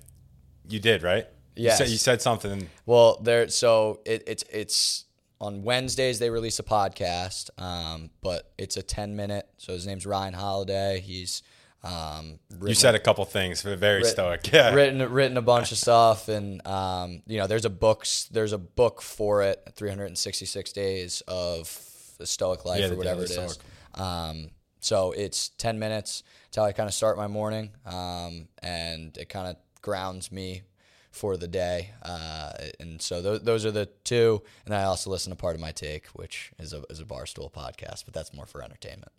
you 0.69 0.79
did 0.81 1.03
right? 1.03 1.27
You 1.57 1.71
said, 1.73 1.89
you 1.89 1.99
said 1.99 2.23
something. 2.23 2.69
Well, 2.87 3.19
there. 3.23 3.49
So 3.49 4.01
it, 4.07 4.23
it's 4.27 4.45
it's 4.51 5.05
on 5.41 5.63
Wednesdays 5.63 6.19
they 6.19 6.31
release 6.31 6.59
a 6.59 6.63
podcast, 6.63 7.51
um, 7.61 8.11
but 8.23 8.53
it's 8.57 8.77
a 8.77 8.83
ten 8.83 9.17
minute. 9.17 9.49
So 9.59 9.73
his 9.73 9.87
name's 9.87 10.07
Ryan 10.07 10.35
Holiday. 10.35 11.01
He's 11.01 11.43
um, 11.83 12.39
You 12.65 12.75
said 12.75 12.95
a 12.95 12.99
couple 12.99 13.25
things, 13.25 13.63
very 13.63 14.03
writ- 14.03 14.07
stoic. 14.07 14.51
Yeah. 14.53 14.75
written 14.75 15.01
written 15.13 15.37
a 15.37 15.43
bunch 15.43 15.73
of 15.73 15.79
stuff, 15.79 16.29
and 16.29 16.67
um, 16.67 17.23
you 17.27 17.39
know, 17.39 17.47
there's 17.47 17.65
a 17.65 17.71
books 17.71 18.25
there's 18.31 18.53
a 18.53 18.59
book 18.59 19.01
for 19.03 19.43
it, 19.43 19.67
366 19.77 20.73
days 20.73 21.23
of 21.29 22.15
the 22.19 22.27
Stoic 22.27 22.65
life 22.65 22.81
Yeah, 22.81 22.89
or 22.91 22.97
whatever 22.97 23.23
it 23.25 23.29
Daily 23.29 23.45
is. 23.47 23.53
Stoic. 23.55 24.01
Um, 24.01 24.51
so 24.81 25.13
it's 25.13 25.49
10 25.51 25.79
minutes. 25.79 26.23
It's 26.49 26.57
how 26.57 26.65
I 26.65 26.73
kind 26.73 26.89
of 26.89 26.95
start 26.95 27.17
my 27.17 27.27
morning, 27.29 27.71
um, 27.87 28.49
and 28.63 29.17
it 29.17 29.29
kind 29.29 29.49
of 29.49 29.57
grounds 29.83 30.31
me 30.33 30.63
for 31.11 31.37
the 31.37 31.49
day. 31.49 31.91
Uh, 32.03 32.53
and 32.79 33.01
so 33.01 33.21
those, 33.23 33.43
those 33.43 33.65
are 33.67 33.71
the 33.71 33.87
two. 34.05 34.43
And 34.65 34.75
I 34.75 34.85
also 34.85 35.11
listen 35.11 35.31
to 35.31 35.37
Pardon 35.37 35.61
My 35.61 35.73
Take, 35.73 36.07
which 36.09 36.53
is 36.59 36.73
a 36.73 36.83
is 36.91 37.01
a 37.01 37.05
barstool 37.05 37.51
podcast, 37.53 38.05
but 38.05 38.13
that's 38.15 38.33
more 38.35 38.47
for 38.47 38.63
entertainment. 38.63 39.13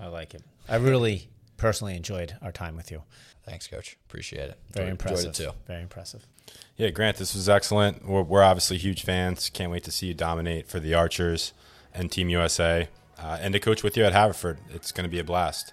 I 0.00 0.06
like 0.06 0.34
it. 0.34 0.42
I 0.68 0.76
really 0.76 1.28
personally 1.56 1.96
enjoyed 1.96 2.36
our 2.42 2.52
time 2.52 2.76
with 2.76 2.90
you. 2.90 3.02
Thanks, 3.44 3.66
Coach. 3.66 3.96
Appreciate 4.08 4.48
it. 4.50 4.58
Very 4.72 4.86
Enjoyed- 4.86 4.90
impressive. 4.92 5.26
Enjoyed 5.26 5.46
it 5.46 5.50
too. 5.52 5.56
Very 5.66 5.82
impressive. 5.82 6.26
Yeah, 6.76 6.90
Grant, 6.90 7.16
this 7.18 7.34
was 7.34 7.48
excellent. 7.48 8.06
We're, 8.06 8.22
we're 8.22 8.42
obviously 8.42 8.78
huge 8.78 9.02
fans. 9.04 9.48
Can't 9.50 9.70
wait 9.70 9.84
to 9.84 9.90
see 9.92 10.06
you 10.08 10.14
dominate 10.14 10.66
for 10.66 10.80
the 10.80 10.94
Archers 10.94 11.52
and 11.94 12.10
Team 12.10 12.28
USA 12.28 12.88
uh, 13.18 13.38
and 13.40 13.52
to 13.52 13.60
coach 13.60 13.82
with 13.82 13.96
you 13.96 14.04
at 14.04 14.12
Haverford. 14.12 14.58
It's 14.70 14.90
going 14.92 15.04
to 15.04 15.10
be 15.10 15.18
a 15.20 15.24
blast. 15.24 15.72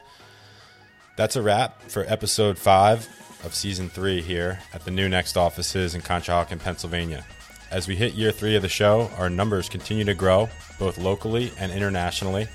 That's 1.17 1.35
a 1.35 1.41
wrap 1.41 1.81
for 1.83 2.05
episode 2.07 2.57
five 2.57 3.07
of 3.43 3.55
season 3.55 3.89
three 3.89 4.21
here 4.21 4.59
at 4.73 4.85
the 4.85 4.91
new 4.91 5.09
Next 5.09 5.35
offices 5.37 5.95
in 5.95 6.01
Conshohocken, 6.01 6.59
Pennsylvania. 6.59 7.25
As 7.71 7.87
we 7.87 7.95
hit 7.95 8.13
year 8.13 8.31
three 8.31 8.55
of 8.55 8.61
the 8.61 8.69
show, 8.69 9.09
our 9.17 9.29
numbers 9.29 9.69
continue 9.69 10.03
to 10.05 10.13
grow, 10.13 10.49
both 10.77 10.97
locally 10.97 11.51
and 11.57 11.71
internationally. 11.71 12.47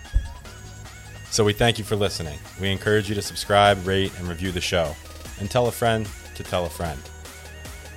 So 1.30 1.44
we 1.44 1.52
thank 1.52 1.78
you 1.78 1.84
for 1.84 1.96
listening. 1.96 2.38
We 2.60 2.70
encourage 2.70 3.08
you 3.08 3.14
to 3.14 3.22
subscribe, 3.22 3.86
rate, 3.86 4.12
and 4.18 4.26
review 4.28 4.52
the 4.52 4.60
show. 4.60 4.94
And 5.38 5.50
tell 5.50 5.66
a 5.66 5.72
friend 5.72 6.08
to 6.34 6.42
tell 6.42 6.64
a 6.64 6.70
friend. 6.70 6.98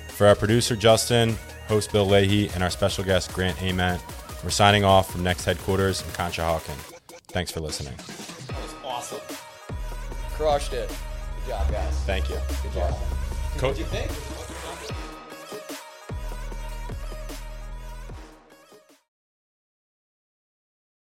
For 0.08 0.26
our 0.26 0.34
producer, 0.34 0.76
Justin, 0.76 1.36
host 1.68 1.92
Bill 1.92 2.04
Leahy, 2.04 2.50
and 2.50 2.62
our 2.62 2.70
special 2.70 3.02
guest, 3.04 3.32
Grant 3.32 3.62
Ament, 3.62 4.02
we're 4.44 4.50
signing 4.50 4.84
off 4.84 5.10
from 5.10 5.22
Next 5.22 5.44
Headquarters 5.44 6.02
in 6.02 6.08
Conshohocken. 6.08 6.76
Thanks 7.28 7.50
for 7.50 7.60
listening. 7.60 7.94
That 7.96 8.60
was 8.60 8.74
awesome. 8.84 9.20
Crushed 10.32 10.72
it. 10.72 10.88
Good 10.88 11.52
job, 11.52 11.70
guys. 11.70 11.94
Thank 12.04 12.28
you. 12.28 12.36
Good 12.62 12.72
job. 12.72 12.92
What 12.92 13.60
Coach, 13.60 13.78
you 13.78 13.84
think? 13.86 14.10